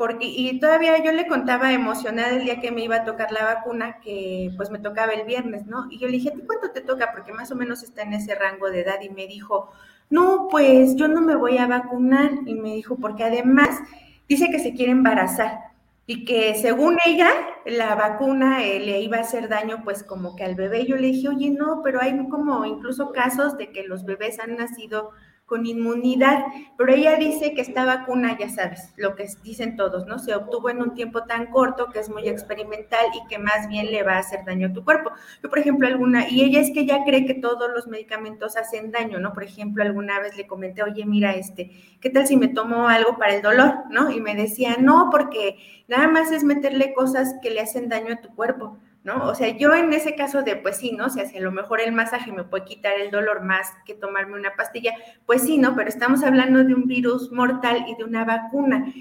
porque, 0.00 0.24
y 0.24 0.58
todavía 0.58 0.96
yo 1.04 1.12
le 1.12 1.26
contaba 1.26 1.74
emocionada 1.74 2.30
el 2.30 2.44
día 2.44 2.58
que 2.58 2.70
me 2.70 2.82
iba 2.82 2.96
a 2.96 3.04
tocar 3.04 3.32
la 3.32 3.44
vacuna, 3.44 3.98
que 4.02 4.50
pues 4.56 4.70
me 4.70 4.78
tocaba 4.78 5.12
el 5.12 5.26
viernes, 5.26 5.66
¿no? 5.66 5.88
Y 5.90 5.98
yo 5.98 6.06
le 6.06 6.14
dije, 6.14 6.30
¿a 6.30 6.46
cuánto 6.46 6.70
te 6.70 6.80
toca? 6.80 7.12
Porque 7.12 7.34
más 7.34 7.52
o 7.52 7.54
menos 7.54 7.82
está 7.82 8.00
en 8.00 8.14
ese 8.14 8.34
rango 8.34 8.70
de 8.70 8.80
edad 8.80 8.98
y 9.02 9.10
me 9.10 9.26
dijo, 9.26 9.70
no, 10.08 10.48
pues 10.50 10.96
yo 10.96 11.06
no 11.06 11.20
me 11.20 11.36
voy 11.36 11.58
a 11.58 11.66
vacunar. 11.66 12.30
Y 12.46 12.54
me 12.54 12.72
dijo, 12.76 12.96
porque 12.96 13.24
además 13.24 13.78
dice 14.26 14.48
que 14.50 14.58
se 14.58 14.72
quiere 14.72 14.92
embarazar 14.92 15.58
y 16.06 16.24
que 16.24 16.54
según 16.54 16.96
ella 17.04 17.28
la 17.66 17.94
vacuna 17.94 18.64
eh, 18.64 18.80
le 18.80 19.02
iba 19.02 19.18
a 19.18 19.20
hacer 19.20 19.50
daño 19.50 19.82
pues 19.84 20.02
como 20.02 20.34
que 20.34 20.44
al 20.44 20.54
bebé. 20.54 20.86
Yo 20.86 20.96
le 20.96 21.08
dije, 21.08 21.28
oye, 21.28 21.50
no, 21.50 21.82
pero 21.84 22.00
hay 22.00 22.26
como 22.30 22.64
incluso 22.64 23.12
casos 23.12 23.58
de 23.58 23.70
que 23.70 23.82
los 23.82 24.06
bebés 24.06 24.40
han 24.40 24.56
nacido 24.56 25.10
con 25.50 25.66
inmunidad, 25.66 26.44
pero 26.78 26.92
ella 26.94 27.16
dice 27.16 27.54
que 27.54 27.60
esta 27.60 27.84
vacuna, 27.84 28.38
ya 28.38 28.48
sabes, 28.48 28.92
lo 28.96 29.16
que 29.16 29.26
dicen 29.42 29.74
todos, 29.74 30.06
¿no? 30.06 30.20
Se 30.20 30.32
obtuvo 30.32 30.70
en 30.70 30.80
un 30.80 30.94
tiempo 30.94 31.24
tan 31.24 31.46
corto 31.46 31.88
que 31.88 31.98
es 31.98 32.08
muy 32.08 32.28
experimental 32.28 33.06
y 33.12 33.26
que 33.26 33.40
más 33.40 33.66
bien 33.68 33.90
le 33.90 34.04
va 34.04 34.12
a 34.12 34.18
hacer 34.18 34.44
daño 34.44 34.68
a 34.68 34.72
tu 34.72 34.84
cuerpo. 34.84 35.10
Yo, 35.42 35.50
por 35.50 35.58
ejemplo, 35.58 35.88
alguna, 35.88 36.28
y 36.28 36.42
ella 36.42 36.60
es 36.60 36.70
que 36.70 36.86
ya 36.86 37.02
cree 37.02 37.26
que 37.26 37.34
todos 37.34 37.68
los 37.74 37.88
medicamentos 37.88 38.56
hacen 38.56 38.92
daño, 38.92 39.18
¿no? 39.18 39.32
Por 39.32 39.42
ejemplo, 39.42 39.82
alguna 39.82 40.20
vez 40.20 40.36
le 40.36 40.46
comenté, 40.46 40.84
oye, 40.84 41.04
mira, 41.04 41.32
este, 41.32 41.72
¿qué 42.00 42.10
tal 42.10 42.28
si 42.28 42.36
me 42.36 42.46
tomo 42.46 42.86
algo 42.86 43.18
para 43.18 43.34
el 43.34 43.42
dolor, 43.42 43.74
¿no? 43.90 44.12
Y 44.12 44.20
me 44.20 44.36
decía, 44.36 44.76
no, 44.78 45.08
porque 45.10 45.56
nada 45.88 46.06
más 46.06 46.30
es 46.30 46.44
meterle 46.44 46.94
cosas 46.94 47.34
que 47.42 47.50
le 47.50 47.60
hacen 47.60 47.88
daño 47.88 48.14
a 48.14 48.20
tu 48.20 48.32
cuerpo. 48.36 48.78
¿No? 49.02 49.28
O 49.28 49.34
sea, 49.34 49.48
yo 49.56 49.74
en 49.74 49.92
ese 49.92 50.14
caso 50.14 50.42
de, 50.42 50.56
pues 50.56 50.76
sí, 50.76 50.92
¿no? 50.92 51.06
O 51.06 51.10
sea, 51.10 51.26
si 51.26 51.38
a 51.38 51.40
lo 51.40 51.52
mejor 51.52 51.80
el 51.80 51.92
masaje 51.92 52.32
me 52.32 52.44
puede 52.44 52.64
quitar 52.64 52.92
el 53.00 53.10
dolor 53.10 53.42
más 53.42 53.72
que 53.86 53.94
tomarme 53.94 54.38
una 54.38 54.54
pastilla, 54.54 54.92
pues 55.26 55.42
sí, 55.42 55.58
¿no? 55.58 55.74
Pero 55.74 55.88
estamos 55.88 56.22
hablando 56.22 56.62
de 56.64 56.74
un 56.74 56.86
virus 56.86 57.32
mortal 57.32 57.86
y 57.88 57.94
de 57.96 58.04
una 58.04 58.24
vacuna. 58.24 58.92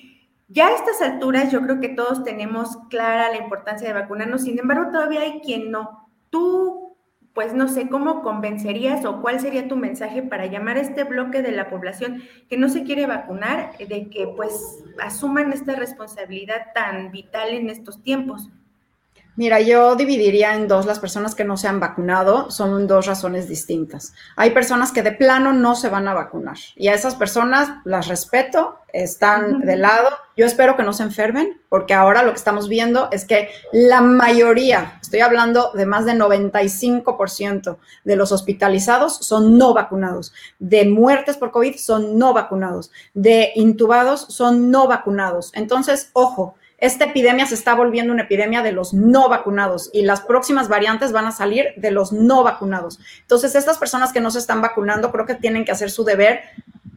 Ya 0.48 0.68
a 0.68 0.76
estas 0.76 1.02
alturas 1.02 1.52
yo 1.52 1.62
creo 1.62 1.80
que 1.80 1.90
todos 1.90 2.24
tenemos 2.24 2.78
clara 2.90 3.30
la 3.30 3.38
importancia 3.38 3.88
de 3.88 3.94
vacunarnos, 3.94 4.44
sin 4.44 4.58
embargo 4.58 4.92
todavía 4.92 5.22
hay 5.22 5.42
quien 5.42 5.70
no. 5.70 6.10
Tú, 6.30 6.98
pues 7.34 7.54
no 7.54 7.68
sé, 7.68 7.90
¿cómo 7.90 8.24
convencerías 8.24 9.06
o 9.06 9.22
cuál 9.22 9.40
sería 9.40 9.68
tu 9.68 9.76
mensaje 9.76 10.24
para 10.24 10.46
llamar 10.46 10.78
a 10.78 10.82
este 10.82 11.04
bloque 11.04 11.42
de 11.42 11.52
la 11.52 11.70
población 11.70 12.24
que 12.48 12.58
no 12.58 12.70
se 12.70 12.84
quiere 12.84 13.06
vacunar, 13.06 13.78
de 13.78 14.10
que 14.10 14.28
pues 14.36 14.84
asuman 15.00 15.52
esta 15.52 15.76
responsabilidad 15.76 16.68
tan 16.74 17.12
vital 17.12 17.50
en 17.50 17.70
estos 17.70 18.02
tiempos? 18.02 18.50
Mira, 19.40 19.62
yo 19.62 19.96
dividiría 19.96 20.54
en 20.54 20.68
dos 20.68 20.86
las 20.86 21.00
personas 21.00 21.34
que 21.34 21.46
no 21.46 21.56
se 21.56 21.70
han 21.70 21.80
vacunado, 21.80 22.52
son 22.52 22.88
dos 22.88 23.06
razones 23.06 23.48
distintas. 23.48 24.12
Hay 24.36 24.50
personas 24.50 24.92
que 24.92 25.02
de 25.02 25.14
plano 25.14 25.54
no 25.54 25.78
se 25.78 25.88
van 25.88 26.10
a 26.10 26.14
vacunar 26.14 26.58
y 26.76 26.90
a 26.90 26.94
esas 26.94 27.16
personas 27.16 27.70
las 27.86 28.10
respeto, 28.10 28.80
están 28.92 29.62
de 29.62 29.78
lado. 29.78 30.10
Yo 30.36 30.46
espero 30.46 30.76
que 30.76 30.84
no 30.84 30.92
se 30.92 31.04
enfermen 31.04 31.62
porque 31.70 31.94
ahora 31.94 32.24
lo 32.24 32.32
que 32.32 32.38
estamos 32.38 32.68
viendo 32.68 33.08
es 33.14 33.24
que 33.24 33.48
la 33.72 34.02
mayoría, 34.02 35.00
estoy 35.02 35.22
hablando 35.22 35.72
de 35.74 35.86
más 35.86 36.06
de 36.06 36.16
95% 36.16 37.78
de 38.04 38.16
los 38.18 38.34
hospitalizados 38.34 39.20
son 39.20 39.58
no 39.58 39.74
vacunados, 39.74 40.34
de 40.60 40.84
muertes 40.84 41.38
por 41.38 41.52
COVID 41.52 41.78
son 41.78 42.20
no 42.20 42.34
vacunados, 42.34 42.92
de 43.14 43.54
intubados 43.56 44.20
son 44.20 44.70
no 44.70 44.86
vacunados. 44.90 45.54
Entonces, 45.56 46.10
ojo, 46.12 46.56
esta 46.82 47.06
epidemia 47.06 47.46
se 47.46 47.56
está 47.56 47.76
volviendo 47.76 48.14
una 48.14 48.24
epidemia 48.24 48.62
de 48.62 48.72
los 48.72 48.94
no 48.94 49.28
vacunados 49.28 49.90
y 49.94 50.04
las 50.04 50.22
próximas 50.22 50.70
variantes 50.70 51.12
van 51.12 51.26
a 51.26 51.32
salir 51.32 51.74
de 51.78 51.92
los 51.92 52.14
no 52.14 52.44
vacunados. 52.44 53.00
Entonces, 53.22 53.56
estas 53.56 53.78
personas 53.78 54.14
que 54.14 54.22
no 54.22 54.32
se 54.32 54.40
están 54.40 54.62
vacunando 54.62 55.12
creo 55.12 55.26
que 55.26 55.36
tienen 55.36 55.66
que 55.66 55.72
hacer 55.72 55.92
su 55.92 56.04
deber 56.04 56.42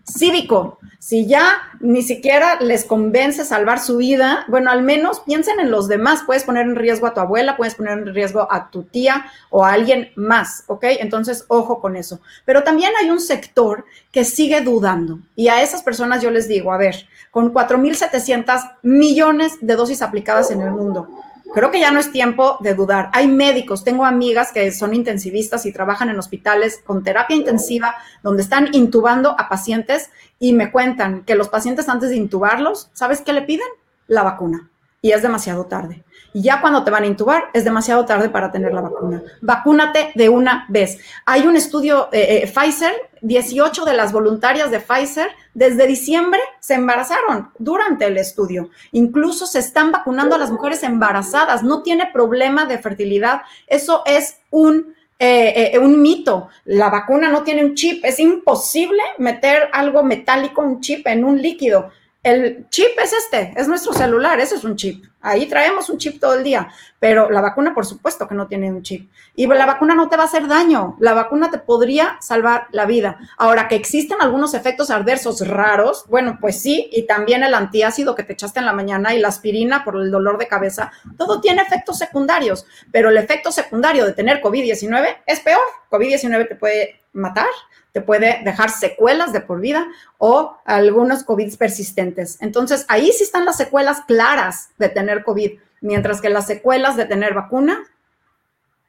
cívico. 0.04 0.78
Si 0.98 1.26
ya 1.26 1.58
ni 1.80 2.02
siquiera 2.02 2.60
les 2.60 2.84
convence 2.84 3.44
salvar 3.44 3.80
su 3.80 3.96
vida, 3.96 4.44
bueno, 4.48 4.70
al 4.70 4.82
menos 4.82 5.20
piensen 5.20 5.58
en 5.58 5.70
los 5.70 5.88
demás. 5.88 6.22
Puedes 6.24 6.44
poner 6.44 6.66
en 6.66 6.76
riesgo 6.76 7.06
a 7.06 7.14
tu 7.14 7.20
abuela, 7.20 7.56
puedes 7.56 7.74
poner 7.74 7.98
en 7.98 8.14
riesgo 8.14 8.46
a 8.50 8.70
tu 8.70 8.84
tía 8.84 9.26
o 9.50 9.64
a 9.64 9.72
alguien 9.72 10.10
más, 10.14 10.64
¿ok? 10.68 10.84
Entonces, 11.00 11.44
ojo 11.48 11.80
con 11.80 11.96
eso. 11.96 12.20
Pero 12.44 12.62
también 12.62 12.92
hay 13.00 13.10
un 13.10 13.20
sector 13.20 13.84
que 14.12 14.24
sigue 14.24 14.60
dudando 14.60 15.18
y 15.34 15.48
a 15.48 15.62
esas 15.62 15.82
personas 15.82 16.22
yo 16.22 16.30
les 16.30 16.46
digo, 16.46 16.72
a 16.72 16.78
ver, 16.78 17.08
con 17.30 17.52
4.700 17.52 18.76
millones 18.82 19.58
de 19.60 19.74
dosis 19.74 20.02
aplicadas 20.02 20.50
en 20.50 20.60
el 20.60 20.70
mundo, 20.70 21.08
creo 21.52 21.70
que 21.70 21.80
ya 21.80 21.90
no 21.90 22.00
es 22.00 22.12
tiempo 22.12 22.56
de 22.60 22.74
dudar. 22.74 23.10
Hay 23.12 23.28
médicos, 23.28 23.84
tengo 23.84 24.04
amigas 24.04 24.52
que 24.52 24.70
son 24.72 24.94
intensivistas 24.94 25.66
y 25.66 25.72
trabajan 25.72 26.08
en 26.08 26.18
hospitales 26.18 26.80
con 26.84 27.02
terapia 27.02 27.36
intensiva, 27.36 27.94
donde 28.22 28.42
están 28.42 28.68
intubando 28.72 29.34
a 29.38 29.48
pacientes 29.48 30.10
y 30.38 30.52
me 30.52 30.72
cuentan 30.72 31.24
que 31.24 31.34
los 31.34 31.48
pacientes 31.48 31.88
antes 31.88 32.10
de 32.10 32.16
intubarlos, 32.16 32.90
¿sabes 32.92 33.20
qué 33.20 33.32
le 33.32 33.42
piden? 33.42 33.68
La 34.06 34.22
vacuna. 34.22 34.70
Y 35.00 35.12
es 35.12 35.22
demasiado 35.22 35.66
tarde. 35.66 36.04
Y 36.34 36.42
ya 36.42 36.60
cuando 36.60 36.82
te 36.82 36.90
van 36.90 37.02
a 37.02 37.06
intubar, 37.06 37.44
es 37.52 37.64
demasiado 37.64 38.04
tarde 38.04 38.28
para 38.30 38.50
tener 38.50 38.72
la 38.72 38.80
vacuna. 38.80 39.22
Vacúnate 39.40 40.12
de 40.14 40.28
una 40.28 40.64
vez. 40.68 40.98
Hay 41.26 41.46
un 41.46 41.56
estudio, 41.56 42.08
eh, 42.12 42.42
eh, 42.42 42.46
Pfizer, 42.46 42.92
18 43.20 43.84
de 43.84 43.94
las 43.94 44.12
voluntarias 44.12 44.70
de 44.70 44.80
Pfizer, 44.80 45.30
desde 45.54 45.86
diciembre 45.86 46.40
se 46.60 46.74
embarazaron 46.74 47.50
durante 47.58 48.06
el 48.06 48.16
estudio. 48.16 48.70
Incluso 48.92 49.46
se 49.46 49.58
están 49.58 49.92
vacunando 49.92 50.34
a 50.34 50.38
las 50.38 50.50
mujeres 50.50 50.82
embarazadas. 50.82 51.62
No 51.62 51.82
tiene 51.82 52.10
problema 52.12 52.64
de 52.64 52.78
fertilidad. 52.78 53.42
Eso 53.66 54.02
es 54.06 54.38
un... 54.50 54.94
Eh, 55.24 55.78
un 55.78 56.02
mito. 56.02 56.48
La 56.64 56.90
vacuna 56.90 57.28
no 57.28 57.44
tiene 57.44 57.64
un 57.64 57.76
chip. 57.76 58.04
Es 58.04 58.18
imposible 58.18 59.00
meter 59.18 59.68
algo 59.72 60.02
metálico, 60.02 60.62
un 60.62 60.80
chip 60.80 61.06
en 61.06 61.24
un 61.24 61.40
líquido. 61.40 61.92
El 62.22 62.68
chip 62.70 62.96
es 63.02 63.12
este, 63.12 63.52
es 63.56 63.66
nuestro 63.66 63.92
celular, 63.92 64.38
ese 64.38 64.54
es 64.54 64.62
un 64.62 64.76
chip. 64.76 65.04
Ahí 65.20 65.46
traemos 65.46 65.90
un 65.90 65.98
chip 65.98 66.20
todo 66.20 66.34
el 66.34 66.44
día, 66.44 66.68
pero 67.00 67.28
la 67.30 67.40
vacuna 67.40 67.74
por 67.74 67.84
supuesto 67.84 68.28
que 68.28 68.36
no 68.36 68.46
tiene 68.46 68.70
un 68.70 68.84
chip. 68.84 69.10
Y 69.34 69.48
la 69.48 69.66
vacuna 69.66 69.96
no 69.96 70.08
te 70.08 70.16
va 70.16 70.22
a 70.22 70.26
hacer 70.26 70.46
daño, 70.46 70.96
la 71.00 71.14
vacuna 71.14 71.50
te 71.50 71.58
podría 71.58 72.18
salvar 72.20 72.68
la 72.70 72.86
vida. 72.86 73.18
Ahora 73.38 73.66
que 73.66 73.74
existen 73.74 74.18
algunos 74.20 74.54
efectos 74.54 74.92
adversos 74.92 75.44
raros, 75.48 76.04
bueno, 76.08 76.38
pues 76.40 76.60
sí, 76.60 76.88
y 76.92 77.08
también 77.08 77.42
el 77.42 77.54
antiácido 77.54 78.14
que 78.14 78.22
te 78.22 78.34
echaste 78.34 78.60
en 78.60 78.66
la 78.66 78.72
mañana 78.72 79.12
y 79.14 79.18
la 79.18 79.26
aspirina 79.26 79.84
por 79.84 79.96
el 79.96 80.12
dolor 80.12 80.38
de 80.38 80.46
cabeza, 80.46 80.92
todo 81.18 81.40
tiene 81.40 81.62
efectos 81.62 81.98
secundarios, 81.98 82.66
pero 82.92 83.08
el 83.08 83.16
efecto 83.16 83.50
secundario 83.50 84.06
de 84.06 84.12
tener 84.12 84.40
COVID-19 84.40 85.22
es 85.26 85.40
peor. 85.40 85.62
COVID-19 85.90 86.48
te 86.48 86.54
puede 86.54 87.00
matar, 87.12 87.48
te 87.92 88.00
puede 88.00 88.40
dejar 88.44 88.70
secuelas 88.70 89.32
de 89.32 89.40
por 89.40 89.60
vida 89.60 89.86
o 90.18 90.56
algunos 90.64 91.24
COVID 91.24 91.56
persistentes. 91.56 92.38
Entonces, 92.40 92.86
ahí 92.88 93.12
sí 93.12 93.24
están 93.24 93.44
las 93.44 93.56
secuelas 93.56 94.00
claras 94.06 94.70
de 94.78 94.88
tener 94.88 95.24
COVID, 95.24 95.58
mientras 95.82 96.20
que 96.20 96.30
las 96.30 96.46
secuelas 96.46 96.96
de 96.96 97.04
tener 97.04 97.34
vacuna, 97.34 97.78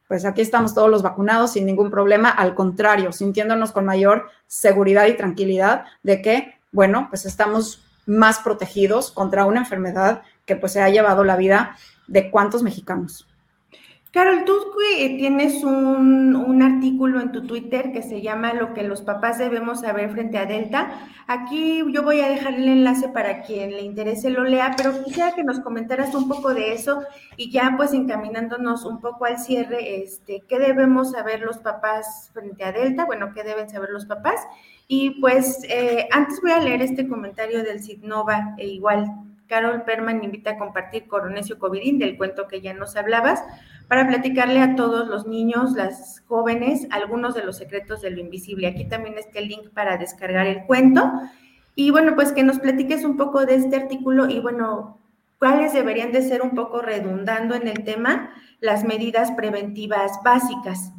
pues 0.07 0.25
aquí 0.25 0.41
estamos 0.41 0.73
todos 0.73 0.89
los 0.89 1.01
vacunados 1.01 1.53
sin 1.53 1.65
ningún 1.65 1.89
problema, 1.91 2.29
al 2.29 2.55
contrario, 2.55 3.11
sintiéndonos 3.11 3.71
con 3.71 3.85
mayor 3.85 4.29
seguridad 4.47 5.07
y 5.07 5.17
tranquilidad 5.17 5.85
de 6.03 6.21
que, 6.21 6.59
bueno, 6.71 7.07
pues 7.09 7.25
estamos 7.25 7.83
más 8.05 8.39
protegidos 8.39 9.11
contra 9.11 9.45
una 9.45 9.61
enfermedad 9.61 10.21
que 10.45 10.55
pues 10.55 10.73
se 10.73 10.81
ha 10.81 10.89
llevado 10.89 11.23
la 11.23 11.35
vida 11.35 11.77
de 12.07 12.29
cuántos 12.29 12.63
mexicanos. 12.63 13.27
Carol, 14.13 14.45
tú 14.45 14.53
tienes 15.17 15.63
un, 15.63 16.61
artículo 16.61 17.19
en 17.19 17.31
tu 17.31 17.47
Twitter 17.47 17.91
que 17.91 18.03
se 18.03 18.21
llama 18.21 18.53
Lo 18.53 18.73
que 18.73 18.83
los 18.83 19.01
papás 19.01 19.39
debemos 19.39 19.81
saber 19.81 20.11
frente 20.11 20.37
a 20.37 20.45
Delta. 20.45 21.09
Aquí 21.27 21.83
yo 21.91 22.03
voy 22.03 22.21
a 22.21 22.29
dejar 22.29 22.53
el 22.53 22.67
enlace 22.67 23.09
para 23.09 23.41
quien 23.41 23.71
le 23.71 23.81
interese 23.81 24.29
lo 24.29 24.43
lea, 24.43 24.75
pero 24.77 25.03
quisiera 25.03 25.33
que 25.33 25.43
nos 25.43 25.59
comentaras 25.59 26.13
un 26.13 26.29
poco 26.29 26.53
de 26.53 26.73
eso 26.73 27.01
y 27.37 27.51
ya 27.51 27.73
pues 27.75 27.93
encaminándonos 27.93 28.85
un 28.85 29.01
poco 29.01 29.25
al 29.25 29.39
cierre, 29.39 30.03
este, 30.03 30.43
¿qué 30.47 30.59
debemos 30.59 31.11
saber 31.11 31.41
los 31.41 31.57
papás 31.57 32.29
frente 32.33 32.63
a 32.63 32.71
Delta? 32.71 33.05
Bueno, 33.05 33.31
¿qué 33.33 33.43
deben 33.43 33.69
saber 33.69 33.89
los 33.89 34.05
papás? 34.05 34.39
Y 34.87 35.21
pues 35.21 35.63
eh, 35.69 36.07
antes 36.11 36.39
voy 36.39 36.51
a 36.51 36.59
leer 36.59 36.83
este 36.83 37.07
comentario 37.07 37.63
del 37.63 37.81
Sidnova 37.81 38.53
e 38.57 38.67
igual 38.67 39.07
Carol 39.53 39.83
Perman 39.83 40.23
invita 40.23 40.51
a 40.51 40.57
compartir 40.57 41.07
Coronesio 41.07 41.59
Covidín 41.59 41.99
del 41.99 42.17
cuento 42.17 42.47
que 42.47 42.59
ya 42.59 42.73
nos 42.73 42.95
hablabas 42.95 43.43
para 43.87 44.07
platicarle 44.07 44.59
a 44.59 44.75
todos 44.75 45.07
los 45.07 45.27
niños, 45.27 45.73
las 45.73 46.23
jóvenes, 46.27 46.87
algunos 46.89 47.35
de 47.35 47.43
los 47.43 47.57
secretos 47.57 48.01
de 48.01 48.09
lo 48.09 48.19
invisible. 48.19 48.65
Aquí 48.65 48.85
también 48.85 49.15
está 49.19 49.37
el 49.37 49.49
link 49.49 49.69
para 49.71 49.97
descargar 49.97 50.47
el 50.47 50.63
cuento. 50.65 51.11
Y 51.75 51.91
bueno, 51.91 52.15
pues 52.15 52.31
que 52.31 52.41
nos 52.41 52.57
platiques 52.57 53.05
un 53.05 53.15
poco 53.15 53.45
de 53.45 53.53
este 53.53 53.75
artículo 53.75 54.27
y 54.27 54.39
bueno, 54.39 54.99
cuáles 55.37 55.71
deberían 55.71 56.11
de 56.11 56.23
ser 56.23 56.41
un 56.41 56.55
poco 56.55 56.81
redundando 56.81 57.53
en 57.53 57.67
el 57.67 57.83
tema 57.83 58.31
las 58.59 58.83
medidas 58.83 59.29
preventivas 59.33 60.13
básicas. 60.23 60.93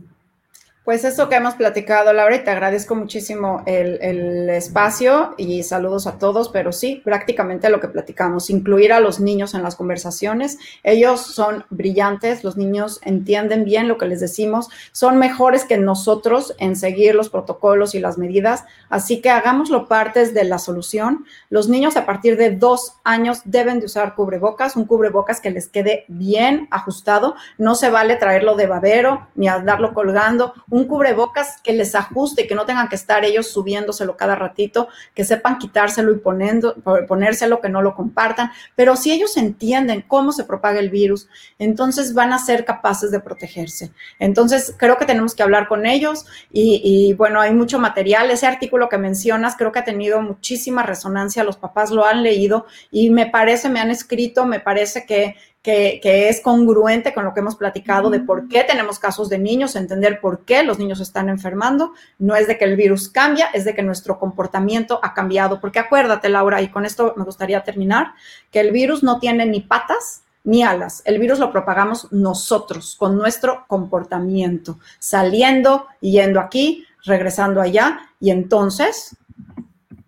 Pues 0.84 1.02
eso 1.04 1.30
que 1.30 1.36
hemos 1.36 1.54
platicado, 1.54 2.12
Laura, 2.12 2.36
y 2.36 2.44
te 2.44 2.50
agradezco 2.50 2.94
muchísimo 2.94 3.62
el, 3.64 4.50
espacio 4.50 5.34
y 5.38 5.62
saludos 5.62 6.06
a 6.06 6.18
todos, 6.18 6.50
pero 6.50 6.72
sí, 6.72 7.00
prácticamente 7.02 7.70
lo 7.70 7.80
que 7.80 7.88
platicamos, 7.88 8.50
incluir 8.50 8.92
a 8.92 9.00
los 9.00 9.18
niños 9.18 9.54
en 9.54 9.62
las 9.62 9.76
conversaciones. 9.76 10.58
Ellos 10.82 11.22
son 11.22 11.64
brillantes, 11.70 12.44
los 12.44 12.58
niños 12.58 13.00
entienden 13.02 13.64
bien 13.64 13.88
lo 13.88 13.96
que 13.96 14.04
les 14.04 14.20
decimos, 14.20 14.68
son 14.92 15.16
mejores 15.16 15.64
que 15.64 15.78
nosotros 15.78 16.54
en 16.58 16.76
seguir 16.76 17.14
los 17.14 17.30
protocolos 17.30 17.94
y 17.94 17.98
las 17.98 18.18
medidas, 18.18 18.64
así 18.90 19.22
que 19.22 19.30
hagámoslo 19.30 19.88
partes 19.88 20.34
de 20.34 20.44
la 20.44 20.58
solución. 20.58 21.24
Los 21.48 21.66
niños 21.66 21.96
a 21.96 22.04
partir 22.04 22.36
de 22.36 22.50
dos 22.50 22.96
años 23.04 23.40
deben 23.46 23.80
de 23.80 23.86
usar 23.86 24.14
cubrebocas, 24.14 24.76
un 24.76 24.84
cubrebocas 24.84 25.40
que 25.40 25.50
les 25.50 25.66
quede 25.66 26.04
bien 26.08 26.68
ajustado, 26.70 27.36
no 27.56 27.74
se 27.74 27.88
vale 27.88 28.16
traerlo 28.16 28.54
de 28.54 28.66
babero 28.66 29.28
ni 29.34 29.48
andarlo 29.48 29.94
colgando 29.94 30.52
un 30.74 30.88
cubrebocas 30.88 31.60
que 31.62 31.72
les 31.72 31.94
ajuste, 31.94 32.48
que 32.48 32.56
no 32.56 32.66
tengan 32.66 32.88
que 32.88 32.96
estar 32.96 33.24
ellos 33.24 33.46
subiéndoselo 33.46 34.16
cada 34.16 34.34
ratito, 34.34 34.88
que 35.14 35.24
sepan 35.24 35.58
quitárselo 35.58 36.10
y 36.10 36.18
poniendo, 36.18 36.74
ponérselo, 37.06 37.60
que 37.60 37.68
no 37.68 37.80
lo 37.80 37.94
compartan. 37.94 38.50
Pero 38.74 38.96
si 38.96 39.12
ellos 39.12 39.36
entienden 39.36 40.04
cómo 40.08 40.32
se 40.32 40.42
propaga 40.42 40.80
el 40.80 40.90
virus, 40.90 41.28
entonces 41.60 42.12
van 42.12 42.32
a 42.32 42.40
ser 42.40 42.64
capaces 42.64 43.12
de 43.12 43.20
protegerse. 43.20 43.92
Entonces, 44.18 44.74
creo 44.76 44.98
que 44.98 45.04
tenemos 45.06 45.36
que 45.36 45.44
hablar 45.44 45.68
con 45.68 45.86
ellos 45.86 46.26
y, 46.50 46.80
y 46.82 47.14
bueno, 47.14 47.40
hay 47.40 47.54
mucho 47.54 47.78
material. 47.78 48.32
Ese 48.32 48.48
artículo 48.48 48.88
que 48.88 48.98
mencionas 48.98 49.54
creo 49.54 49.70
que 49.70 49.78
ha 49.78 49.84
tenido 49.84 50.22
muchísima 50.22 50.82
resonancia, 50.82 51.44
los 51.44 51.56
papás 51.56 51.92
lo 51.92 52.04
han 52.04 52.24
leído 52.24 52.66
y 52.90 53.10
me 53.10 53.26
parece, 53.26 53.68
me 53.68 53.78
han 53.78 53.92
escrito, 53.92 54.44
me 54.44 54.58
parece 54.58 55.06
que 55.06 55.36
que, 55.64 56.28
es 56.28 56.42
congruente 56.42 57.14
con 57.14 57.24
lo 57.24 57.32
que 57.32 57.40
hemos 57.40 57.56
platicado 57.56 58.10
de 58.10 58.20
por 58.20 58.48
qué 58.48 58.64
tenemos 58.64 58.98
casos 58.98 59.30
de 59.30 59.38
niños, 59.38 59.76
entender 59.76 60.20
por 60.20 60.44
qué 60.44 60.62
los 60.62 60.78
niños 60.78 61.00
están 61.00 61.30
enfermando. 61.30 61.94
No 62.18 62.36
es 62.36 62.46
de 62.46 62.58
que 62.58 62.66
el 62.66 62.76
virus 62.76 63.08
cambia, 63.08 63.46
es 63.54 63.64
de 63.64 63.74
que 63.74 63.82
nuestro 63.82 64.18
comportamiento 64.18 65.00
ha 65.02 65.14
cambiado. 65.14 65.62
Porque 65.62 65.78
acuérdate, 65.78 66.28
Laura, 66.28 66.60
y 66.60 66.68
con 66.68 66.84
esto 66.84 67.14
me 67.16 67.24
gustaría 67.24 67.64
terminar, 67.64 68.12
que 68.50 68.60
el 68.60 68.72
virus 68.72 69.02
no 69.02 69.18
tiene 69.18 69.46
ni 69.46 69.62
patas 69.62 70.24
ni 70.44 70.62
alas. 70.62 71.00
El 71.06 71.18
virus 71.18 71.38
lo 71.38 71.50
propagamos 71.50 72.12
nosotros 72.12 72.94
con 72.98 73.16
nuestro 73.16 73.64
comportamiento, 73.66 74.78
saliendo, 74.98 75.86
yendo 76.00 76.40
aquí, 76.40 76.84
regresando 77.04 77.62
allá. 77.62 78.10
Y 78.20 78.30
entonces 78.30 79.16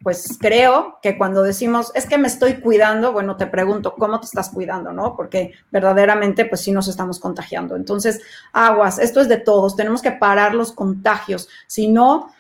pues 0.07 0.39
creo 0.39 1.01
que 1.03 1.19
cuando 1.19 1.43
decimos, 1.43 1.91
es 1.97 2.07
que 2.07 2.17
me 2.17 2.29
estoy 2.29 2.61
cuidando, 2.61 3.13
bueno, 3.13 3.37
te 3.37 3.49
pregunto, 3.49 3.97
¿cómo 3.97 4.21
te 4.21 4.27
estás 4.27 4.51
cuidando? 4.51 4.93
¿No? 4.93 5.17
Porque 5.17 5.55
verdaderamente, 5.73 6.45
pues 6.45 6.61
sí 6.61 6.71
nos 6.71 6.87
estamos 6.87 7.19
contagiando. 7.19 7.75
Entonces, 7.75 8.21
aguas, 8.53 9.01
esto 9.01 9.21
es 9.21 9.29
de 9.29 9.39
todos, 9.39 9.75
tenemos 9.75 10.03
que 10.03 10.13
parar 10.13 10.55
los 10.55 10.71
contagios. 10.71 11.49
Si 11.67 11.89
no, 11.89 12.31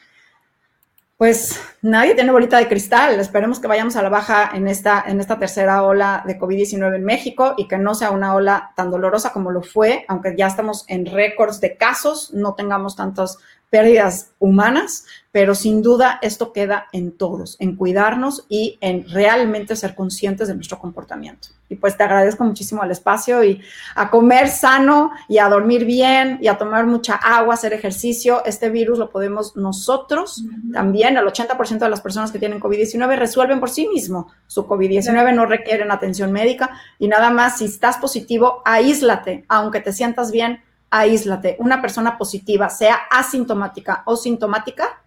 pues 1.17 1.61
nadie 1.83 2.14
tiene 2.14 2.31
bolita 2.31 2.59
de 2.59 2.69
cristal. 2.69 3.19
Esperemos 3.19 3.59
que 3.59 3.67
vayamos 3.67 3.97
a 3.97 4.03
la 4.05 4.11
baja 4.11 4.51
en 4.55 4.69
esta, 4.69 5.03
en 5.05 5.19
esta 5.19 5.37
tercera 5.37 5.83
ola 5.83 6.23
de 6.25 6.39
COVID-19 6.39 6.95
en 6.95 7.05
México 7.05 7.55
y 7.57 7.67
que 7.67 7.79
no 7.79 7.97
sea 7.97 8.12
una 8.12 8.37
ola 8.37 8.75
tan 8.77 8.93
dolorosa 8.93 9.33
como 9.33 9.51
lo 9.51 9.62
fue, 9.62 10.05
aunque 10.07 10.37
ya 10.37 10.47
estamos 10.47 10.85
en 10.87 11.05
récords 11.05 11.61
de 11.61 11.77
casos, 11.77 12.33
no 12.33 12.55
tengamos 12.55 12.95
tantos 12.95 13.39
pérdidas 13.71 14.33
humanas, 14.39 15.07
pero 15.33 15.55
sin 15.55 15.83
duda 15.83 16.19
esto 16.23 16.53
queda 16.53 16.87
en 16.93 17.12
todos, 17.12 17.57
en 17.59 17.77
cuidarnos 17.77 18.47
y 18.49 18.79
en 18.81 19.09
realmente 19.09 19.77
ser 19.77 19.95
conscientes 19.95 20.49
de 20.49 20.55
nuestro 20.55 20.79
comportamiento. 20.79 21.49
Y 21.69 21.75
pues 21.77 21.97
te 21.97 22.05
agradezco 22.05 22.45
muchísimo 22.45 22.85
el 22.85 22.93
espacio 22.93 23.43
y 23.43 23.61
a 23.97 24.09
comer 24.09 24.49
sano 24.49 25.11
y 25.29 25.39
a 25.39 25.49
dormir 25.49 25.85
bien 25.85 26.39
y 26.41 26.47
a 26.47 26.57
tomar 26.57 26.87
mucha 26.87 27.17
agua, 27.17 27.55
hacer 27.55 27.73
ejercicio. 27.73 28.45
Este 28.45 28.71
virus 28.71 28.99
lo 28.99 29.11
podemos 29.11 29.57
nosotros 29.57 30.45
también, 30.73 31.17
el 31.17 31.27
80% 31.27 31.79
de 31.81 31.91
las 31.91 32.01
personas 32.01 32.31
que 32.31 32.39
tienen 32.39 32.61
COVID-19 32.61 33.17
resuelven 33.19 33.59
por 33.59 33.69
sí 33.69 33.89
mismo 33.89 34.29
su 34.47 34.67
COVID-19, 34.67 35.35
no 35.35 35.45
requieren 35.45 35.91
atención 35.91 36.31
médica 36.31 36.71
y 36.99 37.09
nada 37.09 37.31
más, 37.31 37.59
si 37.59 37.64
estás 37.64 37.99
positivo, 37.99 38.62
aíslate, 38.64 39.45
aunque 39.49 39.81
te 39.81 39.93
sientas 39.93 40.31
bien, 40.31 40.61
aíslate. 40.91 41.57
Una 41.59 41.80
persona 41.80 42.18
positiva, 42.18 42.68
sea 42.68 42.97
asintomática 43.11 44.03
o 44.07 44.16
sintomática, 44.16 45.01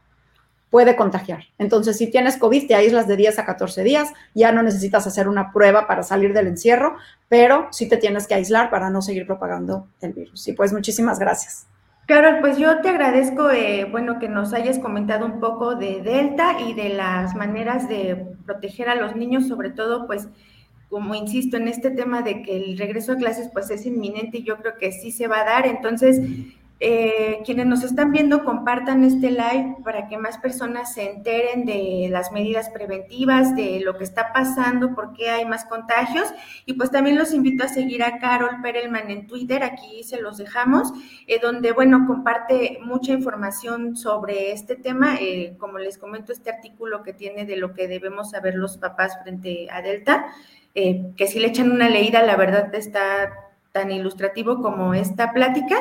puede 0.70 0.96
contagiar. 0.96 1.46
Entonces, 1.58 1.98
si 1.98 2.08
tienes 2.08 2.38
COVID, 2.38 2.68
te 2.68 2.76
aíslas 2.76 3.08
de 3.08 3.16
10 3.16 3.40
a 3.40 3.46
14 3.46 3.84
días, 3.84 4.14
ya 4.36 4.52
no 4.52 4.62
necesitas 4.62 5.08
hacer 5.08 5.28
una 5.28 5.52
prueba 5.52 5.88
para 5.88 6.04
salir 6.04 6.34
del 6.34 6.48
encierro, 6.48 6.96
pero 7.28 7.68
sí 7.72 7.88
te 7.90 7.98
tienes 7.98 8.28
que 8.28 8.36
aislar 8.36 8.70
para 8.70 8.90
no 8.90 9.02
seguir 9.02 9.26
propagando 9.26 9.88
el 10.02 10.14
virus. 10.14 10.48
Y 10.48 10.54
pues 10.54 10.72
muchísimas 10.74 11.20
gracias. 11.20 11.66
Carol, 12.06 12.40
pues 12.42 12.58
yo 12.58 12.82
te 12.82 12.90
agradezco, 12.90 13.52
eh, 13.52 13.88
bueno, 13.90 14.18
que 14.18 14.30
nos 14.30 14.54
hayas 14.54 14.80
comentado 14.80 15.28
un 15.28 15.40
poco 15.40 15.76
de 15.76 16.02
Delta 16.02 16.60
y 16.60 16.74
de 16.74 16.90
las 16.90 17.36
maneras 17.36 17.88
de 17.88 18.26
proteger 18.48 18.90
a 18.90 18.96
los 18.96 19.16
niños, 19.16 19.48
sobre 19.48 19.70
todo, 19.70 20.08
pues, 20.08 20.28
como 20.90 21.14
insisto, 21.16 21.58
en 21.58 21.68
este 21.68 21.92
tema 21.92 22.22
de 22.22 22.42
que 22.42 22.58
el 22.58 22.78
regreso 22.78 23.14
a 23.14 23.18
clases 23.18 23.50
pues 23.54 23.70
es 23.70 23.86
inminente 23.86 24.40
y 24.40 24.44
yo 24.44 24.58
creo 24.58 24.78
que 24.78 24.92
sí 24.92 25.12
se 25.12 25.28
va 25.28 25.42
a 25.42 25.46
dar. 25.46 25.68
Entonces, 25.68 26.20
eh, 26.82 27.42
quienes 27.46 27.66
nos 27.66 27.84
están 27.84 28.14
viendo, 28.14 28.46
compartan 28.46 29.04
este 29.04 29.32
live 29.32 29.76
para 29.84 30.08
que 30.08 30.18
más 30.18 30.38
personas 30.38 30.94
se 30.94 31.12
enteren 31.12 31.66
de 31.66 32.08
las 32.10 32.32
medidas 32.32 32.70
preventivas, 32.70 33.54
de 33.54 33.82
lo 33.82 33.98
que 33.98 34.06
está 34.06 34.32
pasando, 34.32 34.96
por 34.96 35.12
qué 35.12 35.30
hay 35.30 35.46
más 35.46 35.66
contagios. 35.66 36.28
Y 36.66 36.74
pues 36.74 36.90
también 36.90 37.18
los 37.18 37.34
invito 37.34 37.66
a 37.66 37.68
seguir 37.68 38.02
a 38.02 38.18
Carol 38.20 38.62
Perelman 38.64 39.12
en 39.12 39.28
Twitter, 39.28 39.62
aquí 39.62 40.04
se 40.04 40.22
los 40.22 40.38
dejamos, 40.38 40.94
eh, 41.28 41.40
donde, 41.42 41.74
bueno, 41.74 42.06
comparte 42.08 42.80
mucha 42.82 43.12
información 43.12 43.98
sobre 43.98 44.54
este 44.54 44.78
tema. 44.78 45.18
Eh, 45.20 45.56
como 45.60 45.80
les 45.80 45.98
comento, 45.98 46.32
este 46.32 46.50
artículo 46.50 47.04
que 47.04 47.12
tiene 47.12 47.46
de 47.46 47.58
lo 47.58 47.74
que 47.74 47.90
debemos 47.90 48.32
saber 48.32 48.56
los 48.56 48.78
papás 48.78 49.20
frente 49.22 49.68
a 49.70 49.82
Delta. 49.82 50.28
Eh, 50.82 51.12
que 51.18 51.28
si 51.28 51.40
le 51.40 51.48
echan 51.48 51.72
una 51.72 51.90
leída, 51.90 52.24
la 52.24 52.38
verdad 52.38 52.74
está 52.74 53.34
tan 53.74 53.92
ilustrativo 53.92 54.62
como 54.62 54.94
esta 54.94 55.34
plática. 55.34 55.76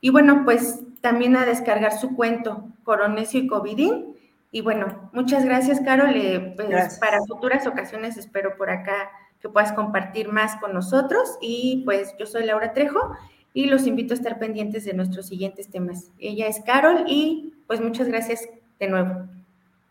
Y 0.00 0.10
bueno, 0.10 0.42
pues 0.44 0.80
también 1.00 1.36
a 1.36 1.46
descargar 1.46 1.92
su 1.96 2.16
cuento, 2.16 2.64
Coronesio 2.82 3.40
y 3.40 3.46
Covidín. 3.46 4.16
Y 4.50 4.62
bueno, 4.62 5.08
muchas 5.12 5.44
gracias, 5.44 5.80
Carol. 5.80 6.16
Eh, 6.16 6.54
pues, 6.56 6.98
para 6.98 7.20
futuras 7.28 7.64
ocasiones 7.68 8.16
espero 8.16 8.56
por 8.56 8.70
acá 8.70 9.10
que 9.40 9.48
puedas 9.48 9.72
compartir 9.72 10.28
más 10.28 10.56
con 10.56 10.74
nosotros. 10.74 11.38
Y 11.40 11.82
pues 11.84 12.16
yo 12.18 12.26
soy 12.26 12.44
Laura 12.44 12.72
Trejo 12.72 13.16
y 13.54 13.66
los 13.66 13.86
invito 13.86 14.14
a 14.14 14.16
estar 14.16 14.40
pendientes 14.40 14.84
de 14.84 14.94
nuestros 14.94 15.28
siguientes 15.28 15.68
temas. 15.68 16.10
Ella 16.18 16.48
es 16.48 16.60
Carol 16.66 17.04
y 17.06 17.54
pues 17.68 17.80
muchas 17.80 18.08
gracias 18.08 18.48
de 18.80 18.88
nuevo. 18.88 19.28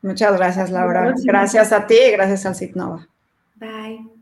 Muchas 0.01 0.35
gracias, 0.35 0.69
Laura. 0.69 1.13
Gracias 1.23 1.71
a 1.71 1.87
ti 1.87 1.95
y 2.09 2.11
gracias 2.11 2.45
al 2.45 2.55
CITNOVA. 2.55 3.07
Bye. 3.55 4.18